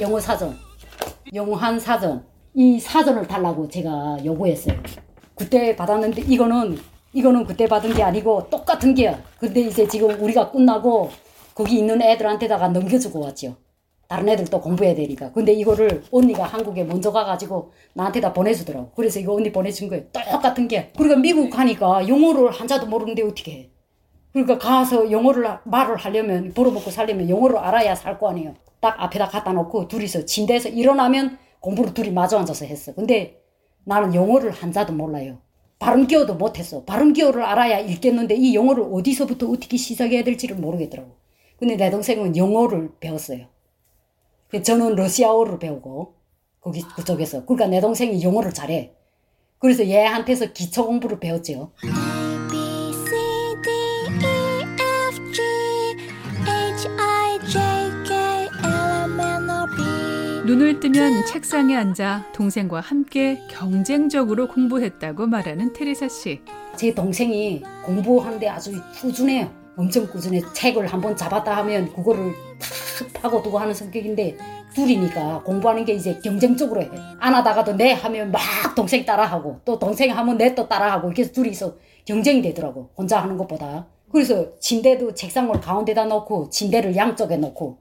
영어 0.00 0.18
사전, 0.18 0.58
영어한 1.32 1.78
사전, 1.78 2.24
이 2.54 2.80
사전을 2.80 3.28
달라고 3.28 3.68
제가 3.68 4.18
요구했어요. 4.24 4.76
그때 5.36 5.76
받았는데 5.76 6.22
이거는 6.22 6.78
이거는 7.12 7.46
그때 7.46 7.66
받은 7.68 7.94
게 7.94 8.02
아니고 8.02 8.48
똑같은 8.50 8.92
게야. 8.94 9.22
근데 9.38 9.60
이제 9.60 9.86
지금 9.86 10.10
우리가 10.20 10.50
끝나고 10.50 11.10
거기 11.54 11.78
있는 11.78 12.02
애들한테다가 12.02 12.68
넘겨주고 12.68 13.20
왔죠. 13.20 13.56
다른 14.12 14.28
애들도 14.28 14.60
공부해야 14.60 14.94
되니까. 14.94 15.32
근데 15.32 15.54
이거를 15.54 16.02
언니가 16.12 16.44
한국에 16.44 16.84
먼저 16.84 17.10
가가지고 17.10 17.72
나한테 17.94 18.20
다 18.20 18.30
보내주더라고. 18.34 18.90
그래서 18.94 19.18
이거 19.18 19.32
언니 19.32 19.50
보내준 19.50 19.88
거예요. 19.88 20.04
똑같은 20.12 20.68
게. 20.68 20.92
그러니까 20.94 21.18
미국 21.18 21.48
가니까 21.48 22.06
영어를 22.06 22.50
한자도 22.50 22.88
모르는데 22.88 23.22
어떻게 23.22 23.52
해. 23.52 23.70
그러니까 24.34 24.58
가서 24.58 25.10
영어를 25.10 25.46
말을 25.64 25.96
하려면 25.96 26.52
벌어먹고 26.52 26.90
살려면 26.90 27.30
영어를 27.30 27.56
알아야 27.56 27.94
살 27.94 28.18
거 28.18 28.28
아니에요. 28.28 28.52
딱 28.80 29.02
앞에다 29.02 29.28
갖다 29.28 29.50
놓고 29.54 29.88
둘이서 29.88 30.26
침대에서 30.26 30.68
일어나면 30.68 31.38
공부를 31.60 31.94
둘이 31.94 32.10
마주 32.10 32.36
앉아서 32.36 32.66
했어. 32.66 32.92
근데 32.94 33.40
나는 33.84 34.14
영어를 34.14 34.50
한자도 34.50 34.92
몰라요. 34.92 35.38
발음 35.78 36.06
기어도 36.06 36.34
못했어. 36.34 36.84
발음 36.84 37.14
기어를 37.14 37.42
알아야 37.44 37.78
읽겠는데 37.78 38.34
이 38.34 38.54
영어를 38.54 38.84
어디서부터 38.92 39.48
어떻게 39.48 39.78
시작해야 39.78 40.22
될지를 40.22 40.56
모르겠더라고. 40.56 41.16
근데 41.56 41.76
내 41.76 41.90
동생은 41.90 42.36
영어를 42.36 42.90
배웠어요. 43.00 43.46
저는 44.60 44.96
러시아어를 44.96 45.58
배우고 45.58 46.14
거기 46.60 46.82
그쪽에서 46.82 47.46
그러니까 47.46 47.68
내 47.68 47.80
동생이 47.80 48.22
영어를 48.22 48.52
잘해. 48.52 48.92
그래서 49.58 49.86
얘한테서 49.86 50.52
기초 50.52 50.86
공부를 50.86 51.20
배웠죠. 51.20 51.72
눈을 60.44 60.80
뜨면 60.80 61.24
책상에 61.26 61.76
앉아 61.76 62.32
동생과 62.34 62.80
함께 62.80 63.38
경쟁적으로 63.48 64.48
공부했다고 64.48 65.26
말하는 65.28 65.72
테레사 65.72 66.08
씨. 66.08 66.40
제 66.76 66.92
동생이 66.92 67.62
공부하는데 67.84 68.48
아주 68.48 68.72
꾸준해요. 69.00 69.61
엄청 69.76 70.06
꾸준해. 70.06 70.42
책을 70.52 70.86
한 70.86 71.00
번 71.00 71.16
잡았다 71.16 71.56
하면 71.58 71.92
그거를 71.92 72.32
탁 72.60 73.22
파고두고 73.22 73.58
하는 73.58 73.72
성격인데 73.74 74.36
둘이니까 74.74 75.42
공부하는 75.44 75.84
게 75.84 75.94
이제 75.94 76.18
경쟁적으로 76.22 76.82
해. 76.82 76.88
안 77.18 77.34
하다가도 77.34 77.76
내 77.76 77.92
하면 77.92 78.30
막 78.30 78.40
동생 78.76 79.04
따라하고 79.04 79.60
또 79.64 79.78
동생 79.78 80.16
하면 80.16 80.36
내 80.36 80.54
또 80.54 80.68
따라하고 80.68 81.08
이렇게 81.08 81.30
둘이서 81.30 81.76
경쟁이 82.04 82.42
되더라고. 82.42 82.90
혼자 82.96 83.20
하는 83.20 83.36
것보다. 83.36 83.86
그래서 84.10 84.58
침대도 84.58 85.14
책상을 85.14 85.58
가운데다 85.60 86.04
놓고 86.04 86.50
침대를 86.50 86.94
양쪽에 86.96 87.36
놓고 87.38 87.78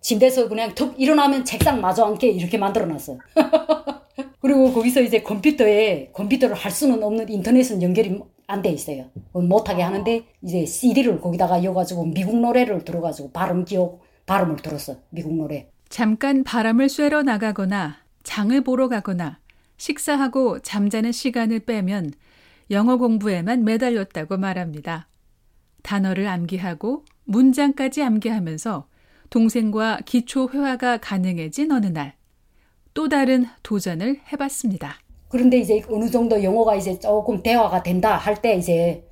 침대에서 0.00 0.48
그냥 0.48 0.74
툭 0.74 0.94
일어나면 1.00 1.44
책상 1.44 1.80
마주 1.80 2.04
앉게 2.04 2.28
이렇게 2.28 2.56
만들어 2.58 2.86
놨어. 2.86 3.18
그리고 4.40 4.72
거기서 4.72 5.00
이제 5.00 5.22
컴퓨터에 5.22 6.10
컴퓨터를 6.12 6.54
할 6.56 6.70
수는 6.70 7.02
없는 7.02 7.28
인터넷은 7.28 7.82
연결이 7.82 8.20
안 8.46 8.62
돼 8.62 8.70
있어요. 8.70 9.10
못하게 9.32 9.82
하는데 9.82 10.24
이제 10.42 10.66
CD를 10.66 11.20
거기다가 11.20 11.58
이어가지고 11.58 12.06
미국 12.06 12.38
노래를 12.40 12.84
들어가지고 12.84 13.32
발음 13.32 13.64
기억 13.64 14.00
발음을 14.26 14.56
들었어. 14.56 14.96
미국 15.10 15.34
노래. 15.34 15.70
잠깐 15.88 16.44
바람을 16.44 16.88
쐬러 16.88 17.22
나가거나 17.22 17.98
장을 18.22 18.58
보러 18.62 18.88
가거나 18.88 19.38
식사하고 19.76 20.60
잠자는 20.60 21.12
시간을 21.12 21.60
빼면 21.60 22.12
영어 22.70 22.96
공부에만 22.96 23.64
매달렸다고 23.64 24.36
말합니다. 24.36 25.08
단어를 25.82 26.28
암기하고 26.28 27.04
문장까지 27.24 28.02
암기하면서 28.02 28.86
동생과 29.30 30.00
기초 30.06 30.48
회화가 30.48 30.98
가능해진 30.98 31.72
어느 31.72 31.86
날 31.86 32.14
또 32.94 33.08
다른 33.08 33.46
도전을 33.62 34.20
해봤습니다. 34.32 34.96
그런데 35.32 35.58
이제 35.58 35.82
어느 35.90 36.10
정도 36.10 36.42
영어가 36.42 36.76
이제 36.76 36.98
조금 36.98 37.42
대화가 37.42 37.82
된다 37.82 38.16
할 38.16 38.36
때 38.42 38.54
이제 38.54 39.02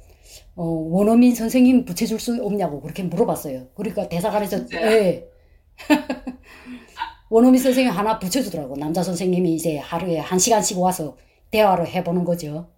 어, 0.56 0.64
원어민 0.64 1.34
선생님 1.34 1.84
붙여줄 1.86 2.20
수 2.20 2.38
없냐고 2.44 2.80
그렇게 2.82 3.02
물어봤어요. 3.04 3.68
그러니까 3.74 4.08
대사관에서 4.08 4.58
예. 4.74 5.26
원어민 7.30 7.60
선생님 7.62 7.92
하나 7.92 8.18
붙여주더라고. 8.18 8.76
남자 8.76 9.02
선생님이 9.02 9.54
이제 9.54 9.78
하루에 9.78 10.18
한 10.18 10.38
시간씩 10.38 10.78
와서 10.78 11.16
대화를 11.50 11.86
해보는 11.88 12.24
거죠. 12.24 12.68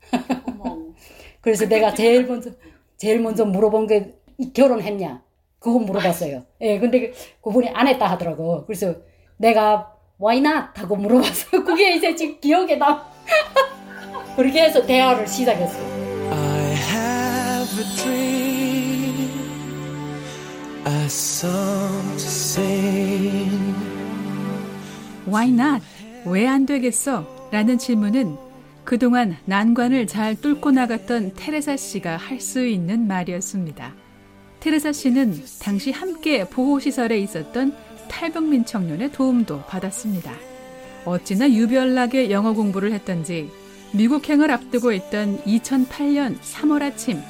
그래서 1.40 1.66
내가 1.66 1.94
제일 1.94 2.26
먼저 2.26 2.50
제일 2.96 3.20
먼저 3.20 3.44
물어본 3.44 3.86
게 3.86 4.14
결혼했냐? 4.54 5.22
그거 5.58 5.78
물어봤어요. 5.78 6.44
예, 6.60 6.78
근데 6.78 7.12
그분이 7.40 7.70
안 7.70 7.86
했다 7.88 8.06
하더라고. 8.10 8.64
그래서 8.66 8.96
내가 9.38 9.93
why 10.24 10.38
not? 10.38 10.68
하고 10.74 10.96
물어봤어요. 10.96 11.64
그게 11.64 11.96
이제 11.96 12.14
지금 12.14 12.38
기억에 12.40 12.76
남. 12.76 13.00
그렇게 14.36 14.62
해서 14.62 14.84
대화를 14.84 15.26
시작했어요. 15.26 15.84
I 16.32 16.72
have 16.72 17.78
a 17.78 17.96
dream, 17.96 19.30
a 20.86 21.04
song 21.06 22.16
to 22.16 22.26
sing. 22.26 23.74
Why 25.26 25.48
not? 25.50 25.84
왜 26.26 26.46
안 26.46 26.64
되겠어? 26.66 27.26
라는 27.50 27.78
질문은 27.78 28.36
그동안 28.84 29.36
난관을 29.46 30.06
잘 30.06 30.34
뚫고 30.40 30.70
나갔던 30.72 31.34
테레사 31.36 31.76
씨가 31.76 32.16
할 32.16 32.40
수 32.40 32.66
있는 32.66 33.06
말이었습니다. 33.06 33.94
테레사 34.60 34.92
씨는 34.92 35.42
당시 35.62 35.90
함께 35.92 36.44
보호시설에 36.48 37.18
있었던 37.18 37.74
탈북민 38.14 38.64
청년의 38.64 39.10
도움도 39.10 39.62
받았습니다. 39.62 40.32
어찌나 41.04 41.50
유별나게 41.50 42.30
영어 42.30 42.52
공부를 42.52 42.92
했던지 42.92 43.50
미국행을 43.92 44.52
앞두고 44.52 44.92
있던 44.92 45.42
2008년 45.42 46.38
3월 46.38 46.82
아침 46.82 47.20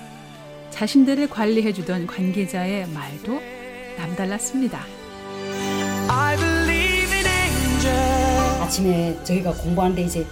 자신들을 0.70 1.30
관리해주던 1.30 2.06
관계자의 2.06 2.86
말도 2.88 3.40
남달랐습니다. 3.96 4.84
아침에 8.60 9.18
저희가 9.24 9.54
공부하는데 9.54 10.02
이제 10.02 10.26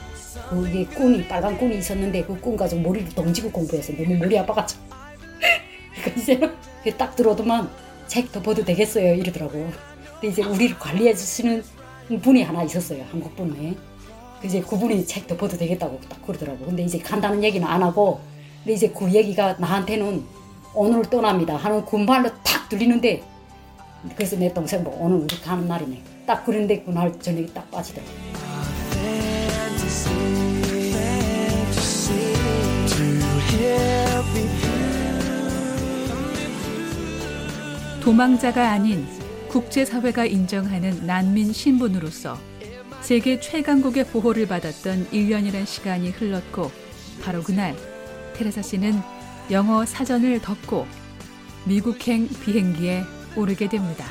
그게 0.50 0.84
꾼이 0.84 1.26
빨간 1.28 1.56
꾼이 1.56 1.78
있었는데 1.78 2.24
그꾼 2.24 2.58
가지고 2.58 2.82
머리를 2.82 3.08
덩지고 3.14 3.50
공부했어요. 3.50 3.96
너무 3.96 4.18
머리 4.18 4.38
아파가지고. 4.38 4.82
그러니까 5.96 6.20
이제는 6.20 6.52
딱 6.98 7.16
들어도만 7.16 7.70
책 8.06 8.30
덮어도 8.30 8.62
되겠어요 8.66 9.14
이러더라고. 9.14 9.91
근데 10.22 10.28
이제 10.28 10.44
우리를 10.44 10.78
관리해 10.78 11.12
주시는 11.16 11.64
분이 12.22 12.44
하나 12.44 12.62
있었어요 12.62 13.04
한국 13.10 13.34
분에. 13.34 13.74
이제 14.44 14.60
그분이 14.60 15.04
책 15.04 15.26
덮어도 15.26 15.56
되겠다고 15.56 16.00
딱 16.08 16.24
그러더라고. 16.24 16.64
근데 16.64 16.84
이제 16.84 16.96
간다는 16.98 17.42
얘기는 17.42 17.66
안 17.66 17.82
하고, 17.82 18.20
근데 18.58 18.74
이제 18.74 18.88
그 18.88 19.10
얘기가 19.12 19.54
나한테는 19.54 20.22
오늘 20.74 21.02
떠납니다 21.02 21.56
하는 21.56 21.84
군말로 21.84 22.30
탁 22.44 22.68
들리는데, 22.68 23.22
그래서 24.14 24.36
내 24.36 24.52
동생 24.52 24.84
뭐 24.84 24.96
오늘 25.00 25.18
우리 25.18 25.40
가는 25.40 25.66
날이네. 25.66 26.00
딱 26.24 26.44
그런데 26.44 26.82
그날 26.82 27.18
저녁에 27.20 27.46
딱 27.46 27.68
빠지더라고. 27.72 28.10
도망자가 38.00 38.70
아닌 38.70 39.21
국제사회가 39.52 40.24
인정하는 40.24 41.06
난민 41.06 41.52
신분으로서 41.52 42.38
세계 43.02 43.38
최강국의 43.38 44.06
보호를 44.06 44.48
받았던 44.48 45.08
1년이란 45.10 45.66
시간이 45.66 46.08
흘렀고 46.08 46.70
바로 47.22 47.42
그날 47.42 47.76
테레사 48.32 48.62
씨는 48.62 48.98
영어 49.50 49.84
사전을 49.84 50.40
덮고 50.40 50.86
미국행 51.66 52.28
비행기에 52.28 53.04
오르게 53.36 53.68
됩니다. 53.68 54.06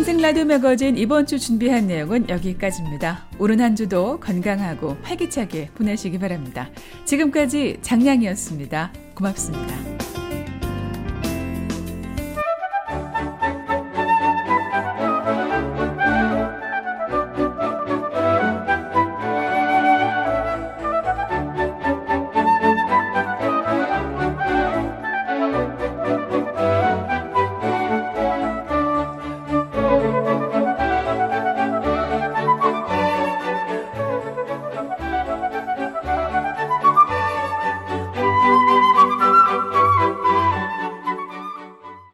생생 0.00 0.22
라디오 0.22 0.46
매거진 0.46 0.96
이번 0.96 1.26
주 1.26 1.38
준비한 1.38 1.86
내용은 1.86 2.26
여기까지입니다. 2.26 3.26
오른 3.38 3.60
한 3.60 3.76
주도 3.76 4.18
건강하고 4.18 4.96
활기차게 5.02 5.72
보내시기 5.74 6.18
바랍니다. 6.18 6.70
지금까지 7.04 7.76
장량이었습니다. 7.82 8.94
고맙습니다. 9.14 9.74